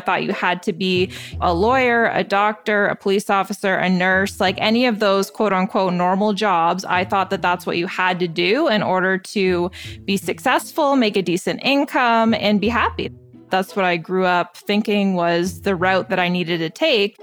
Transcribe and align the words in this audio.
I 0.00 0.02
thought 0.02 0.22
you 0.22 0.32
had 0.32 0.62
to 0.62 0.72
be 0.72 1.12
a 1.42 1.52
lawyer, 1.52 2.06
a 2.06 2.24
doctor, 2.24 2.86
a 2.86 2.96
police 2.96 3.28
officer, 3.28 3.74
a 3.74 3.90
nurse, 3.90 4.40
like 4.40 4.56
any 4.58 4.86
of 4.86 4.98
those 4.98 5.30
quote 5.30 5.52
unquote 5.52 5.92
normal 5.92 6.32
jobs. 6.32 6.86
I 6.86 7.04
thought 7.04 7.28
that 7.28 7.42
that's 7.42 7.66
what 7.66 7.76
you 7.76 7.86
had 7.86 8.18
to 8.20 8.26
do 8.26 8.66
in 8.68 8.82
order 8.82 9.18
to 9.18 9.70
be 10.06 10.16
successful, 10.16 10.96
make 10.96 11.18
a 11.18 11.22
decent 11.22 11.60
income, 11.62 12.32
and 12.32 12.62
be 12.62 12.68
happy. 12.68 13.12
That's 13.50 13.76
what 13.76 13.84
I 13.84 13.98
grew 13.98 14.24
up 14.24 14.56
thinking 14.56 15.16
was 15.16 15.60
the 15.60 15.76
route 15.76 16.08
that 16.08 16.18
I 16.18 16.30
needed 16.30 16.58
to 16.60 16.70
take. 16.70 17.18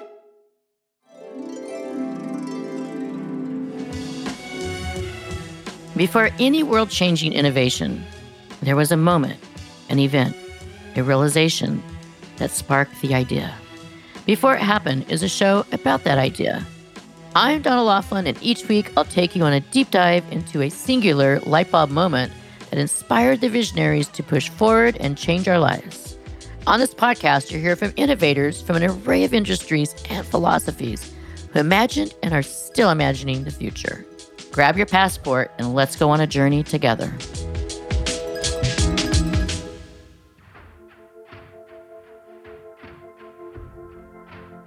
Before 5.95 6.29
any 6.37 6.61
world 6.61 6.91
changing 6.91 7.33
innovation, 7.33 8.05
there 8.61 8.75
was 8.75 8.91
a 8.91 8.97
moment, 8.97 9.39
an 9.89 9.97
event, 9.97 10.35
a 10.95 11.01
realization 11.01 11.81
that 12.37 12.51
sparked 12.51 12.99
the 13.01 13.13
idea. 13.13 13.53
Before 14.25 14.55
It 14.55 14.61
Happened 14.61 15.09
is 15.09 15.23
a 15.23 15.29
show 15.29 15.65
about 15.71 16.03
that 16.03 16.17
idea. 16.17 16.65
I'm 17.35 17.61
Donna 17.61 17.83
Laughlin, 17.83 18.27
and 18.27 18.37
each 18.41 18.67
week 18.67 18.91
I'll 18.97 19.05
take 19.05 19.35
you 19.35 19.43
on 19.43 19.53
a 19.53 19.59
deep 19.59 19.91
dive 19.91 20.25
into 20.31 20.61
a 20.61 20.69
singular 20.69 21.39
light 21.41 21.69
bulb 21.69 21.89
moment 21.91 22.33
that 22.69 22.79
inspired 22.79 23.41
the 23.41 23.49
visionaries 23.49 24.07
to 24.09 24.23
push 24.23 24.49
forward 24.49 24.97
and 24.97 25.17
change 25.17 25.47
our 25.47 25.59
lives. 25.59 26.17
On 26.65 26.79
this 26.79 26.93
podcast, 26.93 27.49
you'll 27.51 27.61
hear 27.61 27.75
from 27.77 27.93
innovators 27.95 28.61
from 28.61 28.75
an 28.75 28.83
array 28.83 29.23
of 29.23 29.33
industries 29.33 29.95
and 30.09 30.25
philosophies 30.25 31.13
who 31.53 31.59
imagined 31.59 32.13
and 32.23 32.33
are 32.33 32.43
still 32.43 32.89
imagining 32.89 33.43
the 33.43 33.51
future. 33.51 34.05
Grab 34.51 34.75
your 34.75 34.85
passport 34.85 35.51
and 35.59 35.73
let's 35.73 35.95
go 35.95 36.09
on 36.09 36.19
a 36.19 36.27
journey 36.27 36.63
together. 36.63 37.13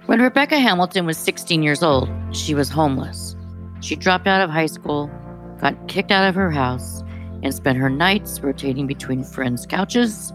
When 0.07 0.19
Rebecca 0.19 0.57
Hamilton 0.57 1.05
was 1.05 1.17
16 1.19 1.61
years 1.61 1.83
old, 1.83 2.09
she 2.31 2.55
was 2.55 2.69
homeless. 2.69 3.35
She 3.81 3.95
dropped 3.95 4.25
out 4.25 4.41
of 4.41 4.49
high 4.49 4.65
school, 4.65 5.11
got 5.59 5.87
kicked 5.87 6.11
out 6.11 6.27
of 6.27 6.33
her 6.33 6.49
house, 6.49 7.03
and 7.43 7.53
spent 7.53 7.77
her 7.77 7.89
nights 7.89 8.39
rotating 8.41 8.87
between 8.87 9.23
friends' 9.23 9.67
couches, 9.67 10.33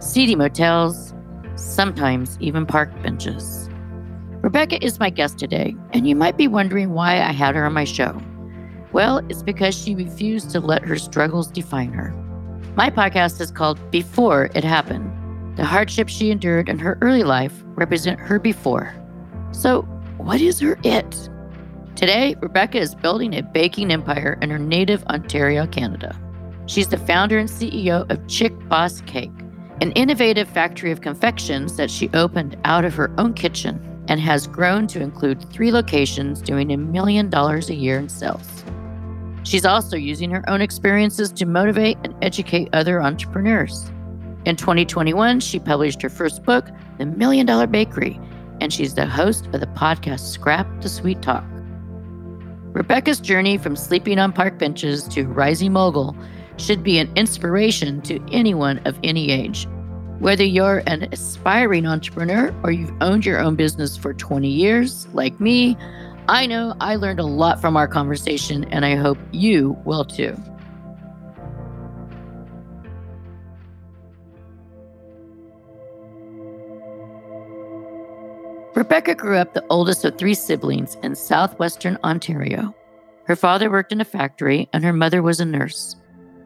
seedy 0.00 0.36
motels, 0.36 1.14
sometimes 1.54 2.36
even 2.40 2.66
park 2.66 2.90
benches. 3.02 3.70
Rebecca 4.42 4.84
is 4.84 5.00
my 5.00 5.08
guest 5.08 5.38
today, 5.38 5.74
and 5.92 6.06
you 6.06 6.14
might 6.14 6.36
be 6.36 6.46
wondering 6.46 6.92
why 6.92 7.14
I 7.14 7.32
had 7.32 7.54
her 7.56 7.64
on 7.64 7.72
my 7.72 7.84
show. 7.84 8.20
Well, 8.92 9.22
it's 9.30 9.42
because 9.42 9.74
she 9.74 9.94
refused 9.94 10.50
to 10.50 10.60
let 10.60 10.84
her 10.84 10.98
struggles 10.98 11.50
define 11.50 11.92
her. 11.94 12.10
My 12.76 12.90
podcast 12.90 13.40
is 13.40 13.50
called 13.50 13.80
Before 13.90 14.50
It 14.54 14.62
Happened. 14.62 15.10
The 15.56 15.64
hardships 15.64 16.12
she 16.12 16.30
endured 16.30 16.68
in 16.68 16.78
her 16.78 16.98
early 17.00 17.24
life 17.24 17.64
represent 17.76 18.20
her 18.20 18.38
before. 18.38 18.94
So, 19.56 19.82
what 20.18 20.42
is 20.42 20.60
her 20.60 20.78
it? 20.84 21.30
Today, 21.94 22.36
Rebecca 22.42 22.76
is 22.76 22.94
building 22.94 23.32
a 23.32 23.42
baking 23.42 23.90
empire 23.90 24.38
in 24.42 24.50
her 24.50 24.58
native 24.58 25.02
Ontario, 25.04 25.66
Canada. 25.66 26.14
She's 26.66 26.88
the 26.88 26.98
founder 26.98 27.38
and 27.38 27.48
CEO 27.48 28.08
of 28.10 28.28
Chick 28.28 28.52
Boss 28.68 29.00
Cake, 29.06 29.32
an 29.80 29.92
innovative 29.92 30.46
factory 30.46 30.92
of 30.92 31.00
confections 31.00 31.78
that 31.78 31.90
she 31.90 32.10
opened 32.12 32.58
out 32.66 32.84
of 32.84 32.94
her 32.96 33.10
own 33.16 33.32
kitchen 33.32 33.80
and 34.08 34.20
has 34.20 34.46
grown 34.46 34.86
to 34.88 35.00
include 35.00 35.50
three 35.50 35.72
locations 35.72 36.42
doing 36.42 36.70
a 36.70 36.76
million 36.76 37.30
dollars 37.30 37.70
a 37.70 37.74
year 37.74 37.98
in 37.98 38.10
sales. 38.10 38.62
She's 39.42 39.64
also 39.64 39.96
using 39.96 40.30
her 40.32 40.46
own 40.50 40.60
experiences 40.60 41.32
to 41.32 41.46
motivate 41.46 41.96
and 42.04 42.14
educate 42.20 42.68
other 42.74 43.00
entrepreneurs. 43.00 43.90
In 44.44 44.56
2021, 44.56 45.40
she 45.40 45.58
published 45.58 46.02
her 46.02 46.10
first 46.10 46.42
book, 46.42 46.68
The 46.98 47.06
Million 47.06 47.46
Dollar 47.46 47.66
Bakery, 47.66 48.20
and 48.60 48.72
she's 48.72 48.94
the 48.94 49.06
host 49.06 49.46
of 49.46 49.60
the 49.60 49.66
podcast 49.68 50.32
Scrap 50.32 50.80
to 50.80 50.88
Sweet 50.88 51.22
Talk. 51.22 51.44
Rebecca's 52.72 53.20
journey 53.20 53.56
from 53.56 53.74
sleeping 53.74 54.18
on 54.18 54.32
park 54.32 54.58
benches 54.58 55.04
to 55.08 55.24
rising 55.24 55.72
mogul 55.72 56.16
should 56.58 56.82
be 56.82 56.98
an 56.98 57.10
inspiration 57.16 58.00
to 58.02 58.20
anyone 58.30 58.78
of 58.84 58.98
any 59.02 59.30
age. 59.30 59.66
Whether 60.18 60.44
you're 60.44 60.82
an 60.86 61.08
aspiring 61.12 61.86
entrepreneur 61.86 62.54
or 62.62 62.70
you've 62.70 62.92
owned 63.00 63.26
your 63.26 63.38
own 63.38 63.54
business 63.54 63.96
for 63.96 64.14
20 64.14 64.48
years, 64.48 65.06
like 65.12 65.38
me, 65.40 65.76
I 66.28 66.46
know 66.46 66.74
I 66.80 66.96
learned 66.96 67.20
a 67.20 67.26
lot 67.26 67.60
from 67.60 67.76
our 67.76 67.86
conversation, 67.86 68.64
and 68.64 68.84
I 68.84 68.96
hope 68.96 69.18
you 69.30 69.76
will 69.84 70.04
too. 70.04 70.36
Rebecca 78.76 79.14
grew 79.14 79.38
up 79.38 79.54
the 79.54 79.64
oldest 79.70 80.04
of 80.04 80.18
three 80.18 80.34
siblings 80.34 80.98
in 81.02 81.14
southwestern 81.14 81.96
Ontario. 82.04 82.74
Her 83.24 83.34
father 83.34 83.70
worked 83.70 83.90
in 83.90 84.02
a 84.02 84.04
factory, 84.04 84.68
and 84.74 84.84
her 84.84 84.92
mother 84.92 85.22
was 85.22 85.40
a 85.40 85.46
nurse. 85.46 85.96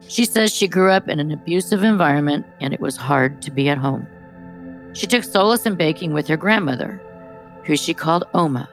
She 0.07 0.23
says 0.23 0.49
she 0.49 0.69
grew 0.69 0.89
up 0.89 1.09
in 1.09 1.19
an 1.19 1.31
abusive 1.31 1.83
environment 1.83 2.45
and 2.61 2.73
it 2.73 2.79
was 2.79 2.95
hard 2.95 3.41
to 3.41 3.51
be 3.51 3.67
at 3.67 3.77
home. 3.77 4.07
She 4.93 5.07
took 5.07 5.25
solace 5.25 5.65
in 5.65 5.75
baking 5.75 6.13
with 6.13 6.25
her 6.29 6.37
grandmother, 6.37 7.01
who 7.65 7.75
she 7.75 7.93
called 7.93 8.23
Oma, 8.33 8.69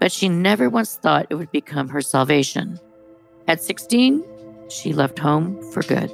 but 0.00 0.10
she 0.10 0.28
never 0.28 0.68
once 0.68 0.96
thought 0.96 1.28
it 1.30 1.36
would 1.36 1.52
become 1.52 1.88
her 1.88 2.02
salvation. 2.02 2.78
At 3.46 3.62
16, 3.62 4.24
she 4.68 4.92
left 4.92 5.18
home 5.18 5.62
for 5.70 5.82
good. 5.84 6.12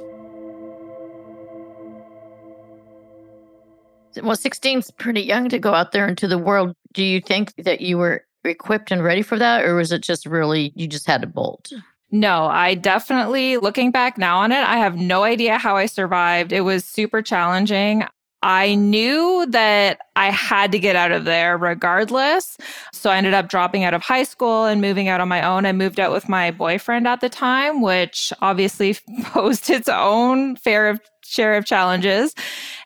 Well, 4.21 4.35
16 4.35 4.79
is 4.79 4.91
pretty 4.91 5.21
young 5.21 5.49
to 5.49 5.59
go 5.59 5.73
out 5.73 5.91
there 5.91 6.07
into 6.07 6.27
the 6.27 6.37
world. 6.37 6.73
Do 6.93 7.03
you 7.03 7.21
think 7.21 7.53
that 7.57 7.81
you 7.81 7.97
were 7.97 8.25
equipped 8.43 8.91
and 8.91 9.03
ready 9.03 9.21
for 9.21 9.37
that, 9.37 9.65
or 9.65 9.75
was 9.75 9.91
it 9.91 10.01
just 10.01 10.25
really 10.25 10.71
you 10.75 10.87
just 10.87 11.07
had 11.07 11.21
to 11.21 11.27
bolt? 11.27 11.71
No, 12.09 12.45
I 12.45 12.75
definitely, 12.75 13.57
looking 13.57 13.91
back 13.91 14.17
now 14.17 14.39
on 14.39 14.51
it, 14.51 14.63
I 14.63 14.77
have 14.77 14.95
no 14.95 15.23
idea 15.23 15.57
how 15.57 15.75
I 15.75 15.87
survived. 15.87 16.53
It 16.53 16.61
was 16.61 16.85
super 16.85 17.21
challenging. 17.21 18.05
I 18.43 18.75
knew 18.75 19.47
that 19.49 19.99
I 20.15 20.29
had 20.29 20.71
to 20.71 20.79
get 20.79 20.95
out 20.95 21.11
of 21.11 21.25
there 21.25 21.57
regardless. 21.57 22.57
So 22.93 23.09
I 23.09 23.17
ended 23.17 23.33
up 23.33 23.49
dropping 23.49 23.83
out 23.83 23.93
of 23.93 24.03
high 24.03 24.23
school 24.23 24.65
and 24.65 24.79
moving 24.79 25.07
out 25.07 25.19
on 25.19 25.27
my 25.27 25.41
own. 25.45 25.65
I 25.65 25.73
moved 25.73 25.99
out 25.99 26.13
with 26.13 26.29
my 26.29 26.51
boyfriend 26.51 27.07
at 27.07 27.19
the 27.19 27.29
time, 27.29 27.81
which 27.81 28.31
obviously 28.41 28.95
posed 29.23 29.69
its 29.69 29.89
own 29.89 30.55
fair 30.55 30.87
of 30.87 31.01
share 31.23 31.57
of 31.57 31.65
challenges. 31.65 32.33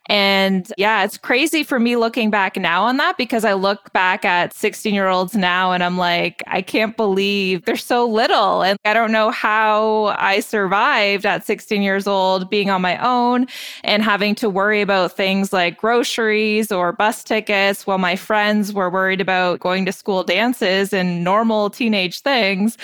And 0.08 0.72
yeah, 0.78 1.04
it's 1.04 1.18
crazy 1.18 1.64
for 1.64 1.80
me 1.80 1.96
looking 1.96 2.32
back 2.32 2.58
now 2.58 2.84
on 2.84 2.98
that 2.98 3.18
because 3.18 3.46
I 3.46 3.54
look 3.54 3.94
back 3.94 4.26
at 4.26 4.54
16 4.54 4.94
year 4.94 5.08
olds 5.08 5.36
now 5.36 5.72
and 5.72 5.84
I'm 5.84 5.98
like, 5.98 6.42
I 6.48 6.62
can't 6.62 6.98
believe 6.98 7.66
they're 7.66 7.78
so 7.78 8.06
little. 8.08 8.64
And 8.64 8.80
I 8.84 8.94
don't 8.94 9.12
know 9.12 9.30
how 9.30 10.16
I 10.18 10.40
survived 10.40 11.26
at 11.26 11.46
16 11.46 11.82
years 11.82 12.08
old 12.08 12.50
being 12.50 12.70
on 12.70 12.82
my 12.82 12.98
own 12.98 13.46
and 13.84 14.02
having 14.02 14.34
to 14.36 14.50
worry 14.50 14.82
about 14.82 15.16
things 15.16 15.54
like 15.54 15.78
groceries 15.78 16.72
or 16.72 16.92
bus 16.92 17.24
tickets 17.24 17.86
while 17.86 18.00
my 18.00 18.16
friends 18.16 18.74
were 18.74 18.90
worried 18.90 19.22
about 19.22 19.60
going 19.60 19.86
to 19.86 19.92
school 19.92 20.24
dances 20.24 20.94
and 20.94 21.24
normal 21.24 21.70
teenage 21.70 22.22
things. 22.22 22.78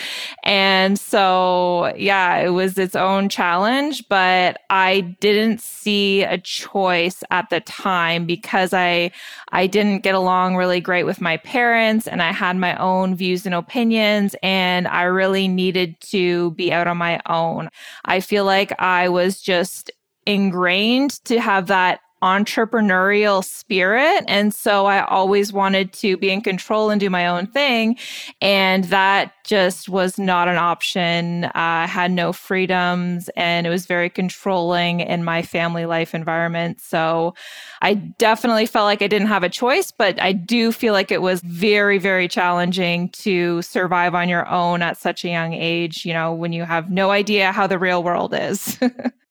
And 0.44 1.00
so, 1.00 1.94
yeah, 1.98 2.38
it 2.38 2.50
was 2.50 2.78
its 2.78 2.96
own 2.96 3.28
challenge, 3.28 4.08
but 4.08 4.60
I 4.70 5.02
didn't 5.20 5.62
see 5.62 6.24
a 6.24 6.38
choice 6.38 7.07
at 7.32 7.50
the 7.50 7.60
time 7.62 8.26
because 8.26 8.74
I 8.74 9.12
I 9.52 9.68
didn't 9.68 10.00
get 10.00 10.16
along 10.16 10.56
really 10.56 10.80
great 10.80 11.04
with 11.04 11.22
my 11.22 11.38
parents 11.38 12.08
and 12.08 12.22
I 12.22 12.32
had 12.32 12.58
my 12.58 12.76
own 12.78 13.16
views 13.16 13.46
and 13.46 13.56
opinions 13.56 14.36
and 14.44 14.88
I 14.88 15.04
really 15.04 15.48
needed 15.48 16.00
to 16.02 16.52
be 16.52 16.72
out 16.72 16.88
on 16.88 16.98
my 16.98 17.20
own. 17.28 17.70
I 18.06 18.20
feel 18.20 18.46
like 18.46 18.80
I 18.80 19.10
was 19.10 19.42
just 19.42 19.92
ingrained 20.26 21.24
to 21.26 21.40
have 21.40 21.68
that 21.68 22.02
entrepreneurial 22.22 23.44
spirit. 23.44 24.24
And 24.28 24.54
so 24.54 24.86
I 24.88 25.06
always 25.06 25.54
wanted 25.54 25.94
to 25.94 26.18
be 26.18 26.32
in 26.32 26.42
control 26.42 26.90
and 26.90 27.00
do 27.00 27.10
my 27.10 27.28
own 27.28 27.48
thing. 27.48 27.98
And 28.42 28.86
that 28.86 29.34
just 29.44 29.88
was 29.88 30.18
not 30.18 30.48
an 30.48 30.58
option. 30.58 31.46
I 31.54 31.86
had 31.86 32.12
no 32.12 32.34
freedoms 32.34 33.30
and 33.36 33.68
it 33.68 33.70
was 33.70 33.86
very 33.86 34.10
controlling 34.10 35.00
in 35.00 35.24
my 35.24 35.42
family 35.42 35.86
life 35.86 36.16
environment. 36.16 36.82
So 36.82 37.36
I 37.82 37.94
definitely 37.94 38.66
felt 38.66 38.86
like 38.86 39.02
I 39.02 39.08
didn't 39.08 39.28
have 39.28 39.44
a 39.44 39.50
choice, 39.50 39.92
but 39.92 40.22
I 40.22 40.34
do 40.34 40.72
feel 40.72 40.94
like 40.94 41.12
it 41.12 41.22
was 41.22 41.42
very, 41.42 41.98
very 41.98 42.28
challenging 42.28 43.10
to 43.10 43.62
survive 43.62 44.16
on 44.16 44.28
your 44.28 44.48
own 44.48 44.82
at 44.82 44.98
such 44.98 45.24
a 45.24 45.30
young 45.30 45.54
age, 45.54 46.06
you 46.06 46.14
know, 46.14 46.34
when 46.34 46.52
you 46.52 46.64
have 46.64 46.90
no 46.90 47.12
idea 47.12 47.52
how 47.52 47.68
the 47.68 47.80
real 47.80 48.04
world 48.04 48.34
is. 48.34 48.80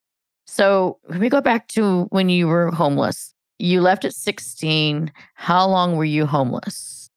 So 0.47 0.99
let 1.09 1.21
me 1.21 1.29
go 1.29 1.41
back 1.41 1.69
to 1.69 2.05
when 2.11 2.29
you 2.29 2.47
were 2.47 2.71
homeless. 2.71 3.35
You 3.59 3.81
left 3.81 4.05
at 4.05 4.15
16. 4.15 5.13
How 5.35 5.67
long 5.67 5.97
were 5.97 6.05
you 6.05 6.27
homeless? 6.27 7.11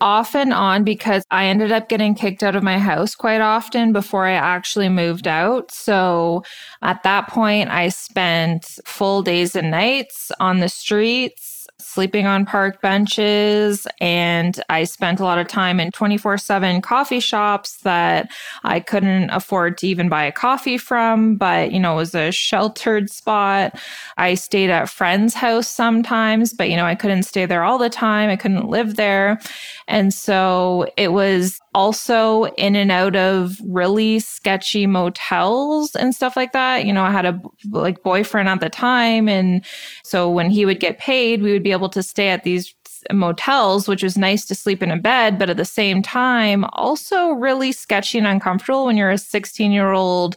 Off 0.00 0.34
and 0.34 0.54
on 0.54 0.82
because 0.82 1.24
I 1.30 1.44
ended 1.46 1.72
up 1.72 1.90
getting 1.90 2.14
kicked 2.14 2.42
out 2.42 2.56
of 2.56 2.62
my 2.62 2.78
house 2.78 3.14
quite 3.14 3.42
often 3.42 3.92
before 3.92 4.24
I 4.26 4.32
actually 4.32 4.88
moved 4.88 5.28
out. 5.28 5.70
So 5.70 6.42
at 6.80 7.02
that 7.02 7.28
point, 7.28 7.68
I 7.68 7.90
spent 7.90 8.64
full 8.86 9.22
days 9.22 9.54
and 9.54 9.70
nights 9.70 10.32
on 10.40 10.60
the 10.60 10.70
streets 10.70 11.49
sleeping 11.80 12.26
on 12.26 12.46
park 12.46 12.80
benches. 12.80 13.86
And 14.00 14.62
I 14.68 14.84
spent 14.84 15.20
a 15.20 15.24
lot 15.24 15.38
of 15.38 15.48
time 15.48 15.80
in 15.80 15.90
24 15.92 16.38
7 16.38 16.80
coffee 16.80 17.20
shops 17.20 17.78
that 17.78 18.30
I 18.64 18.80
couldn't 18.80 19.30
afford 19.30 19.78
to 19.78 19.86
even 19.86 20.08
buy 20.08 20.24
a 20.24 20.32
coffee 20.32 20.78
from, 20.78 21.36
but, 21.36 21.72
you 21.72 21.80
know, 21.80 21.94
it 21.94 21.96
was 21.96 22.14
a 22.14 22.30
sheltered 22.30 23.10
spot. 23.10 23.78
I 24.16 24.34
stayed 24.34 24.70
at 24.70 24.88
friends' 24.88 25.34
house 25.34 25.68
sometimes, 25.68 26.52
but, 26.52 26.70
you 26.70 26.76
know, 26.76 26.86
I 26.86 26.94
couldn't 26.94 27.24
stay 27.24 27.46
there 27.46 27.64
all 27.64 27.78
the 27.78 27.90
time. 27.90 28.30
I 28.30 28.36
couldn't 28.36 28.68
live 28.68 28.96
there. 28.96 29.40
And 29.88 30.14
so 30.14 30.86
it 30.96 31.12
was 31.12 31.60
also 31.74 32.46
in 32.56 32.74
and 32.74 32.90
out 32.90 33.14
of 33.16 33.56
really 33.64 34.18
sketchy 34.18 34.86
motels 34.86 35.94
and 35.94 36.14
stuff 36.14 36.36
like 36.36 36.52
that. 36.52 36.84
You 36.84 36.92
know, 36.92 37.04
I 37.04 37.10
had 37.10 37.26
a 37.26 37.40
like 37.70 38.02
boyfriend 38.02 38.48
at 38.48 38.60
the 38.60 38.68
time. 38.68 39.28
And 39.28 39.64
so 40.02 40.28
when 40.28 40.50
he 40.50 40.66
would 40.66 40.80
get 40.80 40.98
paid, 40.98 41.42
we 41.42 41.52
would 41.52 41.62
be 41.62 41.72
able 41.72 41.90
to 41.90 42.02
stay 42.02 42.28
at 42.28 42.44
these 42.44 42.74
motels, 43.12 43.88
which 43.88 44.02
was 44.02 44.18
nice 44.18 44.44
to 44.46 44.54
sleep 44.54 44.82
in 44.82 44.90
a 44.90 44.96
bed, 44.96 45.38
but 45.38 45.50
at 45.50 45.56
the 45.56 45.64
same 45.64 46.02
time, 46.02 46.64
also 46.72 47.30
really 47.30 47.72
sketchy 47.72 48.18
and 48.18 48.26
uncomfortable 48.26 48.86
when 48.86 48.96
you're 48.96 49.10
a 49.10 49.18
16 49.18 49.72
year 49.72 49.92
old 49.92 50.36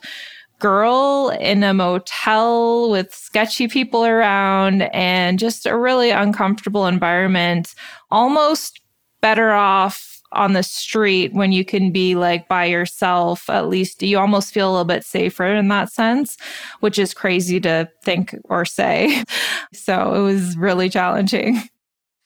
girl 0.60 1.36
in 1.42 1.62
a 1.64 1.74
motel 1.74 2.90
with 2.90 3.14
sketchy 3.14 3.68
people 3.68 4.06
around 4.06 4.84
and 4.94 5.38
just 5.38 5.66
a 5.66 5.78
really 5.78 6.12
uncomfortable 6.12 6.88
environment. 6.88 7.76
Almost 8.12 8.80
better 9.20 9.52
off 9.52 10.13
on 10.34 10.54
the 10.54 10.64
street 10.64 11.34
when 11.34 11.52
you 11.52 11.64
can 11.64 11.92
be 11.92 12.16
like 12.16 12.48
by 12.48 12.66
yourself 12.66 13.50
at 13.50 13.68
least 13.68 14.02
you 14.04 14.18
almost 14.18 14.54
feel 14.54 14.70
a 14.70 14.72
little 14.72 14.86
bit 14.86 15.04
safer 15.06 15.46
in 15.46 15.68
that 15.68 15.92
sense 15.92 16.38
which 16.80 17.00
is 17.00 17.14
crazy 17.14 17.60
to 17.60 17.90
think 18.04 18.36
or 18.46 18.66
say. 18.66 19.24
So 19.74 20.14
it 20.14 20.22
was 20.22 20.56
really 20.56 20.88
challenging. 20.88 21.62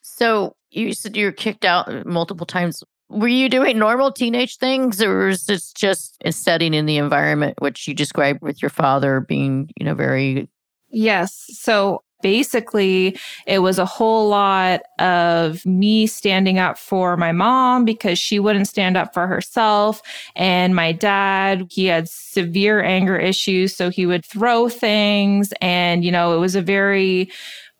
So 0.01 0.55
you 0.69 0.93
said 0.93 1.15
you 1.15 1.25
were 1.25 1.31
kicked 1.31 1.63
out 1.63 2.05
multiple 2.05 2.45
times. 2.45 2.83
Were 3.09 3.29
you 3.29 3.47
doing 3.47 3.79
normal 3.79 4.11
teenage 4.11 4.57
things 4.57 5.01
or 5.01 5.27
was 5.27 5.45
this 5.45 5.71
just 5.71 6.17
a 6.25 6.33
setting 6.33 6.73
in 6.73 6.85
the 6.85 6.97
environment 6.97 7.55
which 7.61 7.87
you 7.87 7.93
described 7.93 8.41
with 8.41 8.61
your 8.61 8.69
father 8.69 9.21
being 9.21 9.69
you 9.79 9.85
know 9.85 9.95
very 9.95 10.49
Yes. 10.89 11.45
So 11.49 12.03
basically 12.21 13.17
it 13.45 13.59
was 13.59 13.79
a 13.79 13.85
whole 13.85 14.29
lot 14.29 14.81
of 14.99 15.65
me 15.65 16.07
standing 16.07 16.59
up 16.59 16.77
for 16.77 17.17
my 17.17 17.31
mom 17.31 17.85
because 17.85 18.17
she 18.17 18.39
wouldn't 18.39 18.67
stand 18.67 18.97
up 18.97 19.13
for 19.13 19.27
herself. 19.27 20.01
And 20.35 20.75
my 20.75 20.91
dad 20.91 21.67
he 21.71 21.85
had 21.85 22.09
severe 22.09 22.83
anger 22.83 23.17
issues 23.17 23.75
so 23.75 23.89
he 23.89 24.05
would 24.05 24.25
throw 24.25 24.69
things. 24.69 25.53
And 25.61 26.03
you 26.03 26.11
know 26.11 26.35
it 26.35 26.39
was 26.39 26.55
a 26.55 26.61
very 26.61 27.29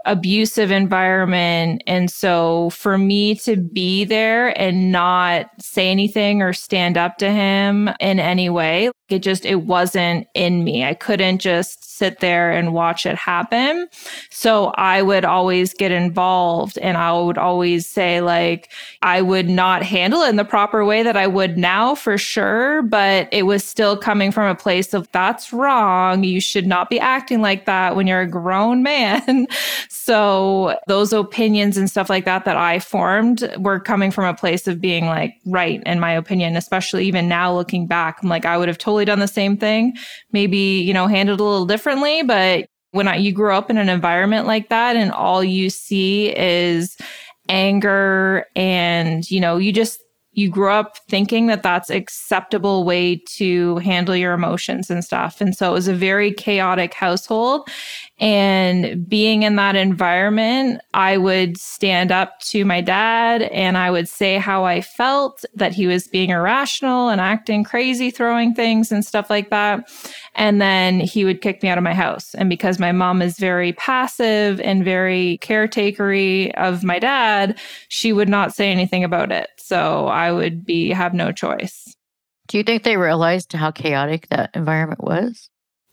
abusive 0.08 0.72
environment. 0.72 1.84
And 1.86 2.10
so 2.10 2.72
for 2.72 2.98
me 2.98 3.36
to 3.36 3.58
be 3.58 4.06
there 4.06 4.60
and 4.60 4.92
not 4.92 5.50
say 5.60 5.92
anything 5.92 6.42
or 6.42 6.54
stand 6.54 6.98
up 6.98 7.18
to 7.18 7.30
him 7.30 7.90
in 8.00 8.20
any 8.20 8.50
way, 8.50 8.90
it 9.10 9.20
just, 9.20 9.46
it 9.46 9.64
wasn't 9.64 10.28
in 10.34 10.64
me. 10.64 10.84
I 10.84 10.94
couldn't 10.94 11.40
just 11.40 11.88
sit 11.98 12.20
there 12.20 12.52
and 12.52 12.74
watch 12.74 13.06
it 13.06 13.16
happen. 13.16 13.88
So 14.30 14.68
I 14.76 15.02
would 15.02 15.26
always 15.26 15.74
get 15.74 15.92
involved 15.92 16.78
and 16.78 16.98
I 16.98 17.12
would 17.14 17.38
always 17.38 17.88
say, 17.88 18.22
like, 18.22 18.72
I 19.02 19.22
would 19.22 19.50
not 19.50 19.84
handle 19.84 20.22
it 20.22 20.30
in 20.30 20.36
the 20.36 20.46
proper 20.46 20.86
way 20.86 21.04
that 21.04 21.18
I 21.18 21.28
would 21.28 21.58
now 21.58 21.96
for 21.96 22.18
sure. 22.18 22.82
But 22.84 23.28
it 23.32 23.44
was 23.44 23.64
still 23.64 23.98
coming 23.98 24.32
from 24.32 24.50
a 24.50 24.56
place 24.56 24.94
of 24.94 25.12
that's 25.12 25.52
wrong. 25.52 26.24
You 26.24 26.40
should 26.40 26.68
not 26.68 26.90
be 26.90 27.00
acting 27.00 27.42
like 27.42 27.66
that 27.66 27.96
when 27.96 28.08
you're 28.08 28.22
a 28.22 28.30
grown 28.30 28.84
man. 28.84 29.48
so 29.98 30.78
those 30.88 31.12
opinions 31.12 31.76
and 31.76 31.90
stuff 31.90 32.10
like 32.10 32.24
that 32.26 32.46
that 32.46 32.56
I 32.56 32.80
formed 32.80 33.54
were 33.58 33.80
coming 33.80 34.12
from 34.12 34.26
a 34.26 34.34
place 34.34 34.68
of 34.68 34.80
being 34.80 35.06
like 35.06 35.34
right 35.46 35.82
in 35.86 36.00
my 36.00 36.12
opinion, 36.12 36.56
especially 36.56 37.06
even 37.06 37.28
now 37.28 37.54
looking 37.54 37.88
back. 37.88 38.20
I'm 38.22 38.30
like, 38.30 38.46
I 38.46 38.58
would 38.58 38.68
have 38.68 38.78
totally 38.78 39.06
done 39.06 39.20
the 39.20 39.28
same 39.28 39.58
thing, 39.58 39.98
maybe, 40.32 40.58
you 40.58 40.94
know, 40.94 41.08
handled 41.08 41.40
a 41.40 41.44
little 41.44 41.66
differently. 41.66 42.24
But 42.24 42.68
when 42.92 43.08
I, 43.08 43.18
you 43.18 43.32
grow 43.32 43.58
up 43.58 43.70
in 43.70 43.78
an 43.78 43.90
environment 43.90 44.48
like 44.48 44.70
that 44.70 44.96
and 44.96 45.12
all 45.12 45.44
you 45.44 45.70
see 45.70 46.36
is 46.38 46.96
anger 47.50 48.46
and, 48.56 49.30
you 49.30 49.42
know, 49.42 49.58
you 49.58 49.74
just, 49.74 50.00
you 50.32 50.50
grow 50.50 50.80
up 50.80 50.98
thinking 51.10 51.48
that 51.48 51.64
that's 51.64 51.90
acceptable 51.90 52.84
way 52.84 53.20
to 53.28 53.78
handle 53.78 54.16
your 54.16 54.34
emotions 54.34 54.92
and 54.92 55.04
stuff. 55.04 55.42
And 55.42 55.56
so 55.56 55.72
it 55.72 55.74
was 55.74 55.88
a 55.88 55.96
very 55.96 56.32
chaotic 56.32 56.94
household. 56.94 57.68
And 58.20 59.08
being 59.08 59.44
in 59.44 59.58
that 59.58 59.76
environment, 59.76 60.82
I 60.96 61.18
would 61.18 61.58
stand 61.58 62.12
up 62.12 62.40
to 62.42 62.66
my 62.66 62.82
dad 62.82 63.44
and 63.44 63.78
I 63.78 63.92
would 63.92 64.10
say 64.10 64.38
how 64.38 64.66
I 64.66 64.82
felt 64.82 65.46
that 65.54 65.72
he 65.72 65.86
was 65.86 66.08
being 66.08 66.32
irrational 66.32 67.10
and 67.10 67.22
acting 67.22 67.64
crazy, 67.64 68.10
throwing 68.10 68.56
things 68.56 68.92
and 68.92 69.06
stuff 69.06 69.30
like 69.30 69.52
that. 69.52 69.88
And 70.34 70.60
then 70.60 71.00
he 71.00 71.26
would 71.26 71.42
kick 71.42 71.62
me 71.62 71.70
out 71.70 71.78
of 71.78 71.84
my 71.84 71.94
house. 71.94 72.34
And 72.34 72.50
because 72.50 72.80
my 72.80 72.92
mom 72.92 73.22
is 73.22 73.38
very 73.38 73.74
passive 73.74 74.60
and 74.62 74.84
very 74.84 75.38
caretakery 75.44 76.52
of 76.56 76.84
my 76.84 76.98
dad, 76.98 77.60
she 77.90 78.14
would 78.14 78.30
not 78.30 78.56
say 78.56 78.72
anything 78.72 79.04
about 79.04 79.32
it. 79.32 79.52
So 79.58 80.08
I 80.08 80.32
would 80.32 80.66
be 80.66 80.90
have 80.90 81.14
no 81.14 81.32
choice. 81.32 81.94
Do 82.48 82.58
you 82.58 82.64
think 82.64 82.82
they 82.82 82.98
realized 82.98 83.54
how 83.54 83.70
chaotic 83.70 84.28
that 84.30 84.52
environment 84.56 85.04
was? 85.04 85.50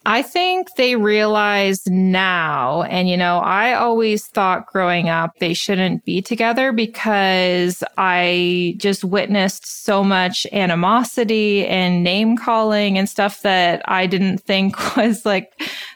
I 0.06 0.20
think 0.22 0.74
they 0.76 0.96
realize 0.96 1.86
now, 1.86 2.82
and 2.82 3.08
you 3.08 3.16
know, 3.16 3.38
I 3.38 3.72
always 3.72 4.26
thought 4.26 4.66
growing 4.66 5.08
up 5.08 5.38
they 5.38 5.54
shouldn't 5.54 6.04
be 6.04 6.20
together 6.20 6.72
because 6.72 7.82
I 7.96 8.74
just 8.76 9.02
witnessed 9.02 9.66
so 9.84 10.04
much 10.04 10.46
animosity 10.52 11.66
and 11.66 12.04
name 12.04 12.36
calling 12.36 12.98
and 12.98 13.08
stuff 13.08 13.42
that 13.42 13.82
I 13.88 14.06
didn't 14.06 14.38
think 14.38 14.96
was 14.96 15.24
like, 15.24 15.52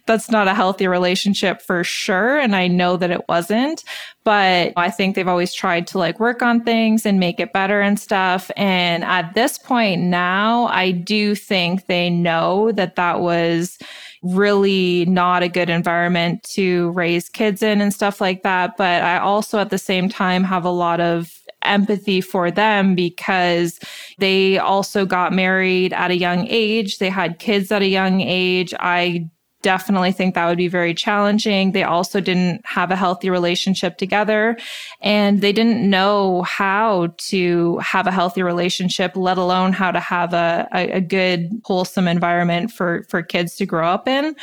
that's 0.09 0.31
not 0.31 0.49
a 0.49 0.55
healthy 0.55 0.89
relationship 0.89 1.63
for 1.63 1.85
sure. 1.85 2.39
And 2.39 2.57
I 2.57 2.67
know 2.67 2.97
that 2.97 3.13
it 3.13 3.29
wasn't, 3.29 3.85
but 4.25 4.73
I 4.77 4.91
think 4.91 5.15
they've 5.15 5.29
always 5.29 5.55
tried 5.55 5.87
to 5.89 5.99
like 5.99 6.19
work 6.19 6.43
on 6.43 6.65
things 6.65 7.07
and 7.07 7.21
make 7.21 7.39
it 7.39 7.53
better 7.53 7.81
and 7.81 8.01
stuff. 8.01 8.51
And 8.57 9.05
at 9.05 9.35
this 9.35 9.59
point 9.59 10.03
now, 10.03 10.67
I 10.67 10.91
do 10.91 11.37
think 11.37 11.87
they 11.87 12.11
know 12.11 12.73
that 12.73 12.97
that 12.97 13.21
was 13.21 13.79
really 14.23 15.05
not 15.05 15.45
a 15.45 15.49
good 15.49 15.71
environment 15.71 16.43
to 16.55 16.91
raise 16.91 17.29
kids 17.29 17.63
in 17.63 17.81
and 17.81 17.95
stuff 17.95 18.21
like 18.21 18.43
that. 18.43 18.77
But 18.77 19.03
I 19.03 19.19
also 19.19 19.61
at 19.61 19.71
the 19.71 19.79
same 19.79 20.09
time 20.09 20.43
have 20.43 20.65
a 20.65 20.71
lot 20.71 21.01
of 21.01 21.33
empathy 21.63 22.21
for 22.21 22.51
them 22.51 22.95
because 22.95 23.79
they 24.19 24.59
also 24.59 25.05
got 25.05 25.33
married 25.33 25.93
at 25.93 26.11
a 26.11 26.17
young 26.17 26.47
age. 26.49 26.99
They 26.99 27.11
had 27.11 27.39
kids 27.39 27.71
at 27.71 27.83
a 27.83 27.89
young 27.89 28.21
age. 28.21 28.73
I 28.81 29.29
definitely 29.63 30.13
think 30.13 30.35
that 30.35 30.47
would 30.47 30.59
be 30.59 30.69
very 30.69 30.95
challenging. 30.95 31.73
They 31.73 31.83
also 31.83 32.21
didn't 32.21 32.65
have 32.65 32.91
a 32.91 32.97
healthy 32.97 33.31
relationship 33.31 33.99
together 33.99 34.57
and 35.01 35.41
they 35.41 35.53
didn't 35.53 35.89
know 35.89 36.43
how 36.43 37.15
to 37.29 37.79
have 37.79 38.07
a 38.07 38.13
healthy 38.13 38.43
relationship, 38.43 39.17
let 39.17 39.39
alone 39.39 39.73
how 39.73 39.91
to 39.91 40.01
have 40.01 40.33
a, 40.33 40.69
a, 40.73 40.91
a 40.93 41.01
good, 41.01 41.51
wholesome 41.65 42.07
environment 42.07 42.71
for, 42.71 43.05
for 43.09 43.23
kids 43.23 43.57
to 43.57 43.67
grow 43.67 43.89
up 43.89 44.07
in. 44.07 44.37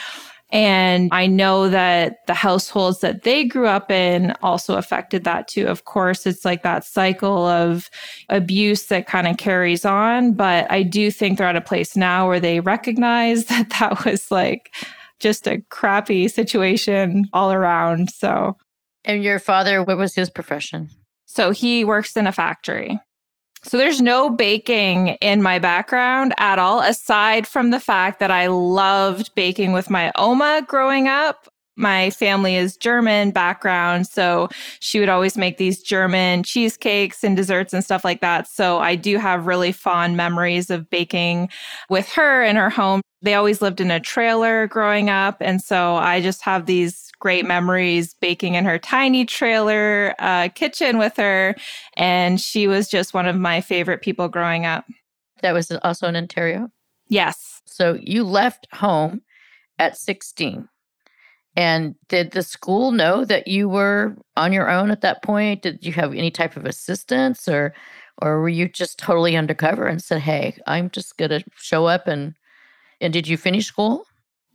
And 0.51 1.09
I 1.11 1.27
know 1.27 1.69
that 1.69 2.25
the 2.27 2.33
households 2.33 2.99
that 2.99 3.23
they 3.23 3.43
grew 3.43 3.67
up 3.67 3.89
in 3.89 4.33
also 4.41 4.77
affected 4.77 5.23
that 5.23 5.47
too. 5.47 5.67
Of 5.67 5.85
course, 5.85 6.25
it's 6.25 6.45
like 6.45 6.63
that 6.63 6.85
cycle 6.85 7.45
of 7.45 7.89
abuse 8.29 8.85
that 8.85 9.07
kind 9.07 9.27
of 9.27 9.37
carries 9.37 9.85
on. 9.85 10.33
But 10.33 10.71
I 10.71 10.83
do 10.83 11.09
think 11.09 11.37
they're 11.37 11.47
at 11.47 11.55
a 11.55 11.61
place 11.61 11.97
now 11.97 12.27
where 12.27 12.39
they 12.39 12.59
recognize 12.59 13.45
that 13.47 13.69
that 13.71 14.05
was 14.05 14.29
like 14.31 14.73
just 15.19 15.47
a 15.47 15.61
crappy 15.69 16.27
situation 16.27 17.27
all 17.33 17.51
around. 17.51 18.09
So, 18.11 18.57
and 19.03 19.23
your 19.23 19.39
father, 19.39 19.83
what 19.83 19.97
was 19.97 20.15
his 20.15 20.29
profession? 20.29 20.89
So, 21.25 21.51
he 21.51 21.83
works 21.85 22.15
in 22.15 22.27
a 22.27 22.31
factory. 22.31 22.99
So, 23.63 23.77
there's 23.77 24.01
no 24.01 24.29
baking 24.29 25.09
in 25.21 25.41
my 25.41 25.59
background 25.59 26.33
at 26.37 26.59
all, 26.59 26.81
aside 26.81 27.47
from 27.47 27.71
the 27.71 27.79
fact 27.79 28.19
that 28.19 28.31
I 28.31 28.47
loved 28.47 29.33
baking 29.35 29.71
with 29.73 29.89
my 29.89 30.11
Oma 30.17 30.63
growing 30.67 31.07
up 31.07 31.47
my 31.75 32.09
family 32.09 32.55
is 32.55 32.77
German 32.77 33.31
background. 33.31 34.07
So 34.07 34.49
she 34.79 34.99
would 34.99 35.09
always 35.09 35.37
make 35.37 35.57
these 35.57 35.81
German 35.81 36.43
cheesecakes 36.43 37.23
and 37.23 37.35
desserts 37.35 37.73
and 37.73 37.83
stuff 37.83 38.05
like 38.05 38.21
that. 38.21 38.47
So 38.47 38.79
I 38.79 38.95
do 38.95 39.17
have 39.17 39.47
really 39.47 39.71
fond 39.71 40.17
memories 40.17 40.69
of 40.69 40.89
baking 40.89 41.49
with 41.89 42.09
her 42.13 42.43
in 42.43 42.55
her 42.55 42.69
home. 42.69 43.01
They 43.21 43.33
always 43.33 43.61
lived 43.61 43.81
in 43.81 43.91
a 43.91 43.99
trailer 43.99 44.67
growing 44.67 45.09
up. 45.09 45.37
And 45.41 45.61
so 45.61 45.95
I 45.95 46.21
just 46.21 46.41
have 46.43 46.65
these 46.65 47.11
great 47.19 47.45
memories 47.45 48.13
baking 48.21 48.53
in 48.53 48.65
her 48.65 48.77
tiny 48.77 49.25
trailer 49.25 50.13
uh, 50.19 50.49
kitchen 50.49 50.97
with 50.97 51.17
her. 51.17 51.55
And 51.97 52.39
she 52.39 52.67
was 52.67 52.87
just 52.87 53.13
one 53.13 53.27
of 53.27 53.35
my 53.35 53.61
favorite 53.61 54.01
people 54.01 54.27
growing 54.27 54.65
up. 54.65 54.85
That 55.41 55.53
was 55.53 55.71
also 55.83 56.07
in 56.07 56.15
Ontario? 56.15 56.69
Yes. 57.07 57.61
So 57.65 57.97
you 58.01 58.23
left 58.23 58.67
home 58.71 59.21
at 59.79 59.97
16 59.97 60.69
And 61.55 61.95
did 62.09 62.31
the 62.31 62.43
school 62.43 62.91
know 62.91 63.23
that 63.25 63.47
you 63.47 63.69
were 63.69 64.15
on 64.35 64.51
your 64.51 64.69
own 64.69 64.91
at 64.91 65.01
that 65.01 65.23
point? 65.23 65.61
Did 65.61 65.85
you 65.85 65.93
have 65.93 66.13
any 66.13 66.31
type 66.31 66.57
of 66.57 66.65
assistance 66.65 67.47
or 67.47 67.73
or 68.21 68.39
were 68.39 68.49
you 68.49 68.69
just 68.69 68.97
totally 68.97 69.35
undercover 69.35 69.87
and 69.87 70.01
said, 70.01 70.21
"Hey, 70.21 70.57
I'm 70.67 70.89
just 70.89 71.17
going 71.17 71.31
to 71.31 71.43
show 71.57 71.85
up 71.85 72.07
and 72.07 72.33
and 73.01 73.11
did 73.11 73.27
you 73.27 73.37
finish 73.37 73.65
school?" 73.65 74.05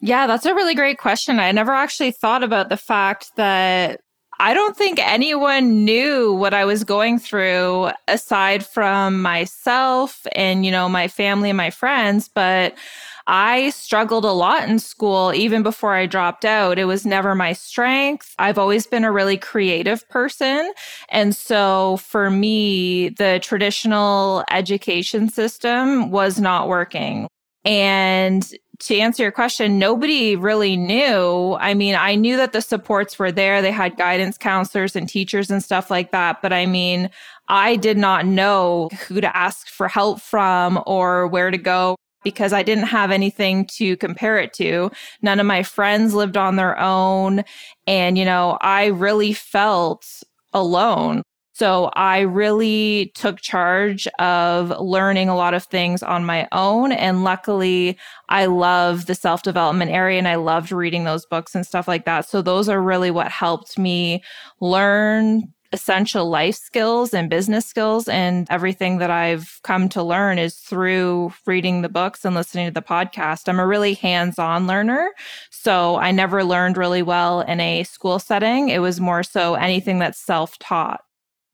Yeah, 0.00 0.26
that's 0.26 0.46
a 0.46 0.54
really 0.54 0.74
great 0.74 0.98
question. 0.98 1.38
I 1.38 1.52
never 1.52 1.72
actually 1.72 2.10
thought 2.12 2.42
about 2.42 2.70
the 2.70 2.76
fact 2.76 3.32
that 3.36 4.00
I 4.40 4.54
don't 4.54 4.74
think 4.74 4.98
anyone 4.98 5.84
knew 5.84 6.32
what 6.32 6.54
I 6.54 6.64
was 6.64 6.82
going 6.82 7.18
through 7.18 7.90
aside 8.08 8.64
from 8.64 9.20
myself 9.20 10.26
and, 10.34 10.64
you 10.64 10.72
know, 10.72 10.88
my 10.88 11.08
family 11.08 11.50
and 11.50 11.58
my 11.58 11.68
friends. 11.68 12.30
But 12.34 12.74
I 13.32 13.70
struggled 13.70 14.24
a 14.24 14.32
lot 14.32 14.68
in 14.68 14.80
school 14.80 15.32
even 15.32 15.62
before 15.62 15.94
I 15.94 16.06
dropped 16.06 16.44
out. 16.44 16.80
It 16.80 16.86
was 16.86 17.06
never 17.06 17.36
my 17.36 17.52
strength. 17.52 18.34
I've 18.40 18.58
always 18.58 18.88
been 18.88 19.04
a 19.04 19.12
really 19.12 19.36
creative 19.36 20.06
person. 20.08 20.72
And 21.10 21.36
so 21.36 21.98
for 21.98 22.28
me, 22.28 23.10
the 23.10 23.38
traditional 23.40 24.42
education 24.50 25.28
system 25.28 26.10
was 26.10 26.40
not 26.40 26.66
working. 26.66 27.28
And 27.64 28.52
to 28.80 28.98
answer 28.98 29.22
your 29.22 29.30
question, 29.30 29.78
nobody 29.78 30.34
really 30.34 30.76
knew. 30.76 31.56
I 31.60 31.72
mean, 31.74 31.94
I 31.94 32.16
knew 32.16 32.36
that 32.36 32.52
the 32.52 32.60
supports 32.60 33.16
were 33.16 33.30
there. 33.30 33.62
They 33.62 33.70
had 33.70 33.96
guidance 33.96 34.38
counselors 34.38 34.96
and 34.96 35.08
teachers 35.08 35.52
and 35.52 35.62
stuff 35.62 35.88
like 35.88 36.10
that. 36.10 36.42
But 36.42 36.52
I 36.52 36.66
mean, 36.66 37.08
I 37.46 37.76
did 37.76 37.96
not 37.96 38.26
know 38.26 38.88
who 39.06 39.20
to 39.20 39.36
ask 39.36 39.68
for 39.68 39.86
help 39.86 40.20
from 40.20 40.82
or 40.84 41.28
where 41.28 41.52
to 41.52 41.58
go 41.58 41.94
because 42.22 42.52
I 42.52 42.62
didn't 42.62 42.84
have 42.84 43.10
anything 43.10 43.66
to 43.76 43.96
compare 43.96 44.38
it 44.38 44.52
to. 44.54 44.90
None 45.22 45.40
of 45.40 45.46
my 45.46 45.62
friends 45.62 46.14
lived 46.14 46.36
on 46.36 46.56
their 46.56 46.78
own. 46.78 47.44
And, 47.86 48.18
you 48.18 48.24
know, 48.24 48.58
I 48.60 48.86
really 48.86 49.32
felt 49.32 50.06
alone. 50.52 51.22
So 51.52 51.90
I 51.94 52.20
really 52.20 53.12
took 53.14 53.38
charge 53.42 54.08
of 54.18 54.70
learning 54.80 55.28
a 55.28 55.36
lot 55.36 55.52
of 55.52 55.64
things 55.64 56.02
on 56.02 56.24
my 56.24 56.48
own. 56.52 56.90
And 56.90 57.22
luckily, 57.22 57.98
I 58.30 58.46
love 58.46 59.04
the 59.04 59.14
self 59.14 59.42
development 59.42 59.90
area 59.90 60.16
and 60.16 60.26
I 60.26 60.36
loved 60.36 60.72
reading 60.72 61.04
those 61.04 61.26
books 61.26 61.54
and 61.54 61.66
stuff 61.66 61.86
like 61.86 62.06
that. 62.06 62.26
So 62.26 62.40
those 62.40 62.70
are 62.70 62.80
really 62.80 63.10
what 63.10 63.28
helped 63.28 63.78
me 63.78 64.22
learn 64.60 65.52
essential 65.72 66.28
life 66.28 66.56
skills 66.56 67.14
and 67.14 67.30
business 67.30 67.64
skills 67.66 68.08
and 68.08 68.46
everything 68.50 68.98
that 68.98 69.10
I've 69.10 69.60
come 69.62 69.88
to 69.90 70.02
learn 70.02 70.38
is 70.38 70.56
through 70.56 71.32
reading 71.46 71.82
the 71.82 71.88
books 71.88 72.24
and 72.24 72.34
listening 72.34 72.66
to 72.66 72.72
the 72.72 72.82
podcast. 72.82 73.48
I'm 73.48 73.60
a 73.60 73.66
really 73.66 73.94
hands-on 73.94 74.66
learner, 74.66 75.10
so 75.50 75.96
I 75.96 76.10
never 76.10 76.42
learned 76.44 76.76
really 76.76 77.02
well 77.02 77.42
in 77.42 77.60
a 77.60 77.84
school 77.84 78.18
setting. 78.18 78.68
It 78.68 78.80
was 78.80 79.00
more 79.00 79.22
so 79.22 79.54
anything 79.54 79.98
that's 79.98 80.18
self-taught. 80.18 81.02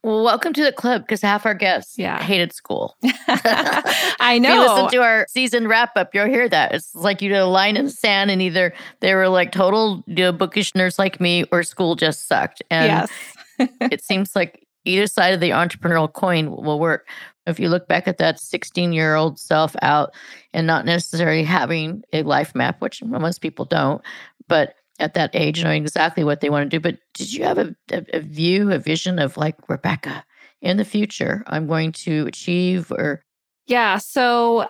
Well, 0.03 0.23
welcome 0.23 0.53
to 0.53 0.63
the 0.63 0.71
club 0.73 1.03
because 1.03 1.21
half 1.21 1.45
our 1.47 1.55
guests 1.55 1.99
Yeah. 1.99 2.23
hated 2.23 2.53
school. 2.53 2.97
I 3.29 4.39
If 4.41 4.45
you 4.45 4.61
listen 4.61 4.89
to 4.91 5.03
our 5.03 5.27
season 5.29 5.67
wrap 5.67 5.97
up, 5.97 6.15
you'll 6.15 6.27
hear 6.27 6.49
that. 6.49 6.75
It's 6.75 6.95
like 6.95 7.21
you 7.21 7.29
did 7.29 7.39
a 7.39 7.47
line 7.47 7.77
in 7.77 7.87
the 7.87 7.91
sand, 7.91 8.31
and 8.31 8.41
either 8.41 8.73
they 9.01 9.15
were 9.15 9.29
like 9.29 9.51
total 9.53 10.05
you 10.07 10.15
know, 10.17 10.33
bookish 10.33 10.73
nerds 10.73 10.99
like 10.99 11.21
me, 11.21 11.45
or 11.51 11.63
school 11.65 11.97
just 11.97 12.29
sucked. 12.29 12.63
And 12.71 12.87
yes. 12.87 13.11
It 13.59 14.03
seems 14.05 14.35
like 14.35 14.67
either 14.85 15.07
side 15.07 15.35
of 15.35 15.41
the 15.41 15.51
entrepreneurial 15.51 16.13
coin 16.13 16.51
will 16.51 16.79
work. 16.79 17.09
If 17.47 17.61
you 17.61 17.69
look 17.69 17.87
back 17.89 18.09
at 18.09 18.19
that 18.19 18.41
16 18.41 18.93
year 18.93 19.15
old 19.15 19.39
self 19.39 19.77
out 19.83 20.15
and 20.53 20.67
not 20.67 20.85
necessarily 20.85 21.45
having 21.45 22.03
a 22.13 22.23
life 22.23 22.55
map, 22.55 22.81
which 22.81 23.03
most 23.03 23.41
people 23.41 23.65
don't, 23.65 24.03
but 24.49 24.75
at 24.99 25.15
that 25.15 25.31
age, 25.35 25.63
knowing 25.63 25.83
exactly 25.83 26.25
what 26.25 26.41
they 26.41 26.51
want 26.51 26.71
to 26.71 26.77
do. 26.77 26.81
But 26.81 26.99
did 27.15 27.33
you 27.33 27.45
have 27.45 27.59
a, 27.59 27.75
a, 27.91 28.21
view, 28.21 28.73
a 28.73 28.79
vision 28.79 29.19
of 29.19 29.37
like, 29.37 29.57
Rebecca, 29.69 30.25
in 30.63 30.79
the 30.79 30.85
future, 30.85 31.45
I'm 31.47 31.67
going 31.67 31.93
to 31.93 32.27
achieve 32.27 32.91
or 32.91 33.23
Yeah. 33.67 33.99
So 33.99 34.69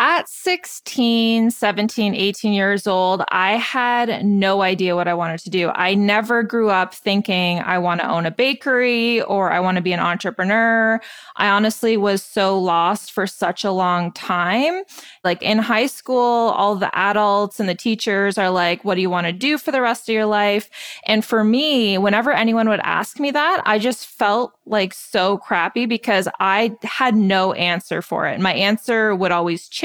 at 0.00 0.28
16, 0.28 1.52
17, 1.52 2.14
18 2.16 2.52
years 2.52 2.84
old, 2.84 3.22
I 3.28 3.52
had 3.52 4.26
no 4.26 4.60
idea 4.60 4.96
what 4.96 5.06
I 5.06 5.14
wanted 5.14 5.38
to 5.40 5.50
do. 5.50 5.68
I 5.68 5.94
never 5.94 6.42
grew 6.42 6.68
up 6.68 6.92
thinking 6.92 7.60
I 7.60 7.78
want 7.78 8.00
to 8.00 8.10
own 8.10 8.26
a 8.26 8.32
bakery 8.32 9.22
or 9.22 9.52
I 9.52 9.60
want 9.60 9.76
to 9.76 9.82
be 9.82 9.92
an 9.92 10.00
entrepreneur. 10.00 11.00
I 11.36 11.48
honestly 11.48 11.96
was 11.96 12.24
so 12.24 12.58
lost 12.58 13.12
for 13.12 13.28
such 13.28 13.62
a 13.62 13.70
long 13.70 14.10
time. 14.10 14.82
Like 15.22 15.40
in 15.42 15.58
high 15.58 15.86
school, 15.86 16.50
all 16.50 16.74
the 16.74 16.94
adults 16.98 17.60
and 17.60 17.68
the 17.68 17.74
teachers 17.76 18.36
are 18.36 18.50
like, 18.50 18.84
What 18.84 18.96
do 18.96 19.00
you 19.00 19.10
want 19.10 19.28
to 19.28 19.32
do 19.32 19.58
for 19.58 19.70
the 19.70 19.80
rest 19.80 20.08
of 20.08 20.12
your 20.12 20.26
life? 20.26 20.70
And 21.06 21.24
for 21.24 21.44
me, 21.44 21.98
whenever 21.98 22.32
anyone 22.32 22.68
would 22.68 22.80
ask 22.80 23.20
me 23.20 23.30
that, 23.30 23.62
I 23.64 23.78
just 23.78 24.06
felt 24.06 24.54
like 24.66 24.92
so 24.92 25.38
crappy 25.38 25.86
because 25.86 26.26
I 26.40 26.74
had 26.82 27.14
no 27.14 27.52
answer 27.52 28.02
for 28.02 28.26
it. 28.26 28.40
My 28.40 28.54
answer 28.54 29.14
would 29.14 29.30
always 29.30 29.68
change 29.68 29.83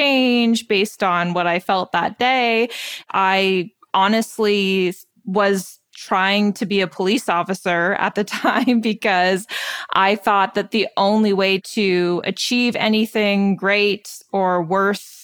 based 0.68 1.04
on 1.04 1.34
what 1.34 1.48
I 1.48 1.60
felt 1.60 1.92
that 1.92 2.20
day. 2.20 2.70
I 3.12 3.72
honestly 3.94 4.94
was 5.26 5.80
trying 6.00 6.54
to 6.54 6.66
be 6.66 6.80
a 6.80 6.88
police 6.88 7.28
officer 7.28 7.94
at 7.96 8.16
the 8.16 8.24
time 8.42 8.80
because 8.80 9.46
I 9.94 10.16
thought 10.16 10.56
that 10.56 10.72
the 10.72 10.88
only 10.98 11.34
way 11.34 11.60
to 11.60 12.22
achieve 12.24 12.76
anything 12.78 13.56
great 13.56 14.24
or 14.32 14.64
worth 14.64 15.19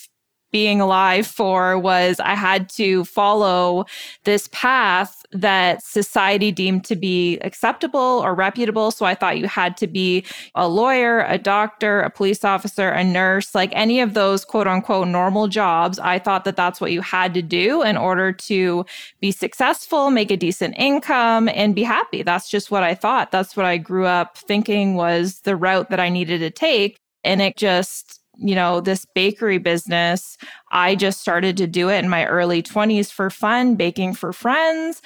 being 0.56 0.80
alive 0.80 1.28
for 1.28 1.78
was 1.78 2.18
I 2.22 2.34
had 2.34 2.70
to 2.70 3.04
follow 3.04 3.86
this 4.24 4.48
path 4.54 5.26
that 5.34 5.84
society 5.84 6.50
deemed 6.50 6.86
to 6.86 6.96
be 6.96 7.38
acceptable 7.40 8.22
or 8.24 8.34
reputable. 8.34 8.90
So 8.92 9.06
I 9.06 9.16
thought 9.16 9.38
you 9.38 9.48
had 9.50 9.76
to 9.76 9.86
be 9.86 10.24
a 10.56 10.70
lawyer, 10.70 11.26
a 11.26 11.38
doctor, 11.38 12.00
a 12.00 12.10
police 12.10 12.46
officer, 12.46 12.88
a 12.88 13.04
nurse, 13.04 13.54
like 13.54 13.70
any 13.74 14.00
of 14.00 14.14
those 14.14 14.46
quote 14.46 14.66
unquote 14.66 15.10
normal 15.10 15.50
jobs. 15.50 16.00
I 16.00 16.20
thought 16.20 16.46
that 16.46 16.56
that's 16.56 16.80
what 16.80 16.94
you 16.94 17.02
had 17.02 17.34
to 17.34 17.42
do 17.42 17.82
in 17.82 17.98
order 17.98 18.32
to 18.32 18.86
be 19.20 19.34
successful, 19.34 20.10
make 20.10 20.32
a 20.32 20.38
decent 20.38 20.76
income, 20.78 21.50
and 21.50 21.76
be 21.76 21.84
happy. 21.84 22.24
That's 22.24 22.50
just 22.50 22.72
what 22.72 22.82
I 22.82 22.96
thought. 22.96 23.30
That's 23.30 23.58
what 23.58 23.66
I 23.66 23.76
grew 23.76 24.06
up 24.06 24.38
thinking 24.38 24.96
was 24.96 25.42
the 25.42 25.58
route 25.58 25.90
that 25.90 26.00
I 26.00 26.08
needed 26.08 26.40
to 26.40 26.50
take. 26.50 26.96
And 27.26 27.42
it 27.42 27.58
just, 27.58 28.22
you 28.38 28.56
know, 28.56 28.82
this 28.82 29.06
bakery 29.16 29.58
business, 29.58 30.38
I 30.72 30.96
just 30.96 31.22
started 31.22 31.58
to 31.58 31.68
do 31.68 31.90
it 31.90 32.00
in 32.00 32.10
my 32.10 32.26
early 32.26 32.62
20s 32.62 33.12
for 33.12 33.30
fun, 33.30 33.76
baking 33.76 34.14
for 34.14 34.34
friends. 34.34 35.02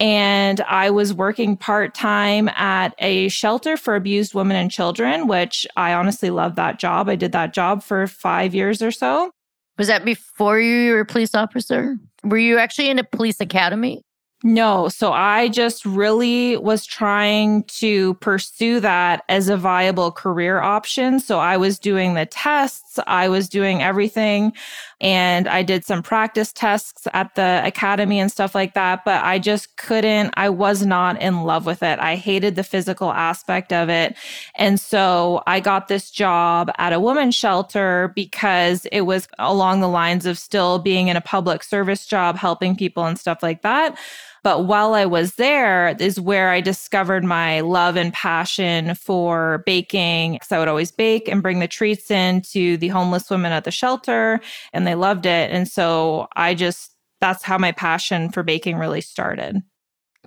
And 0.00 0.60
I 0.62 0.90
was 0.90 1.14
working 1.14 1.56
part 1.56 1.94
time 1.94 2.48
at 2.50 2.94
a 2.98 3.28
shelter 3.28 3.76
for 3.76 3.94
abused 3.94 4.34
women 4.34 4.56
and 4.56 4.70
children, 4.70 5.28
which 5.28 5.66
I 5.76 5.92
honestly 5.92 6.30
love 6.30 6.56
that 6.56 6.78
job. 6.78 7.08
I 7.08 7.16
did 7.16 7.32
that 7.32 7.54
job 7.54 7.82
for 7.82 8.06
five 8.06 8.54
years 8.54 8.82
or 8.82 8.90
so. 8.90 9.30
was 9.78 9.86
that 9.88 10.04
before 10.04 10.58
you 10.58 10.92
were 10.92 11.00
a 11.00 11.06
police 11.06 11.34
officer? 11.34 11.98
Were 12.24 12.38
you 12.38 12.58
actually 12.58 12.90
in 12.90 12.98
a 12.98 13.04
police 13.04 13.40
academy? 13.40 14.02
No, 14.44 14.88
so 14.88 15.12
I 15.12 15.48
just 15.48 15.86
really 15.86 16.56
was 16.56 16.84
trying 16.84 17.62
to 17.64 18.14
pursue 18.14 18.80
that 18.80 19.22
as 19.28 19.48
a 19.48 19.56
viable 19.56 20.10
career 20.10 20.60
option. 20.60 21.20
So 21.20 21.38
I 21.38 21.56
was 21.56 21.78
doing 21.78 22.14
the 22.14 22.26
tests, 22.26 22.98
I 23.06 23.28
was 23.28 23.48
doing 23.48 23.82
everything, 23.82 24.52
and 25.00 25.46
I 25.46 25.62
did 25.62 25.84
some 25.84 26.02
practice 26.02 26.52
tests 26.52 27.06
at 27.12 27.36
the 27.36 27.62
academy 27.64 28.18
and 28.18 28.32
stuff 28.32 28.52
like 28.52 28.74
that. 28.74 29.04
But 29.04 29.22
I 29.24 29.38
just 29.38 29.76
couldn't, 29.76 30.34
I 30.34 30.48
was 30.48 30.84
not 30.84 31.22
in 31.22 31.42
love 31.44 31.64
with 31.64 31.84
it. 31.84 32.00
I 32.00 32.16
hated 32.16 32.56
the 32.56 32.64
physical 32.64 33.12
aspect 33.12 33.72
of 33.72 33.88
it. 33.88 34.16
And 34.56 34.80
so 34.80 35.44
I 35.46 35.60
got 35.60 35.86
this 35.86 36.10
job 36.10 36.68
at 36.78 36.92
a 36.92 36.98
women's 36.98 37.36
shelter 37.36 38.12
because 38.16 38.86
it 38.86 39.02
was 39.02 39.28
along 39.38 39.80
the 39.80 39.88
lines 39.88 40.26
of 40.26 40.36
still 40.36 40.80
being 40.80 41.06
in 41.06 41.16
a 41.16 41.20
public 41.20 41.62
service 41.62 42.06
job, 42.06 42.36
helping 42.36 42.74
people 42.74 43.04
and 43.04 43.18
stuff 43.18 43.40
like 43.40 43.62
that. 43.62 43.96
But 44.42 44.66
while 44.66 44.94
I 44.94 45.06
was 45.06 45.34
there 45.36 45.96
is 46.00 46.18
where 46.18 46.50
I 46.50 46.60
discovered 46.60 47.24
my 47.24 47.60
love 47.60 47.96
and 47.96 48.12
passion 48.12 48.94
for 48.94 49.62
baking. 49.66 50.32
Because 50.32 50.50
I 50.50 50.58
would 50.58 50.68
always 50.68 50.90
bake 50.90 51.28
and 51.28 51.42
bring 51.42 51.60
the 51.60 51.68
treats 51.68 52.10
in 52.10 52.42
to 52.52 52.76
the 52.76 52.88
homeless 52.88 53.30
women 53.30 53.52
at 53.52 53.64
the 53.64 53.70
shelter, 53.70 54.40
and 54.72 54.86
they 54.86 54.94
loved 54.94 55.26
it. 55.26 55.50
And 55.52 55.68
so 55.68 56.26
I 56.34 56.54
just, 56.54 56.92
that's 57.20 57.44
how 57.44 57.58
my 57.58 57.72
passion 57.72 58.30
for 58.30 58.42
baking 58.42 58.76
really 58.76 59.00
started. 59.00 59.62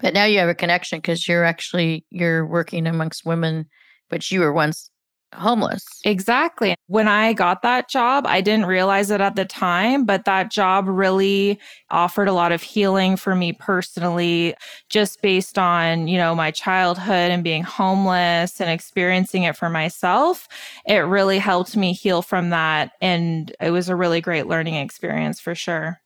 But 0.01 0.13
now 0.13 0.25
you 0.25 0.39
have 0.39 0.50
a 0.50 0.55
connection 0.55 1.00
because 1.00 1.27
you're 1.27 1.45
actually 1.45 2.05
you're 2.10 2.45
working 2.45 2.88
amongst 2.88 3.25
women, 3.25 3.65
but 4.10 4.29
you 4.29 4.41
were 4.41 4.53
once 4.53 4.89
homeless. 5.34 5.84
Exactly. 6.05 6.75
When 6.88 7.08
I 7.08 7.34
got 7.34 7.62
that 7.63 7.89
job, 7.89 8.25
I 8.27 8.41
didn't 8.41 8.67
realize 8.67 9.12
it 9.12 9.20
at 9.22 9.36
the 9.36 9.44
time, 9.46 10.05
but 10.05 10.24
that 10.25 10.51
job 10.51 10.88
really 10.88 11.60
offered 11.89 12.27
a 12.27 12.34
lot 12.34 12.51
of 12.51 12.62
healing 12.62 13.17
for 13.17 13.36
me 13.36 13.51
personally, 13.51 14.55
just 14.89 15.22
based 15.22 15.58
on, 15.58 16.08
you 16.08 16.17
know, 16.17 16.36
my 16.36 16.51
childhood 16.51 17.32
and 17.32 17.44
being 17.44 17.63
homeless 17.63 18.62
and 18.62 18.70
experiencing 18.70 19.44
it 19.44 19.58
for 19.58 19.70
myself. 19.70 20.48
It 20.86 21.00
really 21.00 21.39
helped 21.39 21.75
me 21.75 21.91
heal 21.94 22.22
from 22.22 22.51
that. 22.51 22.91
And 23.01 23.53
it 23.60 23.72
was 23.72 23.89
a 23.89 23.96
really 23.96 24.22
great 24.22 24.48
learning 24.48 24.75
experience 24.75 25.39
for 25.39 25.55
sure. 25.55 26.00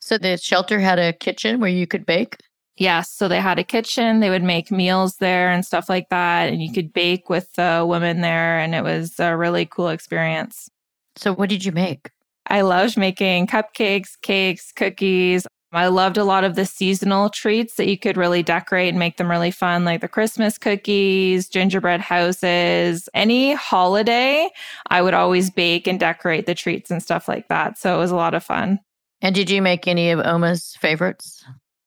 So 0.00 0.18
the 0.18 0.36
shelter 0.36 0.80
had 0.80 0.98
a 0.98 1.12
kitchen 1.12 1.60
where 1.60 1.70
you 1.70 1.86
could 1.86 2.04
bake. 2.06 2.36
Yes. 2.76 3.10
So 3.10 3.28
they 3.28 3.40
had 3.40 3.58
a 3.58 3.64
kitchen. 3.64 4.20
They 4.20 4.30
would 4.30 4.42
make 4.42 4.70
meals 4.70 5.16
there 5.16 5.50
and 5.50 5.64
stuff 5.64 5.88
like 5.88 6.08
that. 6.08 6.52
And 6.52 6.62
you 6.62 6.70
mm. 6.70 6.74
could 6.74 6.92
bake 6.92 7.28
with 7.28 7.52
the 7.52 7.84
women 7.86 8.22
there. 8.22 8.58
And 8.58 8.74
it 8.74 8.82
was 8.82 9.20
a 9.20 9.36
really 9.36 9.66
cool 9.66 9.88
experience. 9.88 10.68
So, 11.16 11.34
what 11.34 11.50
did 11.50 11.64
you 11.64 11.72
make? 11.72 12.10
I 12.46 12.62
loved 12.62 12.96
making 12.96 13.46
cupcakes, 13.46 14.20
cakes, 14.22 14.72
cookies. 14.72 15.46
I 15.74 15.86
loved 15.86 16.18
a 16.18 16.24
lot 16.24 16.44
of 16.44 16.54
the 16.54 16.66
seasonal 16.66 17.30
treats 17.30 17.76
that 17.76 17.88
you 17.88 17.98
could 17.98 18.18
really 18.18 18.42
decorate 18.42 18.90
and 18.90 18.98
make 18.98 19.16
them 19.16 19.30
really 19.30 19.50
fun, 19.50 19.86
like 19.86 20.02
the 20.02 20.08
Christmas 20.08 20.58
cookies, 20.58 21.48
gingerbread 21.48 22.00
houses, 22.00 23.08
any 23.14 23.54
holiday. 23.54 24.50
I 24.88 25.00
would 25.00 25.14
always 25.14 25.50
bake 25.50 25.86
and 25.86 25.98
decorate 25.98 26.44
the 26.44 26.54
treats 26.54 26.90
and 26.90 27.02
stuff 27.02 27.26
like 27.26 27.48
that. 27.48 27.78
So 27.78 27.94
it 27.94 27.98
was 27.98 28.10
a 28.10 28.16
lot 28.16 28.34
of 28.34 28.44
fun. 28.44 28.80
And 29.22 29.34
did 29.34 29.48
you 29.48 29.62
make 29.62 29.88
any 29.88 30.10
of 30.10 30.20
Oma's 30.20 30.76
favorites? 30.80 31.42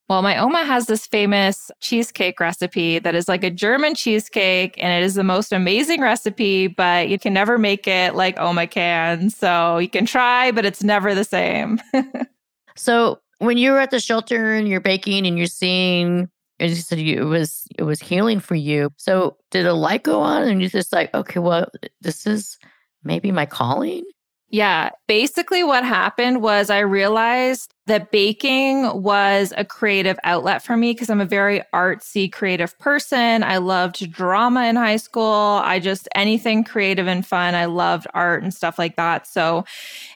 Well, 0.07 0.21
my 0.21 0.37
Oma 0.37 0.63
has 0.63 0.85
this 0.85 1.07
famous 1.07 1.71
cheesecake 1.79 2.39
recipe 2.39 2.99
that 2.99 3.15
is 3.15 3.27
like 3.27 3.43
a 3.43 3.49
German 3.49 3.95
cheesecake, 3.95 4.75
and 4.77 4.93
it 4.93 5.03
is 5.03 5.15
the 5.15 5.23
most 5.23 5.51
amazing 5.51 5.99
recipe, 5.99 6.67
but 6.67 7.09
you 7.09 7.17
can 7.17 7.33
never 7.33 7.57
make 7.57 7.87
it 7.87 8.13
like 8.13 8.39
Oma 8.39 8.67
can. 8.67 9.31
So 9.31 9.79
you 9.79 9.89
can 9.89 10.05
try, 10.05 10.51
but 10.51 10.63
it's 10.63 10.83
never 10.83 11.15
the 11.15 11.23
same. 11.23 11.81
so 12.75 13.19
when 13.39 13.57
you 13.57 13.71
were 13.71 13.79
at 13.79 13.89
the 13.89 13.99
shelter 13.99 14.53
and 14.53 14.67
you're 14.67 14.79
baking 14.79 15.25
and 15.25 15.39
you're 15.39 15.47
seeing, 15.47 16.29
as 16.59 16.69
you 16.75 16.83
said, 16.83 16.99
it 16.99 17.23
was 17.23 17.67
it 17.75 17.83
was 17.83 17.99
healing 17.99 18.39
for 18.39 18.55
you. 18.55 18.91
So 18.97 19.37
did 19.49 19.65
a 19.65 19.73
light 19.73 20.03
go 20.03 20.21
on, 20.21 20.43
and 20.43 20.61
you 20.61 20.69
just 20.69 20.93
like, 20.93 21.11
okay, 21.15 21.39
well, 21.39 21.67
this 22.01 22.27
is 22.27 22.59
maybe 23.03 23.31
my 23.31 23.47
calling? 23.47 24.03
Yeah. 24.49 24.91
Basically, 25.07 25.63
what 25.63 25.83
happened 25.83 26.41
was 26.41 26.69
I 26.69 26.79
realized 26.79 27.73
that 27.87 28.11
baking 28.11 29.01
was 29.01 29.53
a 29.57 29.65
creative 29.65 30.17
outlet 30.23 30.63
for 30.63 30.77
me 30.77 30.91
because 30.91 31.09
I'm 31.09 31.19
a 31.21 31.25
very 31.25 31.61
artsy, 31.73 32.31
creative 32.31 32.77
person. 32.79 33.43
I 33.43 33.57
loved 33.57 34.11
drama 34.11 34.65
in 34.65 34.75
high 34.75 34.97
school. 34.97 35.59
I 35.63 35.79
just 35.79 36.07
anything 36.15 36.63
creative 36.63 37.07
and 37.07 37.25
fun. 37.25 37.55
I 37.55 37.65
loved 37.65 38.07
art 38.13 38.43
and 38.43 38.53
stuff 38.53 38.79
like 38.79 38.95
that. 38.95 39.27
So 39.27 39.65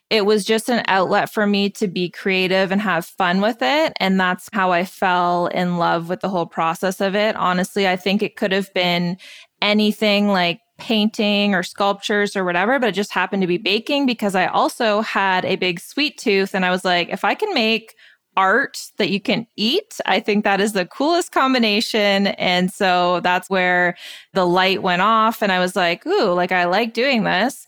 it 0.10 0.26
was 0.26 0.46
just 0.46 0.70
an 0.70 0.84
outlet 0.88 1.32
for 1.32 1.46
me 1.46 1.70
to 1.72 1.88
be 1.88 2.10
creative 2.10 2.72
and 2.72 2.82
have 2.82 3.06
fun 3.06 3.42
with 3.42 3.58
it. 3.62 3.94
And 4.00 4.20
that's 4.20 4.50
how 4.54 4.72
I 4.72 4.86
fell 4.86 5.48
in 5.48 5.78
love 5.78 6.10
with 6.10 6.22
the 6.22 6.30
whole 6.30 6.48
process 6.48 7.02
of 7.02 7.16
it. 7.16 7.36
Honestly, 7.36 7.88
I 7.88 7.96
think 7.96 8.24
it 8.24 8.36
could 8.36 8.52
have 8.52 8.74
been 8.74 9.18
anything 9.62 10.28
like 10.28 10.60
painting 10.78 11.54
or 11.54 11.62
sculptures 11.62 12.36
or 12.36 12.44
whatever, 12.44 12.80
but 12.80 12.90
it 12.90 12.94
just 12.94 13.12
happened 13.12 13.42
to 13.42 13.48
be 13.48 13.58
baking 13.58 14.06
because 14.06 14.36
I 14.36 14.48
also 14.48 15.02
had 15.02 15.46
a 15.46 15.58
big 15.58 15.80
sweet 15.80 16.18
tooth. 16.18 16.56
And 16.56 16.66
I 16.66 16.72
was 16.72 16.86
like, 16.86 17.10
if 17.10 17.24
I 17.24 17.36
can 17.36 17.54
make 17.54 17.96
art 18.38 18.82
that 18.98 19.10
you 19.10 19.20
can 19.20 19.46
eat, 19.58 20.00
I 20.06 20.20
think 20.22 20.44
that 20.44 20.62
is 20.62 20.74
the 20.74 20.86
coolest 20.86 21.32
combination. 21.32 22.28
And 22.28 22.72
so 22.72 23.20
that's 23.20 23.50
where 23.50 23.98
the 24.34 24.46
light 24.46 24.82
went 24.82 25.02
off. 25.02 25.44
And 25.44 25.52
I 25.52 25.60
was 25.60 25.76
like, 25.76 26.08
ooh, 26.08 26.32
like 26.32 26.52
I 26.52 26.64
like 26.64 26.94
doing 26.94 27.24
this. 27.24 27.66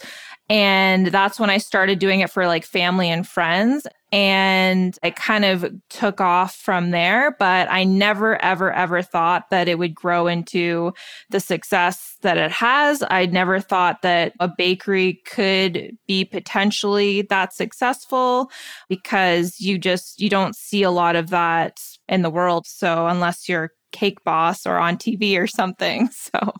And 0.49 1.07
that's 1.07 1.39
when 1.39 1.49
I 1.49 1.57
started 1.57 1.99
doing 1.99 2.21
it 2.21 2.29
for 2.29 2.47
like 2.47 2.65
family 2.65 3.09
and 3.09 3.27
friends. 3.27 3.85
And 4.11 4.97
I 5.03 5.11
kind 5.11 5.45
of 5.45 5.65
took 5.89 6.19
off 6.19 6.55
from 6.55 6.91
there. 6.91 7.35
But 7.39 7.69
I 7.71 7.83
never, 7.83 8.41
ever, 8.41 8.71
ever 8.73 9.01
thought 9.01 9.49
that 9.49 9.67
it 9.67 9.77
would 9.77 9.95
grow 9.95 10.27
into 10.27 10.93
the 11.29 11.39
success 11.39 12.17
that 12.21 12.37
it 12.37 12.51
has. 12.51 13.03
I 13.09 13.25
never 13.27 13.59
thought 13.59 14.01
that 14.01 14.33
a 14.39 14.49
bakery 14.49 15.21
could 15.25 15.97
be 16.07 16.25
potentially 16.25 17.23
that 17.23 17.53
successful 17.53 18.51
because 18.89 19.59
you 19.59 19.77
just, 19.77 20.19
you 20.19 20.29
don't 20.29 20.55
see 20.55 20.83
a 20.83 20.91
lot 20.91 21.15
of 21.15 21.29
that 21.29 21.79
in 22.09 22.21
the 22.21 22.29
world. 22.29 22.67
So 22.67 23.07
unless 23.07 23.47
you're 23.47 23.71
cake 23.91 24.23
boss 24.23 24.65
or 24.65 24.77
on 24.77 24.97
TV 24.97 25.37
or 25.37 25.47
something. 25.47 26.09
So. 26.33 26.53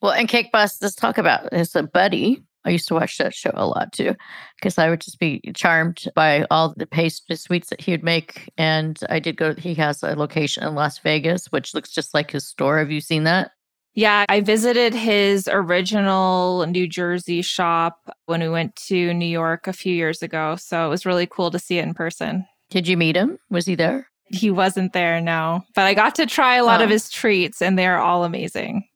Well, 0.00 0.12
and 0.12 0.28
Cake 0.28 0.50
Boss, 0.50 0.82
let's 0.82 0.96
talk 0.96 1.16
about 1.16 1.48
it's 1.52 1.76
a 1.76 1.82
buddy 1.84 2.42
I 2.64 2.70
used 2.70 2.88
to 2.88 2.94
watch 2.94 3.18
that 3.18 3.34
show 3.34 3.50
a 3.54 3.66
lot 3.66 3.92
too, 3.92 4.14
because 4.56 4.78
I 4.78 4.88
would 4.88 5.00
just 5.00 5.18
be 5.18 5.40
charmed 5.54 6.04
by 6.14 6.46
all 6.50 6.74
the 6.76 6.86
pastry 6.86 7.36
sweets 7.36 7.70
that 7.70 7.80
he 7.80 7.90
would 7.90 8.04
make. 8.04 8.50
And 8.56 8.98
I 9.10 9.18
did 9.18 9.36
go, 9.36 9.54
he 9.54 9.74
has 9.74 10.02
a 10.02 10.14
location 10.14 10.62
in 10.62 10.74
Las 10.74 10.98
Vegas, 10.98 11.46
which 11.46 11.74
looks 11.74 11.90
just 11.90 12.14
like 12.14 12.30
his 12.30 12.46
store. 12.46 12.78
Have 12.78 12.90
you 12.90 13.00
seen 13.00 13.24
that? 13.24 13.52
Yeah, 13.94 14.24
I 14.28 14.40
visited 14.40 14.94
his 14.94 15.48
original 15.52 16.64
New 16.66 16.88
Jersey 16.88 17.42
shop 17.42 18.10
when 18.24 18.40
we 18.40 18.48
went 18.48 18.74
to 18.86 19.12
New 19.12 19.26
York 19.26 19.66
a 19.66 19.72
few 19.72 19.94
years 19.94 20.22
ago. 20.22 20.56
So 20.56 20.86
it 20.86 20.88
was 20.88 21.04
really 21.04 21.26
cool 21.26 21.50
to 21.50 21.58
see 21.58 21.78
it 21.78 21.86
in 21.86 21.92
person. 21.92 22.46
Did 22.70 22.88
you 22.88 22.96
meet 22.96 23.16
him? 23.16 23.38
Was 23.50 23.66
he 23.66 23.74
there? 23.74 24.08
He 24.28 24.50
wasn't 24.50 24.94
there, 24.94 25.20
no. 25.20 25.62
But 25.74 25.84
I 25.84 25.92
got 25.92 26.14
to 26.14 26.24
try 26.24 26.56
a 26.56 26.64
lot 26.64 26.80
oh. 26.80 26.84
of 26.84 26.90
his 26.90 27.10
treats, 27.10 27.60
and 27.60 27.78
they're 27.78 27.98
all 27.98 28.24
amazing. 28.24 28.88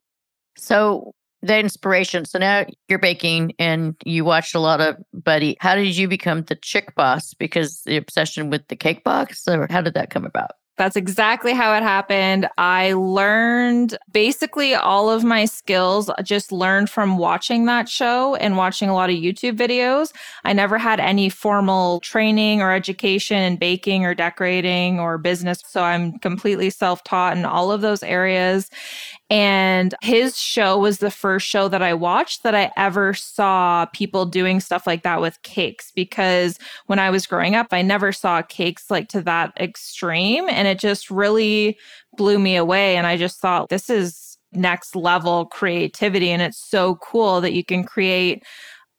So, 0.56 1.14
the 1.42 1.58
inspiration. 1.58 2.24
So 2.24 2.38
now 2.38 2.66
you're 2.88 2.98
baking 2.98 3.52
and 3.58 3.94
you 4.04 4.24
watched 4.24 4.54
a 4.54 4.60
lot 4.60 4.80
of 4.80 4.96
Buddy. 5.12 5.56
How 5.60 5.74
did 5.74 5.96
you 5.96 6.08
become 6.08 6.42
the 6.42 6.56
chick 6.56 6.94
boss? 6.94 7.34
Because 7.34 7.82
the 7.82 7.96
obsession 7.96 8.50
with 8.50 8.66
the 8.68 8.76
Cake 8.76 9.04
Boss, 9.04 9.46
or 9.46 9.66
how 9.70 9.80
did 9.80 9.94
that 9.94 10.10
come 10.10 10.24
about? 10.24 10.52
That's 10.76 10.96
exactly 10.96 11.54
how 11.54 11.74
it 11.74 11.82
happened. 11.82 12.48
I 12.58 12.92
learned 12.92 13.96
basically 14.12 14.74
all 14.74 15.08
of 15.08 15.24
my 15.24 15.46
skills 15.46 16.10
uh, 16.10 16.22
just 16.22 16.52
learned 16.52 16.90
from 16.90 17.16
watching 17.16 17.64
that 17.64 17.88
show 17.88 18.34
and 18.36 18.58
watching 18.58 18.90
a 18.90 18.94
lot 18.94 19.08
of 19.08 19.16
YouTube 19.16 19.56
videos. 19.56 20.12
I 20.44 20.52
never 20.52 20.76
had 20.76 21.00
any 21.00 21.30
formal 21.30 22.00
training 22.00 22.60
or 22.60 22.72
education 22.72 23.38
in 23.38 23.56
baking 23.56 24.04
or 24.04 24.14
decorating 24.14 25.00
or 25.00 25.16
business. 25.16 25.62
So 25.66 25.82
I'm 25.82 26.18
completely 26.18 26.68
self 26.68 27.02
taught 27.04 27.36
in 27.38 27.46
all 27.46 27.72
of 27.72 27.80
those 27.80 28.02
areas. 28.02 28.70
And 29.28 29.92
his 30.02 30.38
show 30.38 30.78
was 30.78 30.98
the 30.98 31.10
first 31.10 31.48
show 31.48 31.66
that 31.68 31.82
I 31.82 31.94
watched 31.94 32.44
that 32.44 32.54
I 32.54 32.70
ever 32.76 33.12
saw 33.12 33.86
people 33.86 34.24
doing 34.24 34.60
stuff 34.60 34.86
like 34.86 35.02
that 35.02 35.20
with 35.20 35.42
cakes 35.42 35.90
because 35.90 36.60
when 36.86 37.00
I 37.00 37.10
was 37.10 37.26
growing 37.26 37.56
up, 37.56 37.68
I 37.72 37.82
never 37.82 38.12
saw 38.12 38.42
cakes 38.42 38.88
like 38.88 39.08
to 39.08 39.22
that 39.22 39.52
extreme. 39.58 40.48
And 40.48 40.65
it 40.66 40.78
just 40.78 41.10
really 41.10 41.78
blew 42.16 42.38
me 42.38 42.56
away. 42.56 42.96
And 42.96 43.06
I 43.06 43.16
just 43.16 43.40
thought, 43.40 43.68
this 43.68 43.90
is 43.90 44.38
next 44.52 44.96
level 44.96 45.46
creativity. 45.46 46.30
And 46.30 46.42
it's 46.42 46.58
so 46.58 46.96
cool 46.96 47.40
that 47.40 47.52
you 47.52 47.64
can 47.64 47.84
create 47.84 48.42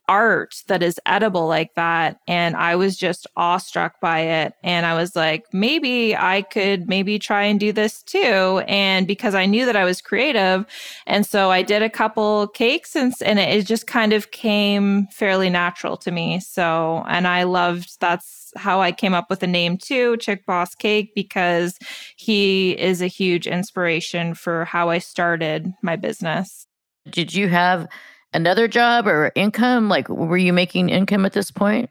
art 0.07 0.63
that 0.67 0.81
is 0.81 0.99
edible 1.05 1.47
like 1.47 1.73
that. 1.75 2.19
And 2.27 2.55
I 2.55 2.75
was 2.75 2.97
just 2.97 3.27
awestruck 3.35 3.99
by 3.99 4.19
it. 4.19 4.53
And 4.63 4.85
I 4.85 4.95
was 4.95 5.15
like, 5.15 5.45
maybe 5.53 6.15
I 6.15 6.41
could 6.43 6.87
maybe 6.87 7.19
try 7.19 7.43
and 7.43 7.59
do 7.59 7.71
this 7.71 8.03
too. 8.03 8.63
And 8.67 9.07
because 9.07 9.35
I 9.35 9.45
knew 9.45 9.65
that 9.65 9.75
I 9.75 9.83
was 9.83 10.01
creative. 10.01 10.65
And 11.05 11.25
so 11.25 11.51
I 11.51 11.61
did 11.61 11.81
a 11.81 11.89
couple 11.89 12.47
cakes 12.49 12.95
and, 12.95 13.13
and 13.23 13.39
it 13.39 13.65
just 13.65 13.87
kind 13.87 14.13
of 14.13 14.31
came 14.31 15.07
fairly 15.07 15.49
natural 15.49 15.97
to 15.97 16.11
me. 16.11 16.39
So, 16.39 17.03
and 17.07 17.27
I 17.27 17.43
loved 17.43 17.99
that's 17.99 18.51
how 18.55 18.81
I 18.81 18.91
came 18.91 19.13
up 19.13 19.29
with 19.29 19.41
the 19.41 19.47
name 19.47 19.77
too, 19.77 20.17
Chick 20.17 20.45
Boss 20.45 20.73
Cake, 20.73 21.13
because 21.15 21.77
he 22.15 22.71
is 22.71 23.01
a 23.01 23.07
huge 23.07 23.47
inspiration 23.47 24.33
for 24.33 24.65
how 24.65 24.89
I 24.89 24.99
started 24.99 25.73
my 25.81 25.95
business. 25.95 26.65
Did 27.09 27.33
you 27.33 27.47
have 27.49 27.87
another 28.33 28.67
job 28.67 29.07
or 29.07 29.31
income? 29.35 29.89
Like, 29.89 30.09
were 30.09 30.37
you 30.37 30.53
making 30.53 30.89
income 30.89 31.25
at 31.25 31.33
this 31.33 31.51
point? 31.51 31.89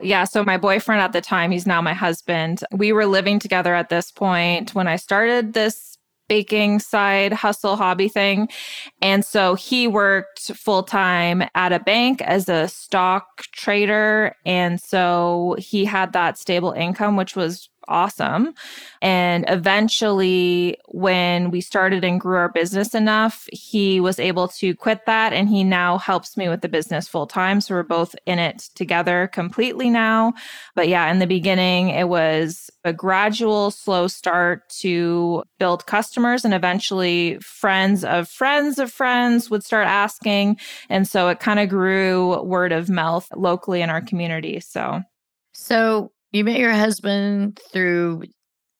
Yeah. 0.00 0.24
So, 0.24 0.44
my 0.44 0.56
boyfriend 0.56 1.00
at 1.00 1.12
the 1.12 1.20
time, 1.20 1.50
he's 1.50 1.66
now 1.66 1.80
my 1.80 1.94
husband. 1.94 2.64
We 2.72 2.92
were 2.92 3.06
living 3.06 3.38
together 3.38 3.74
at 3.74 3.88
this 3.88 4.10
point 4.10 4.74
when 4.74 4.88
I 4.88 4.96
started 4.96 5.52
this 5.52 5.92
baking 6.32 6.78
side 6.78 7.30
hustle 7.30 7.76
hobby 7.76 8.08
thing. 8.08 8.48
And 9.02 9.22
so 9.22 9.54
he 9.54 9.86
worked 9.86 10.40
full 10.54 10.82
time 10.82 11.44
at 11.54 11.72
a 11.72 11.78
bank 11.78 12.22
as 12.22 12.48
a 12.48 12.68
stock 12.68 13.42
trader. 13.52 14.34
And 14.46 14.80
so 14.80 15.56
he 15.58 15.84
had 15.84 16.14
that 16.14 16.38
stable 16.38 16.72
income, 16.72 17.16
which 17.16 17.36
was 17.36 17.68
awesome. 17.88 18.54
And 19.00 19.44
eventually, 19.48 20.78
when 20.88 21.50
we 21.50 21.60
started 21.60 22.04
and 22.04 22.20
grew 22.20 22.36
our 22.36 22.48
business 22.48 22.94
enough, 22.94 23.48
he 23.52 24.00
was 24.00 24.18
able 24.18 24.48
to 24.48 24.74
quit 24.74 25.06
that. 25.06 25.32
And 25.32 25.48
he 25.48 25.64
now 25.64 25.98
helps 25.98 26.36
me 26.36 26.48
with 26.48 26.60
the 26.60 26.68
business 26.68 27.08
full 27.08 27.26
time. 27.26 27.60
So 27.60 27.74
we're 27.74 27.82
both 27.82 28.14
in 28.26 28.38
it 28.38 28.70
together 28.74 29.28
completely 29.32 29.90
now. 29.90 30.34
But 30.74 30.88
yeah, 30.88 31.10
in 31.10 31.18
the 31.18 31.26
beginning, 31.26 31.90
it 31.90 32.08
was 32.08 32.70
a 32.84 32.92
gradual, 32.92 33.70
slow 33.70 34.06
start 34.06 34.68
to 34.80 35.42
build 35.58 35.86
customers. 35.86 36.44
And 36.44 36.54
eventually, 36.54 37.38
friends 37.40 38.04
of 38.04 38.28
friends 38.28 38.78
of 38.78 38.92
friends 38.92 39.50
would 39.50 39.64
start 39.64 39.86
asking. 39.86 40.58
And 40.88 41.08
so 41.08 41.28
it 41.28 41.40
kind 41.40 41.60
of 41.60 41.68
grew 41.68 42.42
word 42.42 42.72
of 42.72 42.88
mouth 42.88 43.28
locally 43.34 43.82
in 43.82 43.90
our 43.90 44.00
community. 44.00 44.60
So, 44.60 45.02
so 45.52 46.11
you 46.32 46.44
met 46.44 46.58
your 46.58 46.72
husband 46.72 47.60
through 47.72 48.24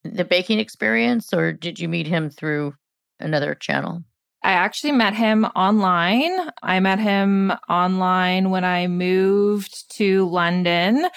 the 0.05 0.25
baking 0.25 0.59
experience, 0.59 1.33
or 1.33 1.53
did 1.53 1.79
you 1.79 1.89
meet 1.89 2.07
him 2.07 2.31
through 2.31 2.75
another 3.21 3.55
channel? 3.55 4.03
I 4.45 4.53
actually 4.53 4.93
met 4.93 5.15
him 5.15 5.45
online. 5.45 6.51
I 6.63 6.81
met 6.81 6.99
him 6.99 7.53
online 7.69 8.51
when 8.51 8.65
I 8.65 8.89
moved 8.89 9.97
to 9.97 10.29
London 10.29 11.09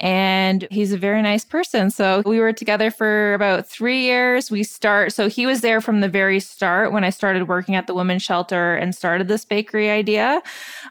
and 0.00 0.66
he's 0.70 0.92
a 0.92 0.98
very 0.98 1.20
nice 1.20 1.44
person. 1.44 1.90
So 1.90 2.22
we 2.24 2.40
were 2.40 2.54
together 2.54 2.90
for 2.90 3.34
about 3.34 3.66
three 3.66 4.00
years. 4.00 4.50
We 4.50 4.64
start, 4.64 5.12
so 5.12 5.28
he 5.28 5.44
was 5.44 5.60
there 5.60 5.82
from 5.82 6.00
the 6.00 6.08
very 6.08 6.40
start 6.40 6.90
when 6.90 7.04
I 7.04 7.10
started 7.10 7.48
working 7.48 7.74
at 7.74 7.86
the 7.86 7.92
women's 7.92 8.22
shelter 8.22 8.74
and 8.76 8.94
started 8.94 9.28
this 9.28 9.44
bakery 9.44 9.90
idea. 9.90 10.40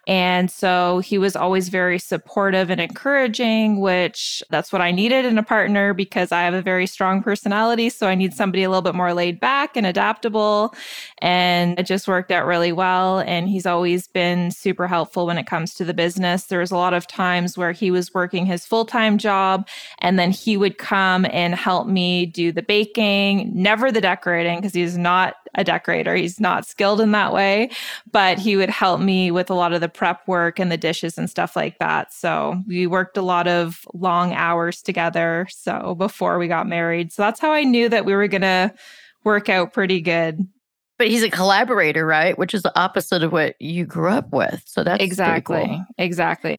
And 0.06 0.52
so 0.52 1.00
he 1.00 1.18
was 1.18 1.36
always 1.36 1.70
very 1.70 1.98
supportive 1.98 2.70
and 2.70 2.80
encouraging, 2.80 3.80
which 3.80 4.44
that's 4.52 4.72
what 4.72 4.82
I 4.82 4.92
needed 4.92 5.26
in 5.26 5.40
a 5.40 5.44
partner 5.44 5.96
because 5.96 6.32
I 6.32 6.44
have 6.44 6.54
a 6.54 6.62
very 6.62 6.86
strong 6.86 7.24
personality. 7.24 7.90
So 7.90 8.06
I 8.08 8.14
need 8.14 8.36
somebody 8.36 8.62
a 8.62 8.70
little 8.70 8.84
bit 8.84 8.96
more 8.96 9.14
laid 9.16 9.40
back 9.40 9.76
and 9.76 9.88
adaptable. 9.88 10.76
And 11.18 11.80
it 11.80 11.88
just 11.88 12.08
worked 12.08 12.32
out 12.32 12.46
really 12.46 12.72
well. 12.72 13.20
And 13.22 13.50
he's 13.50 13.66
always 13.66 14.08
been 14.08 14.52
super 14.52 14.86
helpful 14.86 15.26
when 15.26 15.40
it 15.40 15.48
comes 15.48 15.74
to 15.76 15.86
the 15.86 15.96
business. 15.96 16.46
There 16.46 16.60
was 16.60 16.72
a 16.72 16.78
lot 16.78 16.94
of 16.94 17.08
times 17.08 17.58
where 17.58 17.72
he 17.72 17.90
was 17.90 18.14
working 18.14 18.46
his 18.46 18.68
full 18.68 18.86
time 18.86 18.99
time 19.00 19.18
job. 19.18 19.68
And 20.00 20.20
then 20.20 20.32
he 20.32 20.58
would 20.58 20.78
come 20.78 21.26
and 21.32 21.56
help 21.56 21.88
me 21.88 22.26
do 22.26 22.52
the 22.52 22.62
baking, 22.62 23.52
never 23.54 23.92
the 23.92 24.02
decorating, 24.02 24.58
because 24.58 24.74
he's 24.74 24.98
not 24.98 25.36
a 25.56 25.64
decorator. 25.64 26.16
He's 26.16 26.40
not 26.40 26.66
skilled 26.66 27.02
in 27.02 27.12
that 27.12 27.34
way, 27.34 27.70
but 28.12 28.38
he 28.38 28.56
would 28.56 28.70
help 28.70 29.02
me 29.02 29.32
with 29.32 29.50
a 29.50 29.54
lot 29.54 29.74
of 29.74 29.82
the 29.82 29.90
prep 29.90 30.28
work 30.28 30.60
and 30.60 30.72
the 30.72 30.78
dishes 30.78 31.18
and 31.18 31.30
stuff 31.30 31.56
like 31.56 31.80
that. 31.80 32.14
So 32.14 32.62
we 32.68 32.88
worked 32.88 33.18
a 33.18 33.22
lot 33.22 33.48
of 33.48 33.86
long 33.94 34.34
hours 34.34 34.82
together. 34.82 35.48
So 35.50 35.96
before 35.96 36.38
we 36.38 36.48
got 36.48 36.68
married. 36.68 37.12
So 37.12 37.24
that's 37.24 37.40
how 37.40 37.52
I 37.52 37.64
knew 37.64 37.90
that 37.90 38.06
we 38.06 38.14
were 38.14 38.28
going 38.28 38.42
to 38.42 38.74
work 39.24 39.50
out 39.50 39.74
pretty 39.74 40.02
good. 40.02 40.40
But 40.98 41.08
he's 41.08 41.24
a 41.24 41.30
collaborator, 41.30 42.06
right? 42.06 42.38
Which 42.38 42.54
is 42.54 42.62
the 42.62 42.78
opposite 42.78 43.24
of 43.24 43.32
what 43.32 43.56
you 43.62 43.86
grew 43.86 44.10
up 44.10 44.34
with. 44.34 44.62
So 44.66 44.84
that's 44.84 45.02
exactly, 45.02 45.66
cool. 45.66 45.86
exactly. 45.98 46.58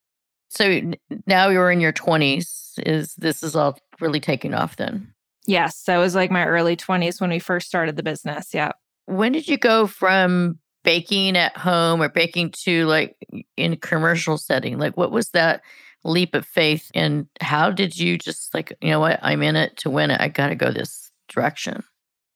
So 0.50 0.92
now 1.26 1.48
you're 1.48 1.70
in 1.70 1.80
your 1.80 1.92
20s. 1.92 2.78
Is 2.84 3.14
this 3.14 3.42
is 3.42 3.56
all 3.56 3.78
really 4.00 4.20
taking 4.20 4.52
off 4.52 4.76
then? 4.76 5.12
Yes, 5.46 5.82
that 5.84 5.98
was 5.98 6.14
like 6.14 6.30
my 6.30 6.44
early 6.44 6.76
20s 6.76 7.20
when 7.20 7.30
we 7.30 7.38
first 7.38 7.66
started 7.66 7.96
the 7.96 8.02
business. 8.02 8.52
Yeah. 8.52 8.72
When 9.06 9.32
did 9.32 9.48
you 9.48 9.56
go 9.56 9.86
from 9.86 10.58
baking 10.84 11.36
at 11.36 11.56
home 11.56 12.02
or 12.02 12.08
baking 12.08 12.52
to 12.64 12.86
like 12.86 13.16
in 13.56 13.72
a 13.72 13.76
commercial 13.76 14.38
setting? 14.38 14.78
Like 14.78 14.96
what 14.96 15.12
was 15.12 15.30
that 15.30 15.62
leap 16.04 16.34
of 16.34 16.46
faith 16.46 16.90
and 16.94 17.26
how 17.40 17.70
did 17.70 17.96
you 17.96 18.18
just 18.18 18.52
like, 18.54 18.72
you 18.80 18.90
know 18.90 19.00
what, 19.00 19.20
I'm 19.22 19.42
in 19.42 19.56
it 19.56 19.76
to 19.78 19.90
win 19.90 20.10
it. 20.10 20.20
I 20.20 20.28
got 20.28 20.48
to 20.48 20.54
go 20.54 20.70
this 20.70 21.10
direction 21.28 21.84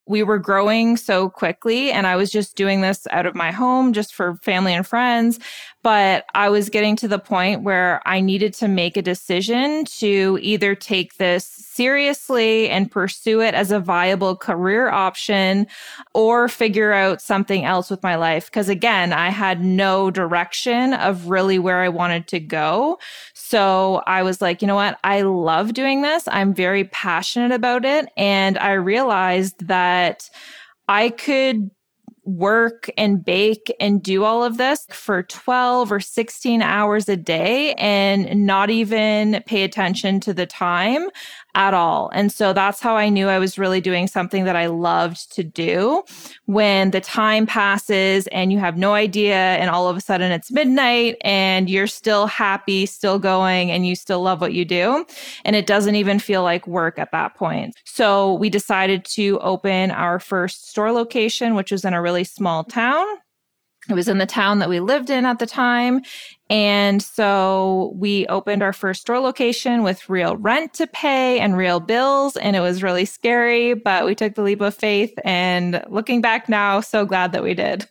we 0.06 0.22
were 0.22 0.38
growing 0.38 0.96
so 0.96 1.30
quickly 1.30 1.90
and 1.90 2.06
I 2.06 2.16
was 2.16 2.30
just 2.30 2.56
doing 2.56 2.80
this 2.82 3.06
out 3.10 3.26
of 3.26 3.34
my 3.34 3.50
home 3.50 3.92
just 3.92 4.14
for 4.14 4.36
family 4.36 4.74
and 4.74 4.86
friends. 4.86 5.38
But 5.82 6.24
I 6.34 6.48
was 6.48 6.70
getting 6.70 6.96
to 6.96 7.08
the 7.08 7.18
point 7.18 7.62
where 7.62 8.00
I 8.06 8.20
needed 8.20 8.54
to 8.54 8.68
make 8.68 8.96
a 8.96 9.02
decision 9.02 9.84
to 9.98 10.38
either 10.40 10.74
take 10.74 11.18
this 11.18 11.44
seriously 11.44 12.70
and 12.70 12.90
pursue 12.90 13.42
it 13.42 13.52
as 13.52 13.70
a 13.70 13.80
viable 13.80 14.34
career 14.34 14.88
option 14.88 15.66
or 16.14 16.48
figure 16.48 16.92
out 16.92 17.20
something 17.20 17.64
else 17.64 17.90
with 17.90 18.02
my 18.02 18.14
life. 18.14 18.46
Because 18.46 18.70
again, 18.70 19.12
I 19.12 19.28
had 19.28 19.62
no 19.62 20.10
direction 20.10 20.94
of 20.94 21.28
really 21.28 21.58
where 21.58 21.80
I 21.80 21.88
wanted 21.88 22.28
to 22.28 22.40
go. 22.40 22.98
So 23.46 24.02
I 24.06 24.22
was 24.22 24.40
like, 24.40 24.62
you 24.62 24.66
know 24.66 24.74
what? 24.74 24.98
I 25.04 25.20
love 25.20 25.74
doing 25.74 26.00
this. 26.00 26.26
I'm 26.28 26.54
very 26.54 26.84
passionate 26.84 27.52
about 27.52 27.84
it. 27.84 28.08
And 28.16 28.56
I 28.56 28.72
realized 28.72 29.66
that 29.66 30.30
I 30.88 31.10
could 31.10 31.70
work 32.24 32.88
and 32.96 33.22
bake 33.22 33.70
and 33.78 34.02
do 34.02 34.24
all 34.24 34.42
of 34.42 34.56
this 34.56 34.86
for 34.88 35.24
12 35.24 35.92
or 35.92 36.00
16 36.00 36.62
hours 36.62 37.06
a 37.06 37.16
day 37.16 37.74
and 37.74 38.46
not 38.46 38.70
even 38.70 39.42
pay 39.44 39.62
attention 39.62 40.20
to 40.20 40.32
the 40.32 40.46
time 40.46 41.10
at 41.54 41.74
all. 41.74 42.10
And 42.12 42.32
so 42.32 42.52
that's 42.52 42.80
how 42.80 42.96
I 42.96 43.08
knew 43.08 43.28
I 43.28 43.38
was 43.38 43.58
really 43.58 43.80
doing 43.80 44.06
something 44.06 44.44
that 44.44 44.56
I 44.56 44.66
loved 44.66 45.32
to 45.34 45.44
do. 45.44 46.02
When 46.46 46.90
the 46.90 47.00
time 47.00 47.46
passes 47.46 48.26
and 48.28 48.52
you 48.52 48.58
have 48.58 48.76
no 48.76 48.94
idea, 48.94 49.36
and 49.36 49.70
all 49.70 49.88
of 49.88 49.96
a 49.96 50.00
sudden 50.00 50.32
it's 50.32 50.50
midnight 50.50 51.16
and 51.22 51.70
you're 51.70 51.86
still 51.86 52.26
happy, 52.26 52.86
still 52.86 53.18
going, 53.18 53.70
and 53.70 53.86
you 53.86 53.94
still 53.94 54.22
love 54.22 54.40
what 54.40 54.52
you 54.52 54.64
do. 54.64 55.06
And 55.44 55.56
it 55.56 55.66
doesn't 55.66 55.94
even 55.94 56.18
feel 56.18 56.42
like 56.42 56.66
work 56.66 56.98
at 56.98 57.12
that 57.12 57.34
point. 57.34 57.76
So 57.84 58.34
we 58.34 58.50
decided 58.50 59.04
to 59.06 59.38
open 59.40 59.90
our 59.90 60.18
first 60.18 60.68
store 60.68 60.92
location, 60.92 61.54
which 61.54 61.70
was 61.70 61.84
in 61.84 61.94
a 61.94 62.02
really 62.02 62.24
small 62.24 62.64
town. 62.64 63.06
It 63.88 63.94
was 63.94 64.08
in 64.08 64.18
the 64.18 64.26
town 64.26 64.60
that 64.60 64.68
we 64.68 64.80
lived 64.80 65.10
in 65.10 65.26
at 65.26 65.38
the 65.38 65.46
time. 65.46 66.02
And 66.50 67.02
so 67.02 67.92
we 67.96 68.26
opened 68.26 68.62
our 68.62 68.72
first 68.72 69.02
store 69.02 69.18
location 69.18 69.82
with 69.82 70.08
real 70.08 70.36
rent 70.36 70.74
to 70.74 70.86
pay 70.86 71.38
and 71.40 71.56
real 71.56 71.80
bills. 71.80 72.36
And 72.36 72.56
it 72.56 72.60
was 72.60 72.82
really 72.82 73.04
scary, 73.04 73.74
but 73.74 74.06
we 74.06 74.14
took 74.14 74.34
the 74.34 74.42
leap 74.42 74.60
of 74.60 74.74
faith. 74.74 75.12
And 75.24 75.82
looking 75.88 76.20
back 76.20 76.48
now, 76.48 76.80
so 76.80 77.04
glad 77.04 77.32
that 77.32 77.42
we 77.42 77.54
did. 77.54 77.88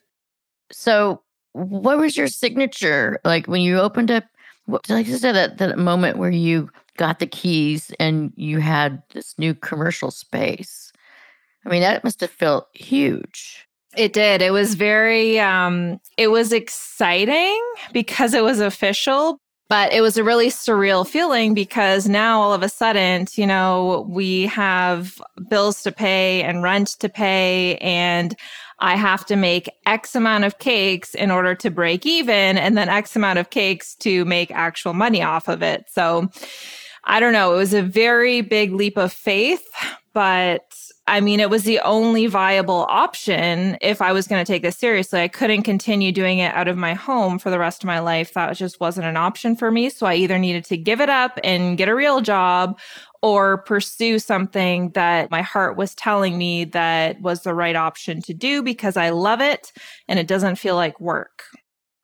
So, 0.71 1.21
what 1.53 1.99
was 1.99 2.17
your 2.17 2.27
signature? 2.27 3.19
Like 3.23 3.47
when 3.47 3.61
you 3.61 3.79
opened 3.79 4.09
up, 4.09 4.23
what, 4.65 4.89
like 4.89 5.07
you 5.07 5.17
said, 5.17 5.33
that, 5.33 5.57
that 5.59 5.77
moment 5.77 6.17
where 6.17 6.31
you 6.31 6.69
got 6.97 7.19
the 7.19 7.27
keys 7.27 7.91
and 7.99 8.31
you 8.35 8.59
had 8.59 9.03
this 9.13 9.37
new 9.37 9.53
commercial 9.53 10.09
space. 10.09 10.91
I 11.65 11.69
mean, 11.69 11.81
that 11.81 12.03
must 12.03 12.21
have 12.21 12.31
felt 12.31 12.67
huge. 12.73 13.67
It 13.95 14.13
did. 14.13 14.41
It 14.41 14.51
was 14.51 14.75
very 14.75 15.39
um 15.39 15.99
it 16.17 16.29
was 16.29 16.51
exciting 16.51 17.59
because 17.91 18.33
it 18.33 18.43
was 18.43 18.59
official, 18.59 19.39
but 19.69 19.93
it 19.93 20.01
was 20.01 20.17
a 20.17 20.23
really 20.23 20.47
surreal 20.47 21.07
feeling 21.07 21.53
because 21.53 22.07
now 22.07 22.41
all 22.41 22.53
of 22.53 22.63
a 22.63 22.69
sudden, 22.69 23.27
you 23.33 23.45
know, 23.45 24.05
we 24.09 24.47
have 24.47 25.21
bills 25.49 25.83
to 25.83 25.91
pay 25.91 26.41
and 26.43 26.63
rent 26.63 26.89
to 26.99 27.09
pay 27.09 27.77
and 27.77 28.35
I 28.79 28.95
have 28.95 29.25
to 29.27 29.35
make 29.35 29.69
X 29.85 30.15
amount 30.15 30.43
of 30.43 30.59
cakes 30.59 31.13
in 31.13 31.31
order 31.31 31.55
to 31.55 31.69
break 31.69 32.05
even 32.05 32.57
and 32.57 32.75
then 32.75 32.89
X 32.89 33.15
amount 33.15 33.39
of 33.39 33.49
cakes 33.49 33.95
to 33.97 34.25
make 34.25 34.51
actual 34.51 34.93
money 34.93 35.21
off 35.21 35.47
of 35.47 35.61
it. 35.61 35.85
So 35.89 36.29
I 37.03 37.19
don't 37.19 37.33
know. 37.33 37.53
It 37.53 37.57
was 37.57 37.73
a 37.73 37.81
very 37.81 38.41
big 38.41 38.73
leap 38.73 38.97
of 38.97 39.13
faith, 39.13 39.65
but 40.13 40.73
I 41.05 41.19
mean, 41.19 41.41
it 41.41 41.49
was 41.49 41.63
the 41.63 41.81
only 41.81 42.27
viable 42.27 42.85
option 42.89 43.77
if 43.81 44.01
I 44.01 44.13
was 44.13 44.25
going 44.25 44.43
to 44.43 44.49
take 44.49 44.61
this 44.61 44.77
seriously. 44.77 45.19
I 45.19 45.27
couldn't 45.27 45.63
continue 45.63 46.13
doing 46.13 46.39
it 46.39 46.55
out 46.55 46.69
of 46.69 46.77
my 46.77 46.93
home 46.93 47.39
for 47.39 47.49
the 47.49 47.59
rest 47.59 47.83
of 47.83 47.87
my 47.87 47.99
life. 47.99 48.33
That 48.33 48.55
just 48.55 48.79
wasn't 48.79 49.07
an 49.07 49.17
option 49.17 49.57
for 49.57 49.69
me. 49.69 49.89
So 49.89 50.05
I 50.05 50.15
either 50.15 50.39
needed 50.39 50.63
to 50.65 50.77
give 50.77 51.01
it 51.01 51.09
up 51.09 51.37
and 51.43 51.77
get 51.77 51.89
a 51.89 51.95
real 51.95 52.21
job 52.21 52.79
or 53.21 53.59
pursue 53.59 54.17
something 54.17 54.91
that 54.91 55.29
my 55.29 55.41
heart 55.41 55.75
was 55.75 55.93
telling 55.93 56.37
me 56.37 56.63
that 56.65 57.19
was 57.21 57.41
the 57.43 57.53
right 57.53 57.75
option 57.75 58.21
to 58.21 58.33
do 58.33 58.63
because 58.63 58.95
I 58.95 59.09
love 59.09 59.41
it 59.41 59.73
and 60.07 60.19
it 60.19 60.27
doesn't 60.27 60.55
feel 60.55 60.75
like 60.75 61.01
work. 61.01 61.43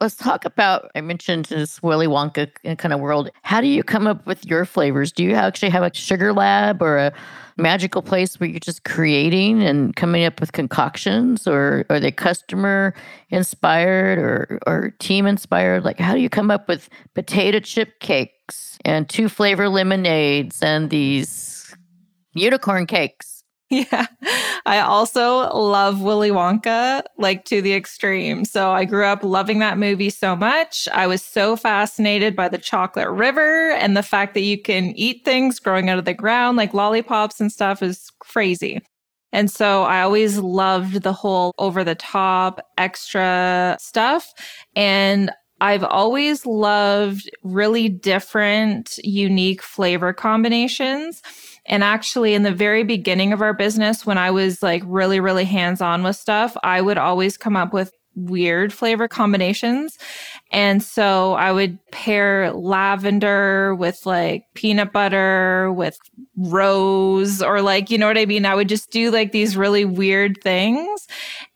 Let's 0.02 0.16
talk 0.16 0.46
about. 0.46 0.90
I 0.96 1.02
mentioned 1.02 1.46
this 1.46 1.84
Willy 1.84 2.08
Wonka 2.08 2.50
kind 2.78 2.94
of 2.94 3.02
world. 3.02 3.30
How 3.42 3.60
do 3.60 3.68
you 3.68 3.84
come 3.84 4.08
up 4.08 4.26
with 4.26 4.46
your 4.46 4.64
flavors? 4.64 5.12
Do 5.12 5.26
you 5.26 5.34
actually 5.34 5.72
have 5.72 5.84
a 5.84 5.94
sugar 5.94 6.32
lab 6.32 6.82
or 6.82 6.98
a 6.98 7.14
magical 7.58 8.02
place 8.02 8.40
where 8.40 8.50
you're 8.50 8.62
just 8.62 8.86
creating 8.86 9.62
and 9.62 9.94
coming 9.98 10.24
up 10.24 10.40
with 10.40 10.54
concoctions 10.54 11.46
or 11.46 11.86
are 11.90 12.00
they 12.00 12.12
customer 12.12 12.94
inspired 13.30 14.18
or 14.18 14.60
or 14.66 14.92
team 15.00 15.26
inspired 15.26 15.84
like 15.84 16.00
how 16.00 16.14
do 16.14 16.22
you 16.22 16.30
come 16.30 16.50
up 16.50 16.70
with 16.70 16.88
potato 17.16 17.60
chip 17.60 18.00
cakes 18.00 18.80
and 18.86 19.10
two 19.10 19.28
flavor 19.28 19.68
lemonades 19.68 20.64
and 20.64 20.90
these 20.90 21.76
unicorn 22.34 22.86
cakes 22.86 23.39
Yeah. 23.72 24.08
I 24.66 24.80
also 24.80 25.48
love 25.56 26.02
Willy 26.02 26.32
Wonka 26.32 27.04
like 27.18 27.46
to 27.46 27.62
the 27.62 27.74
extreme. 27.74 28.44
So 28.44 28.72
I 28.72 28.84
grew 28.84 29.06
up 29.06 29.24
loving 29.24 29.60
that 29.60 29.78
movie 29.78 30.10
so 30.10 30.36
much. 30.36 30.88
I 30.92 31.06
was 31.06 31.22
so 31.22 31.56
fascinated 31.56 32.36
by 32.36 32.50
the 32.50 32.58
chocolate 32.58 33.10
river 33.10 33.72
and 33.72 33.96
the 33.96 34.04
fact 34.04 34.34
that 34.34 34.42
you 34.42 34.60
can 34.60 34.88
eat 34.96 35.24
things 35.24 35.60
growing 35.60 35.88
out 35.90 36.00
of 36.00 36.06
the 36.06 36.16
ground 36.16 36.58
like 36.58 36.74
lollipops 36.74 37.40
and 37.40 37.52
stuff 37.52 37.84
is 37.84 38.12
crazy. 38.20 38.82
And 39.32 39.52
so 39.52 39.84
I 39.84 40.02
always 40.02 40.40
loved 40.40 41.04
the 41.04 41.14
whole 41.14 41.54
over 41.60 41.84
the 41.84 41.96
top 41.96 42.62
extra 42.78 43.78
stuff. 43.80 44.34
And 44.76 45.32
I've 45.62 45.84
always 45.84 46.46
loved 46.46 47.30
really 47.44 47.90
different, 47.90 48.98
unique 49.04 49.62
flavor 49.62 50.14
combinations. 50.14 51.22
And 51.66 51.84
actually, 51.84 52.34
in 52.34 52.44
the 52.44 52.52
very 52.52 52.84
beginning 52.84 53.34
of 53.34 53.42
our 53.42 53.54
business, 53.54 54.06
when 54.06 54.18
I 54.18 54.32
was 54.32 54.64
like 54.64 54.84
really, 54.86 55.20
really 55.20 55.46
hands 55.46 55.82
on 55.82 56.04
with 56.04 56.16
stuff, 56.16 56.56
I 56.64 56.82
would 56.82 56.98
always 56.98 57.38
come 57.38 57.56
up 57.56 57.74
with 57.74 57.92
weird 58.16 58.74
flavor 58.74 59.08
combinations. 59.08 59.98
And 60.52 60.84
so 60.84 61.34
I 61.34 61.52
would 61.52 61.78
pair 61.92 62.52
lavender 62.52 63.76
with 63.76 64.06
like 64.06 64.44
peanut 64.56 64.92
butter 64.92 65.72
with 65.72 65.98
rose 66.36 67.42
or 67.42 67.62
like, 67.62 67.90
you 67.90 67.98
know 67.98 68.08
what 68.08 68.18
I 68.18 68.26
mean? 68.26 68.46
I 68.46 68.56
would 68.56 68.70
just 68.70 68.92
do 68.92 69.12
like 69.12 69.32
these 69.32 69.56
really 69.56 69.86
weird 69.86 70.42
things. 70.42 71.08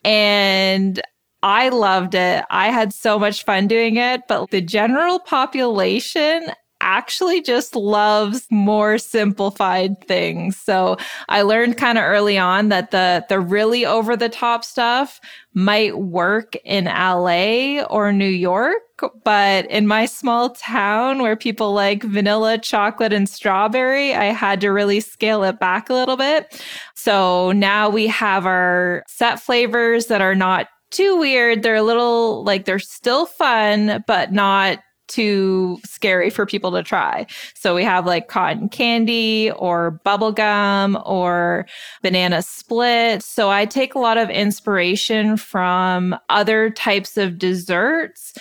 And 0.03 1.01
I 1.41 1.69
loved 1.69 2.15
it. 2.15 2.45
I 2.49 2.69
had 2.69 2.93
so 2.93 3.19
much 3.19 3.43
fun 3.43 3.67
doing 3.67 3.97
it, 3.97 4.21
but 4.29 4.49
the 4.51 4.61
general 4.61 5.19
population 5.19 6.47
actually 6.83 7.41
just 7.41 7.75
loves 7.75 8.45
more 8.51 8.97
simplified 8.97 9.99
things. 10.05 10.57
So 10.57 10.97
I 11.29 11.41
learned 11.41 11.77
kind 11.77 11.97
of 11.97 12.03
early 12.03 12.37
on 12.37 12.69
that 12.69 12.91
the 12.91 13.25
the 13.29 13.39
really 13.39 13.85
over 13.85 14.15
the 14.15 14.29
top 14.29 14.63
stuff 14.63 15.19
might 15.53 15.97
work 15.97 16.55
in 16.65 16.85
LA 16.85 17.83
or 17.83 18.11
New 18.11 18.25
York, 18.25 18.81
but 19.23 19.65
in 19.67 19.87
my 19.87 20.05
small 20.05 20.49
town 20.49 21.21
where 21.21 21.35
people 21.35 21.73
like 21.73 22.03
vanilla, 22.03 22.57
chocolate, 22.57 23.13
and 23.13 23.29
strawberry, 23.29 24.13
I 24.13 24.25
had 24.25 24.61
to 24.61 24.69
really 24.69 24.99
scale 24.99 25.43
it 25.43 25.59
back 25.59 25.89
a 25.89 25.93
little 25.93 26.17
bit. 26.17 26.61
So 26.95 27.51
now 27.53 27.89
we 27.89 28.07
have 28.07 28.45
our 28.45 29.03
set 29.07 29.39
flavors 29.39 30.07
that 30.07 30.21
are 30.21 30.35
not 30.35 30.67
too 30.91 31.17
weird. 31.17 31.63
They're 31.63 31.75
a 31.75 31.83
little 31.83 32.43
like 32.43 32.65
they're 32.65 32.79
still 32.79 33.25
fun, 33.25 34.03
but 34.07 34.31
not 34.31 34.79
too 35.13 35.79
scary 35.85 36.29
for 36.29 36.45
people 36.45 36.71
to 36.71 36.81
try. 36.81 37.25
So 37.53 37.75
we 37.75 37.83
have 37.83 38.05
like 38.05 38.27
cotton 38.27 38.67
candy 38.69 39.51
or 39.51 39.99
bubblegum 40.05 41.01
or 41.05 41.67
banana 42.01 42.41
split. 42.41 43.23
So 43.23 43.49
I 43.49 43.65
take 43.65 43.93
a 43.93 43.99
lot 43.99 44.17
of 44.17 44.29
inspiration 44.29 45.37
from 45.37 46.15
other 46.29 46.69
types 46.71 47.17
of 47.17 47.37
desserts 47.37 48.33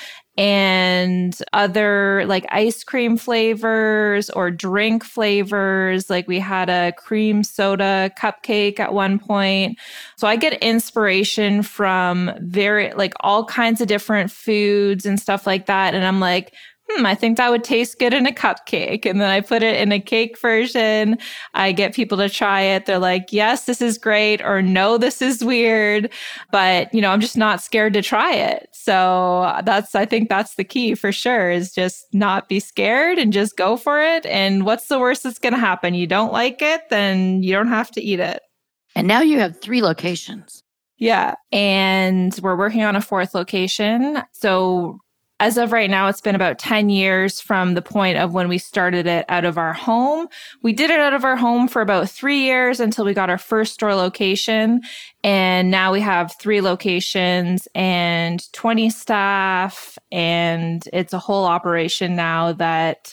and 0.42 1.38
other 1.52 2.24
like 2.26 2.44
ice 2.48 2.82
cream 2.82 3.16
flavors 3.16 4.28
or 4.30 4.50
drink 4.50 5.04
flavors. 5.04 6.10
Like 6.10 6.26
we 6.26 6.40
had 6.40 6.68
a 6.68 6.90
cream 6.96 7.44
soda 7.44 8.10
cupcake 8.18 8.80
at 8.80 8.92
one 8.92 9.20
point. 9.20 9.78
So 10.16 10.26
I 10.26 10.34
get 10.34 10.54
inspiration 10.54 11.62
from 11.62 12.32
very 12.40 12.92
like 12.94 13.14
all 13.20 13.44
kinds 13.44 13.80
of 13.80 13.86
different 13.86 14.32
foods 14.32 15.06
and 15.06 15.20
stuff 15.20 15.46
like 15.46 15.66
that. 15.66 15.94
And 15.94 16.04
I'm 16.04 16.18
like, 16.18 16.52
hmm, 16.88 17.06
I 17.06 17.14
think 17.14 17.36
that 17.36 17.50
would 17.50 17.62
taste 17.62 18.00
good 18.00 18.12
in 18.12 18.26
a 18.26 18.32
cupcake. 18.32 19.06
And 19.06 19.20
then 19.20 19.30
I 19.30 19.40
put 19.40 19.62
it 19.62 19.80
in 19.80 19.92
a 19.92 20.00
cake 20.00 20.40
version. 20.40 21.18
I 21.54 21.70
get 21.70 21.94
people 21.94 22.18
to 22.18 22.28
try 22.28 22.62
it. 22.62 22.86
They're 22.86 22.98
like, 22.98 23.32
yes, 23.32 23.66
this 23.66 23.80
is 23.80 23.96
great, 23.96 24.42
or 24.42 24.60
no, 24.60 24.98
this 24.98 25.22
is 25.22 25.44
weird. 25.44 26.10
But, 26.50 26.92
you 26.92 27.00
know, 27.00 27.10
I'm 27.10 27.20
just 27.20 27.36
not 27.36 27.62
scared 27.62 27.94
to 27.94 28.02
try 28.02 28.34
it. 28.34 28.68
So 28.82 29.42
uh, 29.42 29.62
that's, 29.62 29.94
I 29.94 30.04
think 30.04 30.28
that's 30.28 30.56
the 30.56 30.64
key 30.64 30.94
for 30.94 31.12
sure 31.12 31.50
is 31.50 31.72
just 31.72 32.06
not 32.12 32.48
be 32.48 32.58
scared 32.58 33.18
and 33.18 33.32
just 33.32 33.56
go 33.56 33.76
for 33.76 34.00
it. 34.00 34.26
And 34.26 34.64
what's 34.64 34.88
the 34.88 34.98
worst 34.98 35.22
that's 35.22 35.38
going 35.38 35.52
to 35.52 35.58
happen? 35.58 35.94
You 35.94 36.06
don't 36.06 36.32
like 36.32 36.60
it, 36.60 36.82
then 36.90 37.42
you 37.42 37.52
don't 37.52 37.68
have 37.68 37.90
to 37.92 38.02
eat 38.02 38.20
it. 38.20 38.40
And 38.94 39.06
now 39.06 39.20
you 39.20 39.38
have 39.38 39.60
three 39.60 39.82
locations. 39.82 40.62
Yeah. 40.98 41.34
And 41.50 42.38
we're 42.42 42.56
working 42.56 42.82
on 42.82 42.96
a 42.96 43.00
fourth 43.00 43.34
location. 43.34 44.22
So 44.32 44.98
as 45.42 45.58
of 45.58 45.72
right 45.72 45.90
now, 45.90 46.06
it's 46.06 46.20
been 46.20 46.36
about 46.36 46.60
10 46.60 46.88
years 46.88 47.40
from 47.40 47.74
the 47.74 47.82
point 47.82 48.16
of 48.16 48.32
when 48.32 48.48
we 48.48 48.58
started 48.58 49.08
it 49.08 49.24
out 49.28 49.44
of 49.44 49.58
our 49.58 49.72
home. 49.72 50.28
We 50.62 50.72
did 50.72 50.88
it 50.88 51.00
out 51.00 51.14
of 51.14 51.24
our 51.24 51.34
home 51.34 51.66
for 51.66 51.82
about 51.82 52.08
three 52.08 52.42
years 52.42 52.78
until 52.78 53.04
we 53.04 53.12
got 53.12 53.28
our 53.28 53.38
first 53.38 53.74
store 53.74 53.96
location. 53.96 54.82
And 55.24 55.68
now 55.68 55.92
we 55.92 56.00
have 56.00 56.32
three 56.38 56.60
locations 56.60 57.66
and 57.74 58.40
20 58.52 58.88
staff. 58.90 59.98
And 60.12 60.88
it's 60.92 61.12
a 61.12 61.18
whole 61.18 61.44
operation 61.44 62.14
now 62.14 62.52
that 62.52 63.12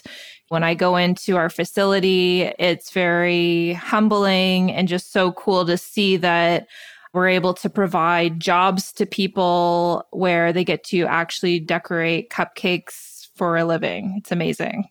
when 0.50 0.64
I 0.64 0.76
go 0.76 0.98
into 0.98 1.36
our 1.36 1.50
facility, 1.50 2.44
it's 2.60 2.92
very 2.92 3.74
humbling 3.74 4.72
and 4.72 4.88
just 4.88 5.12
so 5.12 5.32
cool 5.32 5.66
to 5.66 5.80
see 5.80 6.16
that 6.18 6.68
we're 7.14 7.30
able 7.30 7.54
to 7.56 7.70
provide 7.70 8.40
jobs 8.40 8.92
to 8.94 9.06
people 9.06 10.08
where 10.12 10.54
they 10.54 10.64
get 10.64 10.84
to 10.86 11.06
actually 11.06 11.60
decorate 11.60 12.30
cupcakes 12.30 13.28
for 13.36 13.58
a 13.58 13.66
living. 13.66 14.16
It's 14.18 14.32
amazing. 14.32 14.86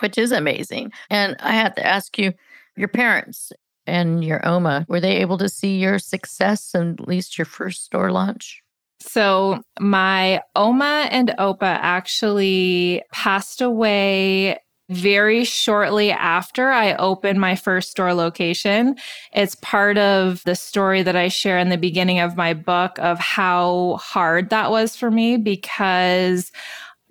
Which 0.00 0.18
is 0.18 0.32
amazing. 0.32 0.92
And 1.08 1.36
I 1.40 1.52
have 1.52 1.74
to 1.76 1.86
ask 1.86 2.18
you, 2.18 2.34
your 2.76 2.88
parents 2.88 3.52
and 3.86 4.22
your 4.22 4.46
Oma, 4.46 4.84
were 4.88 5.00
they 5.00 5.16
able 5.16 5.38
to 5.38 5.48
see 5.48 5.78
your 5.78 5.98
success 5.98 6.74
and 6.74 7.00
at 7.00 7.08
least 7.08 7.38
your 7.38 7.46
first 7.46 7.84
store 7.84 8.12
launch? 8.12 8.62
So, 9.00 9.62
my 9.78 10.42
Oma 10.56 11.08
and 11.10 11.28
Opa 11.38 11.62
actually 11.62 13.02
passed 13.12 13.60
away 13.60 14.58
very 14.88 15.44
shortly 15.44 16.12
after 16.12 16.70
I 16.70 16.94
opened 16.94 17.40
my 17.40 17.56
first 17.56 17.90
store 17.90 18.14
location. 18.14 18.96
It's 19.32 19.56
part 19.56 19.98
of 19.98 20.42
the 20.44 20.54
story 20.54 21.02
that 21.02 21.16
I 21.16 21.28
share 21.28 21.58
in 21.58 21.70
the 21.70 21.78
beginning 21.78 22.20
of 22.20 22.36
my 22.36 22.54
book 22.54 22.98
of 22.98 23.18
how 23.18 23.98
hard 24.00 24.50
that 24.50 24.70
was 24.70 24.96
for 24.96 25.10
me 25.10 25.36
because 25.36 26.52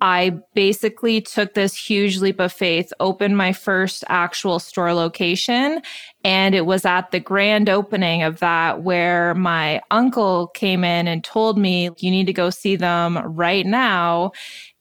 I 0.00 0.38
basically 0.54 1.22
took 1.22 1.54
this 1.54 1.74
huge 1.74 2.18
leap 2.18 2.38
of 2.38 2.52
faith, 2.52 2.92
opened 3.00 3.36
my 3.36 3.52
first 3.52 4.04
actual 4.08 4.58
store 4.58 4.92
location. 4.92 5.80
And 6.22 6.54
it 6.54 6.66
was 6.66 6.84
at 6.84 7.12
the 7.12 7.20
grand 7.20 7.70
opening 7.70 8.22
of 8.22 8.40
that 8.40 8.82
where 8.82 9.34
my 9.34 9.80
uncle 9.90 10.48
came 10.48 10.84
in 10.84 11.08
and 11.08 11.24
told 11.24 11.56
me, 11.56 11.90
you 11.98 12.10
need 12.10 12.26
to 12.26 12.34
go 12.34 12.50
see 12.50 12.76
them 12.76 13.16
right 13.18 13.64
now 13.64 14.32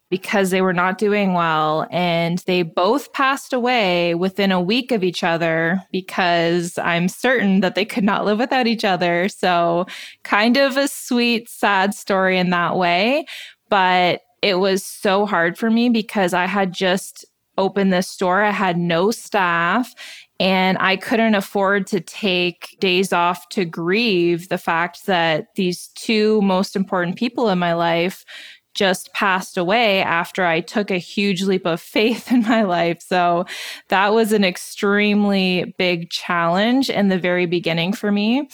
because 0.09 0.51
they 0.51 0.61
were 0.61 0.73
not 0.73 0.97
doing 0.97 1.33
well. 1.33 1.87
And 1.91 2.39
they 2.45 2.61
both 2.61 3.11
passed 3.13 3.53
away 3.53 4.15
within 4.15 4.51
a 4.51 4.61
week 4.61 4.91
of 4.91 5.03
each 5.03 5.23
other 5.23 5.81
because 5.91 6.77
I'm 6.77 7.07
certain 7.07 7.61
that 7.61 7.75
they 7.75 7.85
could 7.85 8.03
not 8.03 8.25
live 8.25 8.37
without 8.37 8.67
each 8.67 8.85
other. 8.85 9.29
So, 9.29 9.85
kind 10.23 10.57
of 10.57 10.77
a 10.77 10.87
sweet, 10.87 11.49
sad 11.49 11.93
story 11.93 12.37
in 12.37 12.51
that 12.51 12.75
way. 12.75 13.25
But 13.69 14.21
it 14.41 14.55
was 14.59 14.83
so 14.83 15.25
hard 15.25 15.57
for 15.57 15.71
me 15.71 15.89
because 15.89 16.33
I 16.33 16.45
had 16.45 16.71
just 16.71 17.25
opened 17.57 17.91
this 17.91 18.07
store, 18.07 18.43
I 18.43 18.51
had 18.51 18.77
no 18.77 19.11
staff. 19.11 19.93
And 20.37 20.77
I 20.81 20.97
couldn't 20.97 21.35
afford 21.35 21.87
to 21.87 22.01
take 22.01 22.75
days 22.81 23.13
off 23.13 23.47
to 23.49 23.63
grieve 23.63 24.49
the 24.49 24.57
fact 24.57 25.05
that 25.05 25.47
these 25.55 25.87
two 25.95 26.41
most 26.41 26.75
important 26.75 27.15
people 27.15 27.49
in 27.49 27.57
my 27.57 27.73
life 27.73 28.25
just 28.75 29.11
passed 29.13 29.57
away 29.57 30.01
after 30.01 30.45
I 30.45 30.61
took 30.61 30.91
a 30.91 30.97
huge 30.97 31.43
leap 31.43 31.65
of 31.65 31.81
faith 31.81 32.31
in 32.31 32.43
my 32.43 32.63
life. 32.63 33.01
So 33.01 33.45
that 33.87 34.13
was 34.13 34.31
an 34.31 34.43
extremely 34.43 35.73
big 35.77 36.09
challenge 36.11 36.89
in 36.89 37.07
the 37.07 37.17
very 37.17 37.45
beginning 37.45 37.93
for 37.93 38.11
me. 38.11 38.47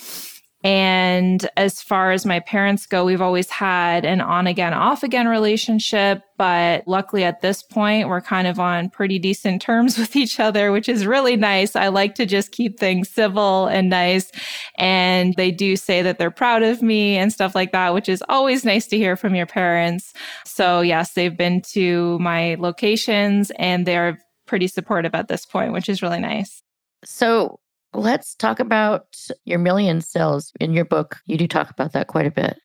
And 0.64 1.50
as 1.58 1.82
far 1.82 2.12
as 2.12 2.26
my 2.26 2.40
parents 2.40 2.86
go, 2.86 3.04
we've 3.04 3.22
always 3.22 3.50
had 3.50 4.06
an 4.06 4.22
on 4.22 4.46
again, 4.46 4.74
off 4.74 5.02
again 5.02 5.28
relationship. 5.28 6.22
But 6.38 6.88
luckily 6.88 7.24
at 7.24 7.42
this 7.42 7.64
point, 7.64 8.08
we're 8.08 8.22
kind 8.22 8.48
of 8.48 8.60
on 8.60 8.90
pretty 8.90 9.18
decent 9.18 9.62
terms 9.62 9.98
with 10.00 10.16
each 10.16 10.40
other, 10.40 10.72
which 10.72 10.88
is 10.88 11.06
really 11.06 11.36
nice. 11.36 11.76
I 11.76 11.88
like 11.88 12.14
to 12.16 12.26
just 12.28 12.52
keep 12.52 12.80
things 12.80 13.10
civil 13.10 13.68
and 13.68 13.90
nice. 13.90 14.32
And 14.78 15.34
they 15.36 15.50
do 15.52 15.76
say 15.76 16.04
that 16.04 16.20
they're 16.20 16.30
proud 16.30 16.62
of 16.62 16.82
me 16.84 17.18
and 17.18 17.34
stuff 17.34 17.56
like 17.56 17.72
that, 17.72 17.94
which 17.96 18.10
is 18.10 18.24
always 18.30 18.64
nice 18.64 18.86
to 18.88 18.98
hear 18.98 19.16
from 19.16 19.34
your 19.34 19.48
parents. 19.48 20.14
So, 20.46 20.82
yes, 20.82 21.14
they've 21.14 21.36
been 21.36 21.62
to 21.74 22.20
my 22.20 22.56
locations 22.60 23.52
and 23.58 23.86
they're 23.88 24.20
pretty 24.46 24.68
supportive 24.68 25.16
at 25.16 25.28
this 25.28 25.46
point, 25.46 25.74
which 25.74 25.90
is 25.90 26.04
really 26.04 26.20
nice. 26.20 26.62
So, 27.04 27.61
Let's 27.94 28.36
talk 28.36 28.60
about 28.60 29.08
your 29.44 29.60
million 29.60 30.02
sales 30.02 30.54
in 30.60 30.74
your 30.74 30.86
book. 30.86 31.20
You 31.26 31.38
do 31.38 31.48
talk 31.48 31.70
about 31.70 31.94
that 31.94 32.08
quite 32.08 32.26
a 32.26 32.32
bit. 32.32 32.58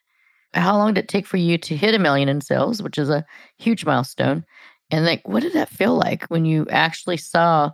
How 0.55 0.77
long 0.77 0.95
did 0.95 1.05
it 1.05 1.09
take 1.09 1.27
for 1.27 1.37
you 1.37 1.59
to 1.59 1.77
hit 1.77 1.95
a 1.95 1.99
million 1.99 2.29
in 2.29 2.41
sales, 2.41 2.83
which 2.83 2.97
is 2.97 3.11
a 3.11 3.25
huge 3.59 3.85
milestone? 3.85 4.45
And 4.91 5.05
like, 5.05 5.27
what 5.27 5.43
did 5.43 5.53
that 5.55 5.69
feel 5.69 5.97
like 5.97 6.25
when 6.27 6.45
you 6.45 6.67
actually 6.71 7.17
saw 7.17 7.73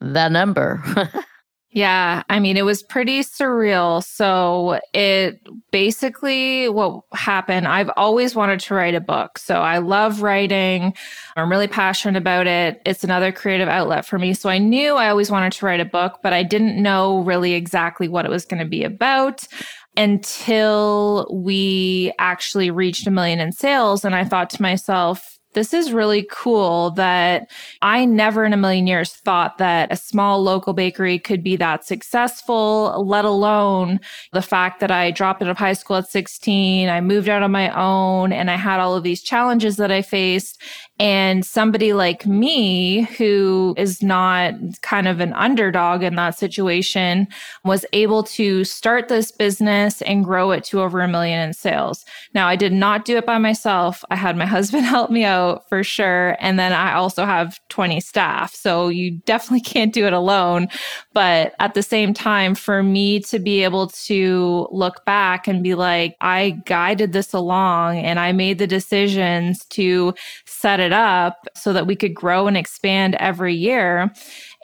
that 0.00 0.32
number? 0.32 0.82
Yeah, 1.74 2.22
I 2.28 2.38
mean, 2.38 2.58
it 2.58 2.66
was 2.66 2.82
pretty 2.82 3.20
surreal. 3.20 4.04
So, 4.04 4.78
it 4.92 5.40
basically 5.70 6.68
what 6.68 7.02
happened, 7.14 7.66
I've 7.66 7.90
always 7.96 8.34
wanted 8.34 8.60
to 8.60 8.74
write 8.74 8.94
a 8.94 9.00
book. 9.00 9.38
So, 9.38 9.54
I 9.54 9.78
love 9.78 10.20
writing. 10.20 10.92
I'm 11.34 11.50
really 11.50 11.68
passionate 11.68 12.18
about 12.18 12.46
it. 12.46 12.82
It's 12.84 13.04
another 13.04 13.32
creative 13.32 13.68
outlet 13.68 14.04
for 14.04 14.18
me. 14.18 14.34
So, 14.34 14.50
I 14.50 14.58
knew 14.58 14.96
I 14.96 15.08
always 15.08 15.30
wanted 15.30 15.52
to 15.54 15.64
write 15.64 15.80
a 15.80 15.86
book, 15.86 16.18
but 16.22 16.34
I 16.34 16.42
didn't 16.42 16.80
know 16.82 17.20
really 17.22 17.54
exactly 17.54 18.06
what 18.06 18.26
it 18.26 18.30
was 18.30 18.44
going 18.44 18.62
to 18.62 18.68
be 18.68 18.84
about 18.84 19.48
until 19.96 21.26
we 21.32 22.12
actually 22.18 22.70
reached 22.70 23.06
a 23.06 23.10
million 23.10 23.40
in 23.40 23.50
sales. 23.50 24.04
And 24.04 24.14
I 24.14 24.24
thought 24.24 24.50
to 24.50 24.62
myself, 24.62 25.38
this 25.54 25.74
is 25.74 25.92
really 25.92 26.26
cool 26.30 26.90
that 26.92 27.50
I 27.82 28.04
never 28.04 28.44
in 28.44 28.52
a 28.52 28.56
million 28.56 28.86
years 28.86 29.12
thought 29.12 29.58
that 29.58 29.92
a 29.92 29.96
small 29.96 30.42
local 30.42 30.72
bakery 30.72 31.18
could 31.18 31.42
be 31.42 31.56
that 31.56 31.84
successful, 31.84 33.04
let 33.06 33.24
alone 33.24 34.00
the 34.32 34.42
fact 34.42 34.80
that 34.80 34.90
I 34.90 35.10
dropped 35.10 35.42
out 35.42 35.48
of 35.48 35.58
high 35.58 35.74
school 35.74 35.96
at 35.96 36.08
16. 36.08 36.88
I 36.88 37.00
moved 37.00 37.28
out 37.28 37.42
on 37.42 37.50
my 37.50 37.70
own 37.78 38.32
and 38.32 38.50
I 38.50 38.56
had 38.56 38.80
all 38.80 38.96
of 38.96 39.02
these 39.02 39.22
challenges 39.22 39.76
that 39.76 39.90
I 39.90 40.02
faced. 40.02 40.60
And 41.02 41.44
somebody 41.44 41.94
like 41.94 42.26
me, 42.26 43.02
who 43.18 43.74
is 43.76 44.04
not 44.04 44.54
kind 44.82 45.08
of 45.08 45.18
an 45.18 45.32
underdog 45.32 46.04
in 46.04 46.14
that 46.14 46.38
situation, 46.38 47.26
was 47.64 47.84
able 47.92 48.22
to 48.22 48.62
start 48.62 49.08
this 49.08 49.32
business 49.32 50.00
and 50.02 50.24
grow 50.24 50.52
it 50.52 50.62
to 50.66 50.80
over 50.80 51.00
a 51.00 51.08
million 51.08 51.40
in 51.40 51.54
sales. 51.54 52.04
Now, 52.34 52.46
I 52.46 52.54
did 52.54 52.72
not 52.72 53.04
do 53.04 53.16
it 53.16 53.26
by 53.26 53.38
myself. 53.38 54.04
I 54.12 54.14
had 54.14 54.36
my 54.36 54.46
husband 54.52 54.84
help 54.84 55.10
me 55.10 55.24
out 55.24 55.68
for 55.68 55.82
sure. 55.82 56.36
And 56.38 56.56
then 56.56 56.72
I 56.72 56.92
also 56.92 57.24
have 57.24 57.58
20 57.68 57.98
staff. 57.98 58.54
So 58.54 58.86
you 58.86 59.10
definitely 59.10 59.60
can't 59.72 59.92
do 59.92 60.06
it 60.06 60.12
alone. 60.12 60.68
But 61.14 61.56
at 61.58 61.74
the 61.74 61.82
same 61.82 62.14
time, 62.14 62.54
for 62.54 62.80
me 62.84 63.18
to 63.22 63.40
be 63.40 63.64
able 63.64 63.88
to 63.88 64.68
look 64.70 65.04
back 65.04 65.48
and 65.48 65.64
be 65.64 65.74
like, 65.74 66.16
I 66.20 66.62
guided 66.64 67.12
this 67.12 67.32
along 67.32 67.98
and 67.98 68.20
I 68.20 68.30
made 68.30 68.58
the 68.58 68.68
decisions 68.68 69.64
to 69.70 70.14
set 70.46 70.78
it 70.78 70.91
up 70.92 71.48
so 71.54 71.72
that 71.72 71.86
we 71.86 71.96
could 71.96 72.14
grow 72.14 72.46
and 72.46 72.56
expand 72.56 73.16
every 73.16 73.54
year. 73.54 74.12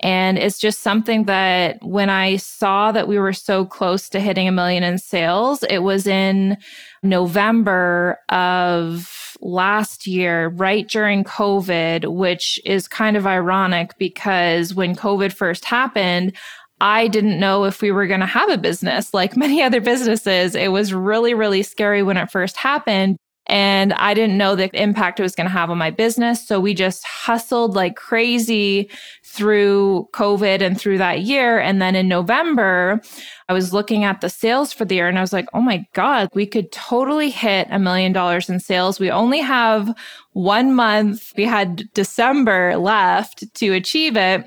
And 0.03 0.39
it's 0.39 0.59
just 0.59 0.81
something 0.81 1.25
that 1.25 1.79
when 1.83 2.09
I 2.11 2.37
saw 2.37 2.93
that 2.93 3.09
we 3.09 3.19
were 3.19 3.33
so 3.33 3.65
close 3.65 4.09
to 4.11 4.21
hitting 4.21 4.47
a 4.47 4.53
million 4.53 4.83
in 4.83 4.99
sales, 4.99 5.65
it 5.65 5.79
was 5.79 6.07
in 6.07 6.57
November 7.03 8.19
of 8.29 9.37
last 9.41 10.07
year, 10.07 10.49
right 10.49 10.89
during 10.89 11.25
COVID, 11.25 12.13
which 12.13 12.61
is 12.65 12.89
kind 12.89 13.17
of 13.17 13.27
ironic 13.27 13.97
because 13.99 14.75
when 14.75 14.95
COVID 14.95 15.33
first 15.33 15.65
happened, 15.65 16.37
I 16.81 17.09
didn't 17.09 17.41
know 17.41 17.65
if 17.65 17.83
we 17.83 17.91
were 17.91 18.07
going 18.07 18.21
to 18.21 18.27
have 18.27 18.51
a 18.51 18.59
business 18.59 19.13
like 19.13 19.37
many 19.37 19.63
other 19.65 19.81
businesses. 19.81 20.55
It 20.55 20.73
was 20.73 20.95
really, 20.95 21.35
really 21.35 21.63
scary 21.63 22.03
when 22.03 22.17
it 22.17 22.31
first 22.31 22.57
happened 22.57 23.17
and 23.49 23.95
I 23.95 24.13
didn't 24.13 24.37
know 24.37 24.55
the 24.55 24.71
impact 24.81 25.19
it 25.19 25.23
was 25.23 25.35
going 25.35 25.47
to 25.47 25.53
have 25.53 25.71
on 25.71 25.79
my 25.79 25.91
business. 25.91 26.47
So 26.47 26.61
we 26.61 26.75
just 26.75 27.03
hustled 27.05 27.75
like 27.75 27.97
crazy 27.97 28.91
through 29.25 30.09
COVID 30.13 30.61
and 30.61 30.79
through 30.79 30.99
that 30.99 31.23
year. 31.23 31.59
And 31.59 31.81
then 31.81 31.97
in 31.97 32.09
November, 32.09 33.01
I 33.49 33.55
was 33.55 33.73
looking 33.73 34.05
at 34.05 34.21
the 34.21 34.29
sales 34.29 34.73
for 34.73 34.85
the 34.85 34.97
year 34.97 35.09
and 35.09 35.17
I 35.17 35.23
was 35.23 35.33
like, 35.33 35.49
oh 35.55 35.63
my 35.63 35.87
God, 35.95 36.29
we 36.35 36.47
could 36.47 36.71
totally 36.73 37.31
hit 37.31 37.69
a 37.71 37.79
million 37.79 38.13
dollars 38.13 38.51
in 38.51 38.61
sales. 38.61 39.01
We 39.01 39.11
only 39.11 39.41
have 39.41 39.95
one 40.33 40.75
month. 40.75 41.33
We 41.37 41.45
had 41.45 41.91
December 41.95 42.77
left 42.77 43.53
to 43.55 43.73
achieve 43.73 44.17
it. 44.17 44.45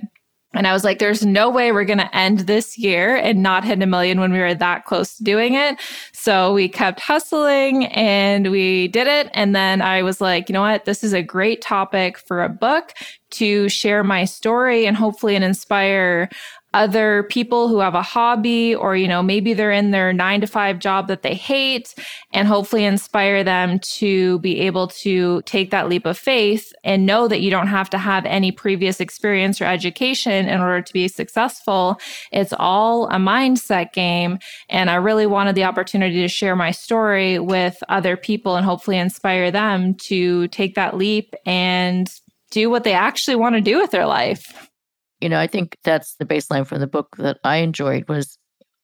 And 0.54 0.68
I 0.68 0.74
was 0.74 0.84
like, 0.84 1.00
there's 1.00 1.26
no 1.26 1.50
way 1.50 1.72
we're 1.72 1.86
going 1.86 2.00
to 2.00 2.16
end 2.16 2.40
this 2.40 2.78
year 2.78 3.16
and 3.16 3.42
not 3.42 3.64
hit 3.64 3.82
a 3.82 3.86
million 3.86 4.20
when 4.20 4.34
we 4.34 4.40
were 4.40 4.54
that 4.54 4.86
close 4.86 5.16
to 5.18 5.24
doing 5.24 5.54
it. 5.54 5.80
So 6.12 6.54
we 6.54 6.68
kept 6.68 7.00
hustling 7.00 7.86
and 7.88 8.52
we 8.52 8.90
did 8.90 9.08
it. 9.08 9.30
And 9.34 9.56
then 9.56 9.82
I 9.82 10.04
was 10.04 10.20
like, 10.20 10.50
you 10.50 10.54
know 10.54 10.62
what? 10.62 10.86
This 10.86 11.04
is 11.04 11.14
a 11.14 11.24
great 11.24 11.62
topic 11.62 12.18
for 12.18 12.44
a 12.44 12.50
book 12.50 12.94
to 13.32 13.70
share 13.70 14.04
my 14.04 14.26
story 14.26 14.86
and 14.86 14.98
hopefully 14.98 15.36
and 15.36 15.46
inspire 15.46 16.30
other 16.74 17.24
people 17.24 17.68
who 17.68 17.80
have 17.80 17.96
a 17.96 18.02
hobby 18.02 18.74
or 18.74 18.96
you 18.96 19.08
know 19.08 19.22
maybe 19.22 19.54
they're 19.54 19.72
in 19.72 19.92
their 19.92 20.14
9 20.14 20.42
to 20.42 20.48
5 20.48 20.80
job 20.80 21.08
that 21.08 21.22
they 21.22 21.34
hate 21.34 21.94
and 22.32 22.48
hopefully 22.48 22.86
inspire 22.86 23.44
them 23.44 23.80
to 23.80 24.40
be 24.40 24.60
able 24.62 24.88
to 24.88 25.42
take 25.44 25.72
that 25.72 25.90
leap 25.90 26.06
of 26.06 26.18
faith 26.18 26.72
and 26.84 27.06
know 27.06 27.28
that 27.28 27.42
you 27.42 27.50
don't 27.50 27.68
have 27.68 27.90
to 27.90 27.98
have 27.98 28.26
any 28.26 28.52
previous 28.52 29.00
experience 29.00 29.62
or 29.62 29.66
education 29.66 30.48
in 30.48 30.62
order 30.62 30.82
to 30.82 30.94
be 30.94 31.08
successful. 31.08 32.00
It's 32.32 32.54
all 32.58 33.08
a 33.10 33.18
mindset 33.18 33.92
game 33.94 34.40
and 34.70 34.90
I 34.90 34.96
really 34.96 35.26
wanted 35.26 35.56
the 35.56 35.66
opportunity 35.66 36.22
to 36.22 36.28
share 36.28 36.56
my 36.56 36.72
story 36.72 37.40
with 37.40 37.84
other 37.90 38.16
people 38.16 38.56
and 38.56 38.66
hopefully 38.66 38.98
inspire 38.98 39.52
them 39.52 39.96
to 39.96 40.48
take 40.50 40.76
that 40.76 40.96
leap 40.96 41.36
and 41.46 42.12
do 42.52 42.70
what 42.70 42.84
they 42.84 42.94
actually 42.94 43.36
want 43.36 43.56
to 43.56 43.62
do 43.62 43.78
with 43.78 43.92
their 43.92 44.06
life 44.06 44.71
you 45.22 45.30
know, 45.30 45.40
I 45.40 45.48
think 45.48 45.78
that's 45.84 46.16
the 46.16 46.26
baseline 46.26 46.66
from 46.66 46.80
the 46.80 46.88
book 46.88 47.16
that 47.18 47.40
I 47.44 47.58
enjoyed 47.58 48.10
was 48.10 48.38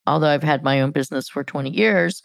although 0.05 0.29
I've 0.29 0.43
had 0.43 0.63
my 0.63 0.79
own 0.79 0.91
business 0.91 1.27
for 1.27 1.43
20 1.43 1.69
years, 1.69 2.21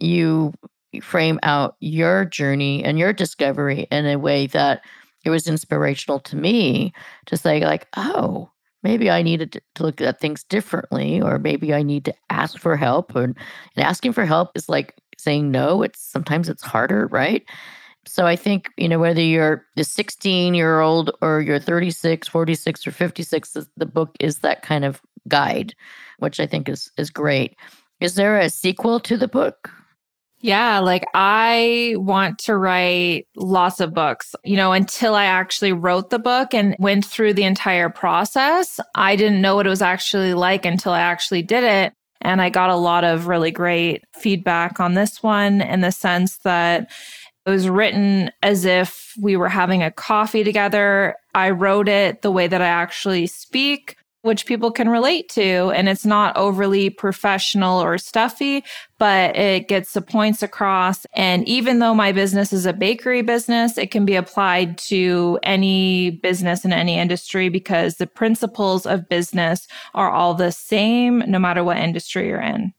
you 0.00 0.54
frame 1.02 1.38
out 1.42 1.76
your 1.80 2.24
journey 2.24 2.82
and 2.82 2.98
your 2.98 3.12
discovery 3.12 3.86
in 3.90 4.06
a 4.06 4.16
way 4.16 4.46
that 4.48 4.80
it 5.24 5.30
was 5.30 5.46
inspirational 5.46 6.20
to 6.20 6.36
me 6.36 6.92
to 7.26 7.36
say 7.36 7.60
like, 7.60 7.86
oh, 7.96 8.50
maybe 8.82 9.10
I 9.10 9.22
needed 9.22 9.60
to 9.74 9.82
look 9.82 10.00
at 10.00 10.20
things 10.20 10.44
differently, 10.44 11.20
or 11.20 11.38
maybe 11.38 11.74
I 11.74 11.82
need 11.82 12.04
to 12.06 12.14
ask 12.30 12.58
for 12.58 12.76
help. 12.76 13.14
And, 13.16 13.36
and 13.76 13.84
asking 13.84 14.12
for 14.12 14.24
help 14.24 14.50
is 14.54 14.68
like 14.68 14.94
saying 15.18 15.50
no. 15.50 15.82
It's 15.82 16.00
sometimes 16.00 16.48
it's 16.48 16.62
harder, 16.62 17.08
right? 17.08 17.42
So 18.06 18.26
I 18.26 18.36
think, 18.36 18.70
you 18.76 18.88
know, 18.88 18.98
whether 18.98 19.20
you're 19.20 19.64
the 19.74 19.84
16 19.84 20.54
year 20.54 20.80
old 20.80 21.10
or 21.20 21.40
you're 21.40 21.58
36, 21.58 22.28
46, 22.28 22.86
or 22.86 22.90
56, 22.92 23.56
the 23.76 23.86
book 23.86 24.10
is 24.20 24.38
that 24.38 24.62
kind 24.62 24.84
of 24.84 25.00
guide, 25.28 25.74
which 26.18 26.40
I 26.40 26.46
think 26.46 26.68
is 26.68 26.90
is 26.96 27.10
great. 27.10 27.56
Is 28.00 28.14
there 28.14 28.38
a 28.38 28.50
sequel 28.50 29.00
to 29.00 29.16
the 29.16 29.28
book? 29.28 29.70
Yeah, 30.40 30.80
like 30.80 31.04
I 31.14 31.94
want 31.96 32.38
to 32.40 32.56
write 32.56 33.26
lots 33.36 33.80
of 33.80 33.94
books. 33.94 34.34
You 34.44 34.56
know, 34.56 34.72
until 34.72 35.14
I 35.14 35.24
actually 35.24 35.72
wrote 35.72 36.10
the 36.10 36.18
book 36.18 36.52
and 36.52 36.76
went 36.78 37.04
through 37.04 37.34
the 37.34 37.44
entire 37.44 37.88
process, 37.88 38.78
I 38.94 39.16
didn't 39.16 39.40
know 39.40 39.56
what 39.56 39.66
it 39.66 39.70
was 39.70 39.82
actually 39.82 40.34
like 40.34 40.66
until 40.66 40.92
I 40.92 41.00
actually 41.00 41.42
did 41.42 41.64
it. 41.64 41.94
And 42.20 42.42
I 42.42 42.50
got 42.50 42.70
a 42.70 42.76
lot 42.76 43.04
of 43.04 43.26
really 43.26 43.50
great 43.50 44.04
feedback 44.14 44.78
on 44.78 44.94
this 44.94 45.22
one 45.22 45.60
in 45.60 45.80
the 45.80 45.92
sense 45.92 46.38
that 46.38 46.90
it 47.46 47.50
was 47.50 47.68
written 47.68 48.30
as 48.42 48.64
if 48.64 49.14
we 49.20 49.36
were 49.36 49.48
having 49.48 49.82
a 49.82 49.92
coffee 49.92 50.42
together. 50.42 51.14
I 51.34 51.50
wrote 51.50 51.88
it 51.88 52.22
the 52.22 52.32
way 52.32 52.48
that 52.48 52.60
I 52.60 52.66
actually 52.66 53.28
speak, 53.28 53.96
which 54.22 54.46
people 54.46 54.72
can 54.72 54.88
relate 54.88 55.28
to. 55.30 55.70
And 55.70 55.88
it's 55.88 56.04
not 56.04 56.36
overly 56.36 56.90
professional 56.90 57.80
or 57.80 57.98
stuffy, 57.98 58.64
but 58.98 59.36
it 59.36 59.68
gets 59.68 59.92
the 59.92 60.02
points 60.02 60.42
across. 60.42 61.06
And 61.14 61.46
even 61.46 61.78
though 61.78 61.94
my 61.94 62.10
business 62.10 62.52
is 62.52 62.66
a 62.66 62.72
bakery 62.72 63.22
business, 63.22 63.78
it 63.78 63.92
can 63.92 64.04
be 64.04 64.16
applied 64.16 64.76
to 64.78 65.38
any 65.44 66.10
business 66.10 66.64
in 66.64 66.72
any 66.72 66.98
industry 66.98 67.48
because 67.48 67.96
the 67.96 68.08
principles 68.08 68.86
of 68.86 69.08
business 69.08 69.68
are 69.94 70.10
all 70.10 70.34
the 70.34 70.50
same 70.50 71.22
no 71.28 71.38
matter 71.38 71.62
what 71.62 71.76
industry 71.76 72.26
you're 72.26 72.40
in. 72.40 72.72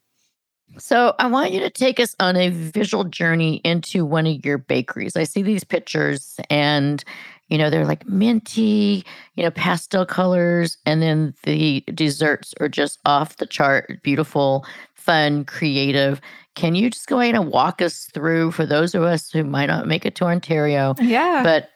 So 0.78 1.14
I 1.18 1.26
want 1.26 1.52
you 1.52 1.60
to 1.60 1.70
take 1.70 2.00
us 2.00 2.14
on 2.20 2.36
a 2.36 2.50
visual 2.50 3.04
journey 3.04 3.56
into 3.64 4.04
one 4.04 4.26
of 4.26 4.44
your 4.44 4.58
bakeries. 4.58 5.16
I 5.16 5.24
see 5.24 5.42
these 5.42 5.64
pictures 5.64 6.38
and 6.50 7.02
you 7.48 7.58
know 7.58 7.70
they're 7.70 7.86
like 7.86 8.06
minty, 8.06 9.04
you 9.34 9.42
know, 9.42 9.50
pastel 9.50 10.06
colors 10.06 10.78
and 10.86 11.02
then 11.02 11.34
the 11.44 11.82
desserts 11.94 12.54
are 12.60 12.68
just 12.68 12.98
off 13.04 13.36
the 13.36 13.46
chart, 13.46 14.02
beautiful, 14.02 14.66
fun, 14.94 15.44
creative. 15.44 16.20
Can 16.54 16.74
you 16.74 16.90
just 16.90 17.06
go 17.06 17.20
ahead 17.20 17.34
and 17.34 17.50
walk 17.50 17.80
us 17.80 18.08
through 18.12 18.50
for 18.52 18.66
those 18.66 18.94
of 18.94 19.02
us 19.02 19.30
who 19.30 19.44
might 19.44 19.66
not 19.66 19.86
make 19.86 20.04
it 20.04 20.14
to 20.16 20.24
Ontario? 20.24 20.94
Yeah. 21.00 21.42
But 21.42 21.70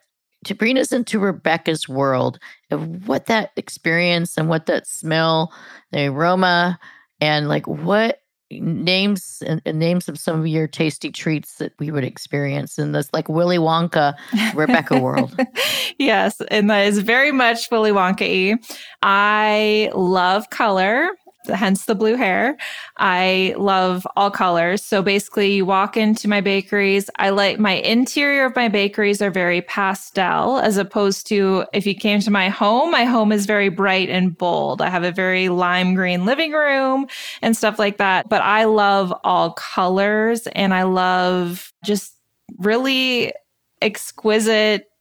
to 0.44 0.54
bring 0.54 0.76
us 0.76 0.92
into 0.92 1.20
Rebecca's 1.20 1.88
world 1.88 2.38
of 2.70 3.06
what 3.06 3.26
that 3.26 3.52
experience 3.56 4.36
and 4.36 4.48
what 4.48 4.66
that 4.66 4.86
smell, 4.86 5.52
the 5.92 6.06
aroma, 6.06 6.78
and 7.20 7.48
like 7.48 7.66
what 7.68 8.21
names 8.60 9.42
and, 9.46 9.62
names 9.78 10.08
of 10.08 10.18
some 10.18 10.40
of 10.40 10.46
your 10.46 10.66
tasty 10.66 11.10
treats 11.10 11.56
that 11.56 11.72
we 11.78 11.90
would 11.90 12.04
experience 12.04 12.78
in 12.78 12.92
this 12.92 13.08
like 13.12 13.28
Willy 13.28 13.58
Wonka 13.58 14.14
Rebecca 14.54 14.98
world. 15.00 15.34
yes, 15.98 16.40
and 16.50 16.70
that 16.70 16.86
is 16.86 16.98
very 16.98 17.32
much 17.32 17.70
Willy 17.70 17.90
Wonka 17.90 18.58
I 19.02 19.90
love 19.94 20.50
color 20.50 21.08
hence 21.46 21.84
the 21.84 21.94
blue 21.94 22.16
hair. 22.16 22.56
I 22.98 23.54
love 23.56 24.06
all 24.16 24.30
colors. 24.30 24.84
So 24.84 25.02
basically, 25.02 25.54
you 25.54 25.66
walk 25.66 25.96
into 25.96 26.28
my 26.28 26.40
bakeries. 26.40 27.10
I 27.18 27.30
like 27.30 27.58
my 27.58 27.72
interior 27.72 28.46
of 28.46 28.56
my 28.56 28.68
bakeries 28.68 29.20
are 29.22 29.30
very 29.30 29.62
pastel, 29.62 30.58
as 30.58 30.76
opposed 30.76 31.26
to 31.28 31.64
if 31.72 31.86
you 31.86 31.94
came 31.94 32.20
to 32.20 32.30
my 32.30 32.48
home, 32.48 32.90
my 32.90 33.04
home 33.04 33.32
is 33.32 33.46
very 33.46 33.68
bright 33.68 34.08
and 34.08 34.36
bold. 34.36 34.82
I 34.82 34.88
have 34.88 35.04
a 35.04 35.12
very 35.12 35.48
lime 35.48 35.94
green 35.94 36.24
living 36.24 36.52
room 36.52 37.06
and 37.40 37.56
stuff 37.56 37.78
like 37.78 37.98
that. 37.98 38.28
But 38.28 38.42
I 38.42 38.64
love 38.64 39.12
all 39.24 39.52
colors 39.52 40.46
and 40.48 40.74
I 40.74 40.84
love 40.84 41.72
just 41.84 42.16
really 42.58 43.32
exquisite 43.80 44.91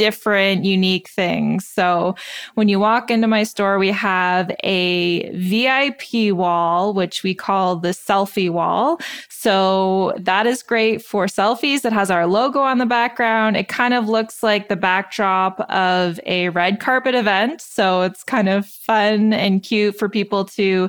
different, 0.00 0.64
unique 0.64 1.10
things. 1.10 1.68
So 1.68 2.14
when 2.54 2.70
you 2.70 2.80
walk 2.80 3.10
into 3.10 3.26
my 3.26 3.42
store, 3.42 3.78
we 3.78 3.88
have 3.88 4.50
a 4.64 5.30
VIP 5.36 6.34
wall, 6.34 6.94
which 6.94 7.22
we 7.22 7.34
call 7.34 7.76
the 7.76 7.90
selfie 7.90 8.48
wall. 8.48 8.98
So 9.28 10.14
that 10.16 10.46
is 10.46 10.62
great 10.62 11.04
for 11.04 11.26
selfies. 11.26 11.84
It 11.84 11.92
has 11.92 12.10
our 12.10 12.26
logo 12.26 12.60
on 12.60 12.78
the 12.78 12.86
background. 12.86 13.58
It 13.58 13.68
kind 13.68 13.92
of 13.92 14.08
looks 14.08 14.42
like 14.42 14.70
the 14.70 14.76
backdrop 14.76 15.60
of 15.68 16.18
a 16.24 16.48
red 16.48 16.80
carpet 16.80 17.14
event. 17.14 17.60
So 17.60 18.00
it's 18.00 18.24
kind 18.24 18.48
of 18.48 18.64
fun 18.64 19.34
and 19.34 19.62
cute 19.62 19.98
for 19.98 20.08
people 20.08 20.46
to 20.46 20.88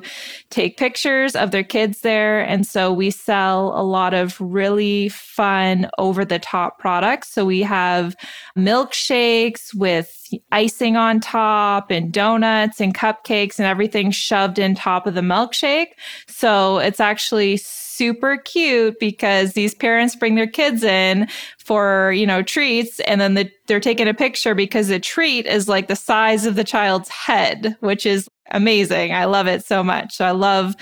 take 0.52 0.78
pictures 0.78 1.36
of 1.36 1.52
their 1.52 1.66
kids 1.66 2.00
there. 2.00 2.40
And 2.44 2.66
so 2.66 2.94
we 2.94 3.12
sell 3.12 3.78
a 3.78 3.84
lot 3.84 4.14
of 4.14 4.40
really 4.40 5.10
fun 5.10 5.90
over 5.98 6.24
the 6.24 6.40
top 6.40 6.80
products. 6.80 7.30
So 7.34 7.44
we 7.44 7.62
have 7.62 8.16
milk 8.56 8.94
milkshakes 9.02 9.74
with 9.74 10.34
icing 10.52 10.96
on 10.96 11.20
top 11.20 11.92
and 11.92 12.12
donuts 12.12 12.80
and 12.80 12.96
cupcakes 12.96 13.58
and 13.60 13.66
everything 13.66 14.12
shoved 14.12 14.60
in 14.60 14.76
top 14.76 15.08
of 15.08 15.14
the 15.14 15.22
milkshake. 15.22 15.94
So 16.28 16.78
it's 16.80 17.00
actually 17.00 17.58
super 17.58 18.38
cute 18.38 19.00
because 19.00 19.54
these 19.54 19.76
parents 19.76 20.16
bring 20.16 20.36
their 20.36 20.48
kids 20.48 20.84
in 20.84 21.28
for, 21.58 22.12
you 22.14 22.26
know, 22.26 22.42
treats 22.42 23.00
and 23.02 23.22
then 23.22 23.34
the, 23.36 23.52
they're 23.68 23.80
taking 23.80 24.08
a 24.08 24.14
picture 24.14 24.56
because 24.56 24.88
the 24.88 25.00
treat 25.00 25.46
is 25.46 25.68
like 25.68 25.88
the 25.88 25.96
size 25.96 26.46
of 26.46 26.56
the 26.56 26.64
child's 26.64 27.10
head, 27.10 27.76
which 27.82 28.06
is 28.06 28.28
amazing. 28.52 29.14
I 29.14 29.26
love 29.26 29.48
it 29.48 29.66
so 29.66 29.84
much. 29.84 30.16
So 30.16 30.26
I 30.26 30.32
love 30.32 30.76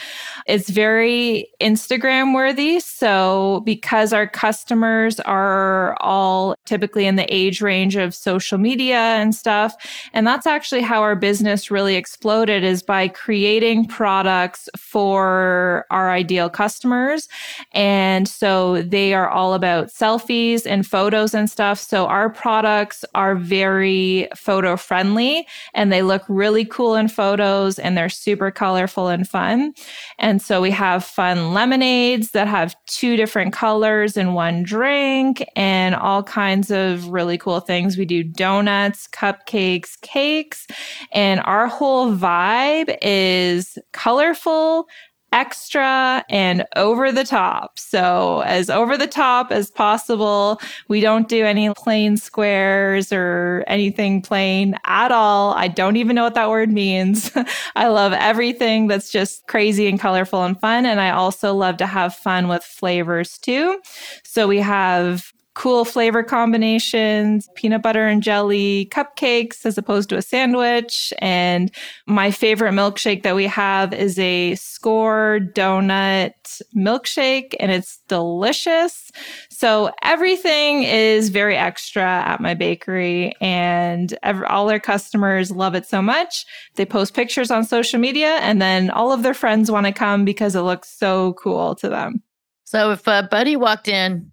it's 0.46 0.70
very 0.70 1.48
Instagram 1.62 2.34
worthy. 2.34 2.80
So 2.80 3.62
because 3.66 4.14
our 4.14 4.28
customers 4.28 5.20
are 5.22 5.96
all 6.02 6.56
typically 6.66 7.06
in 7.06 7.16
the 7.16 7.34
age 7.34 7.62
range 7.62 7.96
of 7.96 8.16
social 8.16 8.58
media 8.58 8.98
and 8.98 9.34
stuff, 9.34 9.76
and 10.14 10.26
that's 10.26 10.48
actually 10.48 10.82
how 10.82 11.02
our 11.02 11.16
business 11.16 11.70
really 11.70 11.96
exploded 11.96 12.64
is 12.64 12.82
by 12.82 13.08
creating 13.08 13.86
products 13.86 14.68
for 14.78 15.86
our 15.92 16.10
ideal 16.10 16.50
customers. 16.50 17.28
And 17.74 18.28
so 18.28 18.82
they 18.82 19.14
are 19.14 19.30
all 19.30 19.54
about 19.54 19.90
selfies 19.90 20.66
and 20.66 20.86
photos 20.86 21.34
and 21.34 21.50
stuff. 21.50 21.80
So 21.80 22.08
our 22.08 22.30
products 22.30 23.06
are 23.14 23.36
very 23.36 24.28
photo 24.36 24.76
friendly 24.76 25.48
and 25.74 25.92
they 25.92 26.02
look 26.02 26.24
really 26.28 26.66
cool 26.66 26.96
in 26.96 27.08
photos 27.08 27.59
and 27.80 27.98
they're 27.98 28.10
super 28.10 28.52
colorful 28.52 29.08
and 29.10 29.28
fun. 29.28 29.74
And 30.18 30.42
so 30.42 30.62
we 30.62 30.72
have 30.72 31.04
fun 31.04 31.54
lemonades 31.54 32.32
that 32.32 32.48
have 32.48 32.76
two 32.86 33.18
different 33.18 33.54
colors 33.54 34.16
in 34.16 34.34
one 34.34 34.64
drink 34.64 35.46
and 35.56 35.96
all 35.96 36.24
kinds 36.24 36.72
of 36.72 37.08
really 37.10 37.38
cool 37.38 37.60
things. 37.60 37.98
We 37.98 38.06
do 38.06 38.24
donuts, 38.24 39.08
cupcakes, 39.08 40.00
cakes, 40.02 40.68
and 41.12 41.42
our 41.42 41.68
whole 41.68 42.14
vibe 42.14 42.98
is 43.02 43.78
colorful, 43.92 44.88
extra 45.32 46.24
and 46.30 46.66
over 46.76 47.12
the 47.12 47.24
top. 47.24 47.78
So, 47.78 48.42
as 48.42 48.70
over 48.70 48.98
the 48.98 49.08
top 49.08 49.52
as 49.52 49.72
possible. 49.72 50.60
We 50.88 51.02
don't 51.02 51.28
do 51.28 51.46
any 51.46 51.72
plain 51.74 52.18
squares 52.18 53.12
or 53.12 53.64
anything 53.68 54.22
plain 54.22 54.76
at 54.86 55.12
all. 55.12 55.54
I 55.54 55.68
don't 55.68 55.98
even 55.98 56.16
know 56.16 56.24
what 56.24 56.36
that 56.36 56.50
word 56.50 56.72
means. 56.72 57.32
I 57.76 57.88
love 57.88 58.14
everything 58.14 58.88
that's 58.88 59.12
just 59.12 59.46
crazy 59.48 59.88
and 59.88 60.00
colorful 60.00 60.44
and 60.44 60.60
fun. 60.60 60.86
And 60.86 61.00
I 61.00 61.12
also 61.12 61.54
love 61.54 61.78
to 61.78 61.88
have 61.88 62.16
fun 62.16 62.48
with 62.48 62.64
flavors 62.64 63.38
too. 63.38 63.80
So, 64.24 64.48
we 64.48 64.58
have 64.58 65.32
cool 65.60 65.84
flavor 65.84 66.24
combinations, 66.24 67.50
peanut 67.54 67.82
butter 67.82 68.08
and 68.08 68.24
jelly 68.24 68.88
cupcakes 68.94 69.66
as 69.66 69.78
opposed 69.78 70.08
to 70.08 70.16
a 70.16 70.22
sandwich. 70.22 71.14
And 71.20 71.70
my 72.08 72.32
favorite 72.32 72.72
milkshake 72.72 73.24
that 73.24 73.36
we 73.36 73.44
have 73.44 73.94
is 73.94 74.18
a 74.18 74.56
score 74.56 75.42
donut 75.54 76.62
milkshake, 76.74 77.56
and 77.60 77.74
it's 77.74 78.00
delicious. 78.08 79.12
So 79.50 79.92
everything 80.02 80.84
is 80.84 81.28
very 81.28 81.58
extra 81.58 82.04
at 82.04 82.40
my 82.40 82.54
bakery, 82.54 83.34
and 83.42 84.18
every, 84.24 84.46
all 84.46 84.66
their 84.66 84.80
customers 84.80 85.52
love 85.52 85.76
it 85.76 85.86
so 85.86 86.02
much. 86.02 86.46
They 86.76 86.86
post 86.86 87.14
pictures 87.14 87.52
on 87.52 87.66
social 87.66 88.00
media, 88.00 88.38
and 88.38 88.62
then 88.62 88.90
all 88.92 89.12
of 89.12 89.24
their 89.24 89.34
friends 89.34 89.70
want 89.70 89.88
to 89.88 89.92
come 89.92 90.24
because 90.24 90.56
it 90.56 90.62
looks 90.62 90.90
so 90.90 91.34
cool 91.34 91.76
to 91.76 91.90
them. 91.90 92.24
So 92.64 92.92
if 92.92 93.06
a 93.08 93.28
buddy 93.30 93.58
walked 93.58 93.90
in 93.90 94.32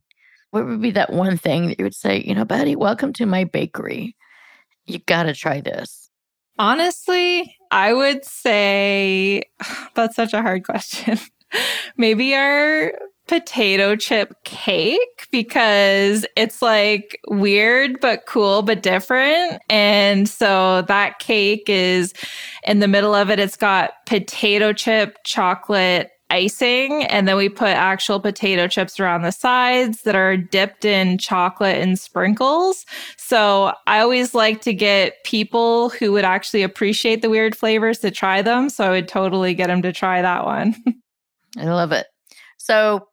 what 0.51 0.67
would 0.67 0.81
be 0.81 0.93
that 0.93 1.13
one 1.13 1.37
thing 1.37 1.69
that 1.69 1.79
you 1.79 1.85
would 1.85 1.95
say, 1.95 2.23
you 2.23 2.35
know, 2.35 2.45
Betty, 2.45 2.77
welcome 2.77 3.13
to 3.15 3.27
my 3.27 3.45
bakery. 3.45 4.17
You 4.87 5.01
got 5.01 5.25
to 5.25 5.35
try 5.35 5.61
this. 5.61 6.11
Honestly, 6.59 7.57
I 7.71 7.93
would 7.93 8.25
say 8.25 9.43
that's 9.95 10.17
such 10.17 10.33
a 10.33 10.43
hard 10.43 10.65
question. 10.65 11.19
Maybe 11.97 12.35
our 12.35 12.93
potato 13.29 13.97
chip 13.97 14.33
cake 14.45 15.27
because 15.33 16.25
it's 16.37 16.63
like 16.63 17.19
weird 17.27 18.01
but 18.01 18.25
cool 18.27 18.63
but 18.63 18.83
different. 18.83 19.61
And 19.69 20.29
so 20.29 20.83
that 20.83 21.19
cake 21.19 21.65
is 21.67 22.15
in 22.65 22.79
the 22.79 22.89
middle 22.89 23.15
of 23.15 23.31
it, 23.31 23.41
it's 23.41 23.57
got 23.57 23.93
potato 24.07 24.73
chip 24.73 25.19
chocolate 25.25 26.11
icing 26.31 27.05
and 27.05 27.29
then 27.29 27.37
we 27.37 27.49
put 27.49 27.69
actual 27.69 28.21
potato 28.21 28.67
chips 28.67 28.99
around 28.99 29.23
the 29.23 29.31
sides 29.31 30.03
that 30.03 30.17
are 30.17 30.37
dipped 30.37 30.85
in 30.85 31.19
chocolate 31.19 31.77
and 31.77 31.99
sprinkles. 31.99 32.85
So 33.17 33.73
I 33.87 34.01
always 34.01 34.35
like 34.35 34.61
to 34.63 34.73
get 34.73 35.23
people 35.25 35.91
who 35.91 36.13
would 36.13 36.25
actually 36.25 36.63
appreciate 36.63 37.23
the 37.23 37.31
weird 37.31 37.57
flavors 37.57 37.99
to 38.01 38.11
try 38.11 38.43
them. 38.43 38.69
So 38.69 38.85
I 38.85 38.91
would 38.91 39.09
totally 39.09 39.55
get 39.55 39.69
them 39.69 39.83
to 39.83 39.93
try 39.93 40.23
that 40.23 40.45
one. 40.45 40.75
I 41.59 41.65
love 41.65 41.93
it. 41.93 42.07
So 42.59 43.09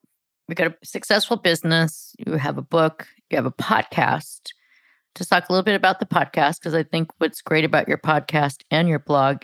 we 0.48 0.56
got 0.56 0.72
a 0.72 0.76
successful 0.84 1.38
business, 1.38 2.16
you 2.18 2.34
have 2.34 2.58
a 2.58 2.64
book, 2.64 3.08
you 3.30 3.38
have 3.38 3.46
a 3.46 3.52
podcast. 3.52 4.52
Just 5.16 5.30
talk 5.30 5.48
a 5.48 5.52
little 5.52 5.64
bit 5.64 5.76
about 5.76 6.00
the 6.00 6.08
podcast, 6.08 6.60
because 6.60 6.74
I 6.74 6.84
think 6.84 7.12
what's 7.20 7.42
great 7.42 7.64
about 7.64 7.88
your 7.88 8.00
podcast 8.00 8.64
and 8.72 8.90
your 8.90 9.00
blog 9.00 9.44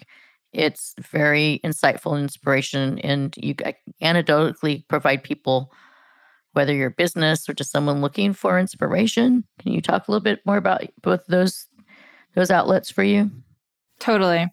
it's 0.54 0.94
very 1.12 1.60
insightful 1.64 2.14
and 2.14 2.24
inspiration, 2.24 3.00
and 3.00 3.36
you 3.38 3.56
anecdotally 4.02 4.88
provide 4.88 5.24
people, 5.24 5.72
whether 6.54 6.74
you're 6.74 6.90
business 6.90 7.48
or 7.48 7.54
just 7.54 7.72
someone 7.72 8.02
looking 8.02 8.34
for 8.34 8.60
inspiration. 8.60 9.44
Can 9.60 9.74
you 9.74 9.82
talk 9.82 10.08
a 10.08 10.12
little 10.12 10.24
bit 10.24 10.40
more 10.46 10.58
about 10.58 10.84
both 11.02 11.26
those 11.28 11.68
those 12.36 12.52
outlets 12.52 12.90
for 12.92 13.04
you? 13.04 13.32
Totally. 14.00 14.48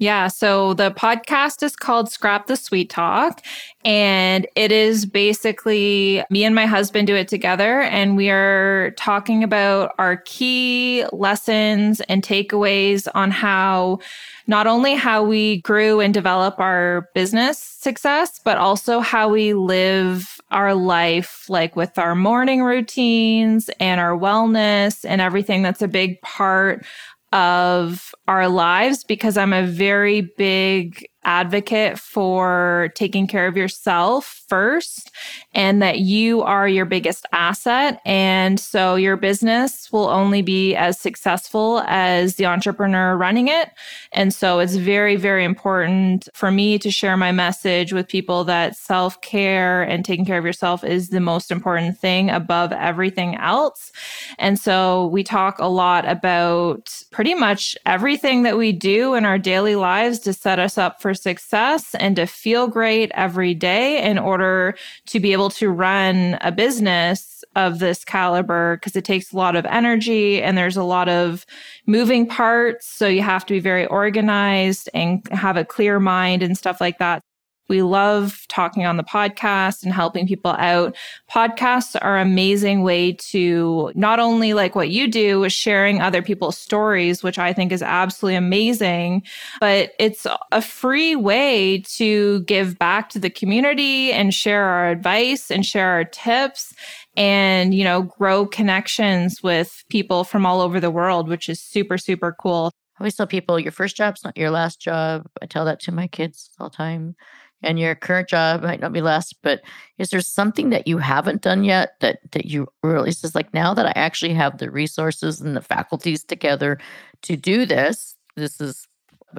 Yeah. 0.00 0.28
So 0.28 0.72
the 0.72 0.90
podcast 0.92 1.62
is 1.62 1.76
called 1.76 2.10
Scrap 2.10 2.46
the 2.46 2.56
Sweet 2.56 2.88
Talk. 2.88 3.44
And 3.84 4.46
it 4.56 4.72
is 4.72 5.04
basically 5.04 6.24
me 6.30 6.42
and 6.42 6.54
my 6.54 6.64
husband 6.64 7.06
do 7.06 7.14
it 7.14 7.28
together. 7.28 7.82
And 7.82 8.16
we 8.16 8.30
are 8.30 8.92
talking 8.96 9.44
about 9.44 9.94
our 9.98 10.16
key 10.16 11.04
lessons 11.12 12.00
and 12.08 12.22
takeaways 12.22 13.08
on 13.14 13.30
how 13.30 13.98
not 14.46 14.66
only 14.66 14.94
how 14.94 15.22
we 15.22 15.60
grew 15.60 16.00
and 16.00 16.14
develop 16.14 16.58
our 16.58 17.10
business 17.14 17.58
success, 17.58 18.40
but 18.42 18.56
also 18.56 19.00
how 19.00 19.28
we 19.28 19.52
live 19.52 20.40
our 20.50 20.74
life, 20.74 21.44
like 21.50 21.76
with 21.76 21.98
our 21.98 22.14
morning 22.14 22.62
routines 22.62 23.68
and 23.78 24.00
our 24.00 24.16
wellness 24.18 25.04
and 25.06 25.20
everything 25.20 25.62
that's 25.62 25.82
a 25.82 25.88
big 25.88 26.20
part 26.22 26.86
of 27.32 28.14
our 28.28 28.48
lives 28.48 29.04
because 29.04 29.36
I'm 29.36 29.52
a 29.52 29.66
very 29.66 30.22
big 30.36 31.06
advocate 31.24 31.98
for 31.98 32.90
taking 32.94 33.26
care 33.26 33.46
of 33.46 33.56
yourself 33.56 34.42
first 34.48 35.10
and 35.54 35.82
that 35.82 36.00
you 36.00 36.42
are 36.42 36.68
your 36.68 36.84
biggest 36.84 37.26
asset. 37.32 38.00
And 38.04 38.58
so 38.58 38.94
your 38.94 39.16
business 39.16 39.92
will 39.92 40.08
only 40.08 40.42
be 40.42 40.74
as 40.74 40.98
successful 40.98 41.82
as 41.86 42.36
the 42.36 42.46
entrepreneur 42.46 43.16
running 43.16 43.48
it. 43.48 43.70
And 44.12 44.32
so 44.32 44.58
it's 44.58 44.76
very, 44.76 45.16
very 45.16 45.44
important 45.44 46.28
for 46.34 46.50
me 46.50 46.78
to 46.78 46.90
share 46.90 47.16
my 47.16 47.32
message 47.32 47.92
with 47.92 48.08
people 48.08 48.44
that 48.44 48.76
self 48.76 49.20
care 49.20 49.82
and 49.82 50.04
taking 50.04 50.24
care 50.24 50.38
of 50.38 50.44
yourself 50.44 50.82
is 50.82 51.10
the 51.10 51.20
most 51.20 51.50
important 51.50 51.98
thing 51.98 52.30
above 52.30 52.72
everything 52.72 53.36
else. 53.36 53.92
And 54.38 54.58
so 54.58 55.06
we 55.08 55.22
talk 55.22 55.58
a 55.58 55.66
lot 55.66 56.08
about 56.08 57.02
pretty 57.10 57.34
much 57.34 57.76
everything 57.86 58.42
that 58.42 58.56
we 58.56 58.72
do 58.72 59.14
in 59.14 59.24
our 59.24 59.38
daily 59.38 59.76
lives 59.76 60.18
to 60.20 60.32
set 60.32 60.58
us 60.58 60.78
up 60.78 61.00
for 61.00 61.14
success 61.20 61.94
and 61.96 62.16
to 62.16 62.26
feel 62.26 62.68
great 62.68 63.10
every 63.14 63.54
day 63.54 64.02
in 64.02 64.18
order 64.18 64.74
to 65.06 65.20
be 65.20 65.32
able 65.32 65.50
to 65.50 65.70
run 65.70 66.38
a 66.40 66.52
business 66.52 67.42
of 67.56 67.78
this 67.78 68.04
caliber 68.04 68.76
because 68.76 68.96
it 68.96 69.04
takes 69.04 69.32
a 69.32 69.36
lot 69.36 69.56
of 69.56 69.64
energy 69.66 70.42
and 70.42 70.56
there's 70.56 70.76
a 70.76 70.84
lot 70.84 71.08
of 71.08 71.44
moving 71.86 72.26
parts. 72.26 72.86
So 72.86 73.06
you 73.06 73.22
have 73.22 73.44
to 73.46 73.54
be 73.54 73.60
very 73.60 73.86
organized 73.86 74.88
and 74.94 75.26
have 75.28 75.56
a 75.56 75.64
clear 75.64 76.00
mind 76.00 76.42
and 76.42 76.56
stuff 76.56 76.80
like 76.80 76.98
that. 76.98 77.22
We 77.70 77.82
love 77.82 78.46
talking 78.48 78.84
on 78.84 78.96
the 78.96 79.04
podcast 79.04 79.84
and 79.84 79.92
helping 79.92 80.26
people 80.26 80.56
out. 80.58 80.96
Podcasts 81.30 81.96
are 82.02 82.18
an 82.18 82.26
amazing 82.26 82.82
way 82.82 83.12
to 83.12 83.92
not 83.94 84.18
only 84.18 84.54
like 84.54 84.74
what 84.74 84.90
you 84.90 85.06
do 85.06 85.44
is 85.44 85.52
sharing 85.52 86.00
other 86.00 86.20
people's 86.20 86.58
stories, 86.58 87.22
which 87.22 87.38
I 87.38 87.52
think 87.52 87.70
is 87.70 87.80
absolutely 87.80 88.34
amazing, 88.34 89.22
but 89.60 89.92
it's 90.00 90.26
a 90.50 90.60
free 90.60 91.14
way 91.14 91.84
to 91.94 92.40
give 92.40 92.76
back 92.76 93.08
to 93.10 93.20
the 93.20 93.30
community 93.30 94.10
and 94.10 94.34
share 94.34 94.64
our 94.64 94.90
advice 94.90 95.48
and 95.48 95.64
share 95.64 95.90
our 95.90 96.04
tips 96.04 96.74
and, 97.16 97.72
you 97.72 97.84
know, 97.84 98.02
grow 98.02 98.46
connections 98.46 99.44
with 99.44 99.84
people 99.88 100.24
from 100.24 100.44
all 100.44 100.60
over 100.60 100.80
the 100.80 100.90
world, 100.90 101.28
which 101.28 101.48
is 101.48 101.60
super, 101.60 101.98
super 101.98 102.34
cool. 102.40 102.72
I 102.98 103.04
always 103.04 103.14
tell 103.14 103.28
people 103.28 103.60
your 103.60 103.70
first 103.70 103.96
job's 103.96 104.24
not 104.24 104.36
your 104.36 104.50
last 104.50 104.80
job. 104.80 105.28
I 105.40 105.46
tell 105.46 105.64
that 105.66 105.78
to 105.82 105.92
my 105.92 106.08
kids 106.08 106.50
all 106.58 106.68
the 106.68 106.76
time 106.76 107.14
and 107.62 107.78
your 107.78 107.94
current 107.94 108.28
job 108.28 108.62
might 108.62 108.80
not 108.80 108.92
be 108.92 109.00
less, 109.00 109.32
but 109.32 109.60
is 109.98 110.10
there 110.10 110.20
something 110.20 110.70
that 110.70 110.86
you 110.86 110.98
haven't 110.98 111.42
done 111.42 111.64
yet 111.64 111.94
that 112.00 112.20
that 112.32 112.46
you 112.46 112.68
really 112.82 113.12
says 113.12 113.34
like 113.34 113.52
now 113.52 113.74
that 113.74 113.86
I 113.86 113.92
actually 113.96 114.34
have 114.34 114.58
the 114.58 114.70
resources 114.70 115.40
and 115.40 115.56
the 115.56 115.60
faculties 115.60 116.24
together 116.24 116.78
to 117.22 117.36
do 117.36 117.66
this? 117.66 118.16
This 118.36 118.60
is 118.60 118.86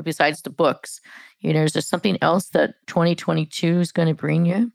besides 0.04 0.42
the 0.42 0.50
books, 0.50 1.02
you 1.40 1.54
know, 1.54 1.64
is 1.64 1.74
there 1.74 1.82
something 1.82 2.18
else 2.22 2.50
that 2.50 2.76
2022 2.88 3.80
is 3.80 3.92
going 3.92 4.08
to 4.08 4.14
bring 4.14 4.46
you? 4.46 4.72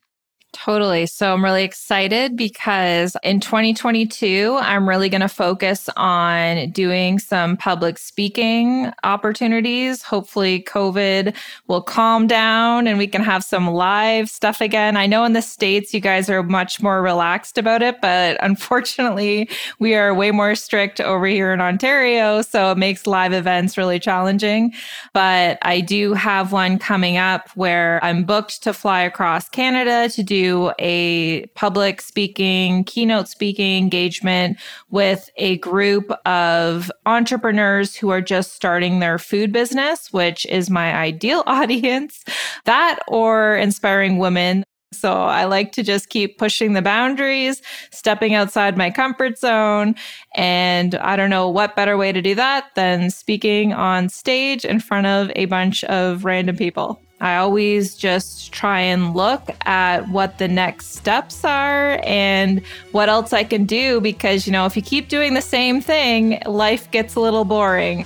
Totally. 0.56 1.04
So 1.04 1.34
I'm 1.34 1.44
really 1.44 1.64
excited 1.64 2.34
because 2.34 3.14
in 3.22 3.40
2022, 3.40 4.56
I'm 4.58 4.88
really 4.88 5.10
going 5.10 5.20
to 5.20 5.28
focus 5.28 5.90
on 5.98 6.70
doing 6.70 7.18
some 7.18 7.58
public 7.58 7.98
speaking 7.98 8.90
opportunities. 9.04 10.02
Hopefully, 10.02 10.62
COVID 10.62 11.36
will 11.66 11.82
calm 11.82 12.26
down 12.26 12.86
and 12.86 12.96
we 12.96 13.06
can 13.06 13.22
have 13.22 13.44
some 13.44 13.68
live 13.68 14.30
stuff 14.30 14.62
again. 14.62 14.96
I 14.96 15.06
know 15.06 15.24
in 15.24 15.34
the 15.34 15.42
States, 15.42 15.92
you 15.92 16.00
guys 16.00 16.30
are 16.30 16.42
much 16.42 16.80
more 16.82 17.02
relaxed 17.02 17.58
about 17.58 17.82
it, 17.82 18.00
but 18.00 18.38
unfortunately, 18.42 19.50
we 19.78 19.94
are 19.94 20.14
way 20.14 20.30
more 20.30 20.54
strict 20.54 21.02
over 21.02 21.26
here 21.26 21.52
in 21.52 21.60
Ontario. 21.60 22.40
So 22.40 22.72
it 22.72 22.78
makes 22.78 23.06
live 23.06 23.34
events 23.34 23.76
really 23.76 24.00
challenging. 24.00 24.72
But 25.12 25.58
I 25.60 25.82
do 25.82 26.14
have 26.14 26.50
one 26.50 26.78
coming 26.78 27.18
up 27.18 27.50
where 27.50 28.02
I'm 28.02 28.24
booked 28.24 28.62
to 28.62 28.72
fly 28.72 29.02
across 29.02 29.50
Canada 29.50 30.08
to 30.14 30.22
do 30.22 30.45
a 30.78 31.46
public 31.54 32.00
speaking, 32.00 32.84
keynote 32.84 33.28
speaking 33.28 33.78
engagement 33.78 34.58
with 34.90 35.30
a 35.36 35.58
group 35.58 36.10
of 36.24 36.90
entrepreneurs 37.06 37.94
who 37.94 38.10
are 38.10 38.20
just 38.20 38.54
starting 38.54 38.98
their 38.98 39.18
food 39.18 39.52
business, 39.52 40.12
which 40.12 40.46
is 40.46 40.70
my 40.70 40.94
ideal 40.94 41.42
audience. 41.46 42.24
That 42.64 42.98
or 43.08 43.56
inspiring 43.56 44.18
women 44.18 44.64
so 44.92 45.12
I 45.12 45.44
like 45.44 45.72
to 45.72 45.82
just 45.82 46.08
keep 46.08 46.38
pushing 46.38 46.72
the 46.72 46.82
boundaries, 46.82 47.60
stepping 47.90 48.34
outside 48.34 48.76
my 48.76 48.90
comfort 48.90 49.38
zone. 49.38 49.94
And 50.34 50.94
I 50.96 51.16
don't 51.16 51.30
know 51.30 51.48
what 51.48 51.76
better 51.76 51.96
way 51.96 52.12
to 52.12 52.22
do 52.22 52.34
that 52.36 52.74
than 52.74 53.10
speaking 53.10 53.72
on 53.72 54.08
stage 54.08 54.64
in 54.64 54.80
front 54.80 55.06
of 55.06 55.30
a 55.36 55.46
bunch 55.46 55.84
of 55.84 56.24
random 56.24 56.56
people. 56.56 57.00
I 57.20 57.36
always 57.36 57.96
just 57.96 58.52
try 58.52 58.80
and 58.80 59.14
look 59.14 59.48
at 59.62 60.08
what 60.10 60.36
the 60.36 60.48
next 60.48 60.96
steps 60.96 61.44
are 61.44 61.98
and 62.04 62.60
what 62.92 63.08
else 63.08 63.32
I 63.32 63.42
can 63.42 63.64
do 63.64 64.02
because, 64.02 64.46
you 64.46 64.52
know, 64.52 64.66
if 64.66 64.76
you 64.76 64.82
keep 64.82 65.08
doing 65.08 65.32
the 65.32 65.40
same 65.40 65.80
thing, 65.80 66.42
life 66.44 66.90
gets 66.90 67.14
a 67.14 67.20
little 67.20 67.44
boring. 67.44 68.04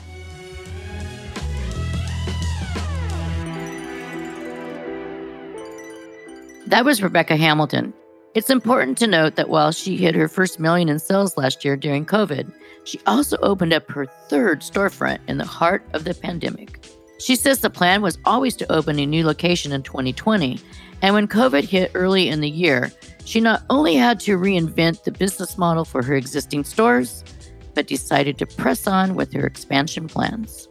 That 6.66 6.84
was 6.84 7.02
Rebecca 7.02 7.36
Hamilton. 7.36 7.92
It's 8.34 8.48
important 8.48 8.96
to 8.98 9.08
note 9.08 9.34
that 9.34 9.48
while 9.48 9.72
she 9.72 9.96
hit 9.96 10.14
her 10.14 10.28
first 10.28 10.60
million 10.60 10.88
in 10.88 11.00
sales 11.00 11.36
last 11.36 11.64
year 11.64 11.76
during 11.76 12.06
COVID, 12.06 12.52
she 12.84 13.00
also 13.06 13.36
opened 13.38 13.72
up 13.72 13.90
her 13.90 14.06
third 14.06 14.60
storefront 14.60 15.18
in 15.26 15.38
the 15.38 15.44
heart 15.44 15.84
of 15.94 16.04
the 16.04 16.14
pandemic. 16.14 16.78
She 17.20 17.36
says 17.36 17.60
the 17.60 17.68
plan 17.68 18.00
was 18.00 18.18
always 18.24 18.56
to 18.56 18.72
open 18.72 18.98
a 18.98 19.04
new 19.04 19.26
location 19.26 19.72
in 19.72 19.82
2020. 19.82 20.58
And 21.02 21.14
when 21.14 21.28
COVID 21.28 21.64
hit 21.64 21.92
early 21.94 22.28
in 22.28 22.40
the 22.40 22.48
year, 22.48 22.90
she 23.26 23.40
not 23.40 23.62
only 23.68 23.94
had 23.94 24.18
to 24.20 24.38
reinvent 24.38 25.04
the 25.04 25.12
business 25.12 25.58
model 25.58 25.84
for 25.84 26.02
her 26.02 26.14
existing 26.14 26.64
stores, 26.64 27.22
but 27.74 27.86
decided 27.86 28.38
to 28.38 28.46
press 28.46 28.86
on 28.86 29.14
with 29.14 29.32
her 29.34 29.46
expansion 29.46 30.08
plans. 30.08 30.66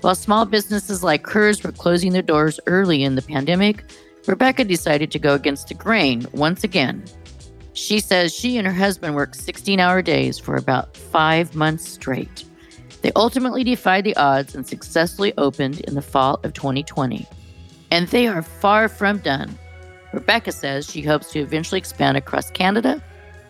While 0.00 0.14
small 0.14 0.46
businesses 0.46 1.02
like 1.02 1.26
hers 1.26 1.62
were 1.62 1.72
closing 1.72 2.12
their 2.12 2.22
doors 2.22 2.60
early 2.66 3.02
in 3.02 3.16
the 3.16 3.22
pandemic, 3.22 3.84
Rebecca 4.26 4.64
decided 4.64 5.10
to 5.10 5.18
go 5.18 5.34
against 5.34 5.68
the 5.68 5.74
grain 5.74 6.24
once 6.32 6.62
again. 6.62 7.04
She 7.72 7.98
says 7.98 8.34
she 8.34 8.58
and 8.58 8.66
her 8.66 8.72
husband 8.72 9.14
worked 9.14 9.36
16 9.36 9.80
hour 9.80 10.02
days 10.02 10.38
for 10.38 10.56
about 10.56 10.96
five 10.96 11.54
months 11.54 11.88
straight. 11.88 12.44
They 13.02 13.12
ultimately 13.16 13.64
defied 13.64 14.04
the 14.04 14.16
odds 14.16 14.54
and 14.54 14.66
successfully 14.66 15.32
opened 15.38 15.80
in 15.80 15.94
the 15.94 16.02
fall 16.02 16.40
of 16.42 16.52
2020. 16.52 17.26
And 17.90 18.06
they 18.08 18.26
are 18.26 18.42
far 18.42 18.88
from 18.88 19.18
done. 19.18 19.58
Rebecca 20.12 20.52
says 20.52 20.90
she 20.90 21.02
hopes 21.02 21.30
to 21.32 21.40
eventually 21.40 21.78
expand 21.78 22.16
across 22.16 22.50
Canada 22.50 23.02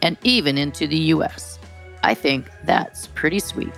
and 0.03 0.17
even 0.23 0.57
into 0.57 0.87
the 0.87 0.99
US. 1.15 1.59
I 2.03 2.15
think 2.15 2.49
that's 2.65 3.09
pretty 3.09 3.41
sweet. 3.41 3.73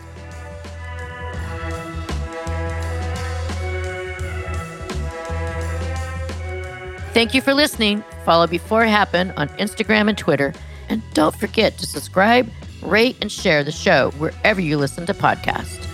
Thank 7.13 7.35
you 7.35 7.43
for 7.43 7.53
listening. 7.53 8.03
Follow 8.25 8.47
Before 8.47 8.85
It 8.85 8.89
Happened 8.89 9.35
on 9.37 9.49
Instagram 9.51 10.09
and 10.09 10.17
Twitter. 10.17 10.55
And 10.89 11.03
don't 11.13 11.35
forget 11.35 11.77
to 11.79 11.87
subscribe 11.87 12.51
rate, 12.83 13.17
and 13.21 13.31
share 13.31 13.65
the 13.65 13.73
show 13.73 14.11
wherever 14.19 14.61
you 14.61 14.77
listen 14.77 15.07
to 15.07 15.15
podcasts. 15.15 15.87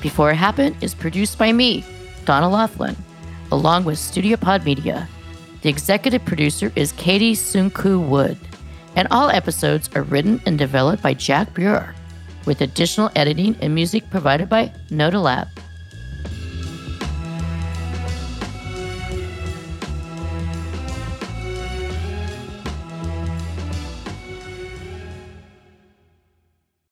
Before 0.00 0.30
It 0.30 0.36
Happened 0.36 0.76
is 0.80 0.94
produced 0.94 1.38
by 1.38 1.52
me, 1.52 1.84
Donna 2.24 2.48
Loughlin, 2.48 2.96
along 3.50 3.84
with 3.84 3.98
Studio 3.98 4.36
Pod 4.36 4.64
Media. 4.64 5.08
The 5.62 5.68
executive 5.68 6.24
producer 6.24 6.72
is 6.76 6.92
Katie 6.92 7.34
Sunku 7.34 8.06
Wood, 8.06 8.38
and 8.94 9.08
all 9.10 9.30
episodes 9.30 9.90
are 9.94 10.02
written 10.02 10.40
and 10.46 10.58
developed 10.58 11.02
by 11.02 11.14
Jack 11.14 11.54
Buer, 11.54 11.94
with 12.44 12.60
additional 12.60 13.10
editing 13.16 13.56
and 13.60 13.74
music 13.74 14.08
provided 14.10 14.48
by 14.48 14.72
Noda 14.90 15.20
Lab. 15.20 15.48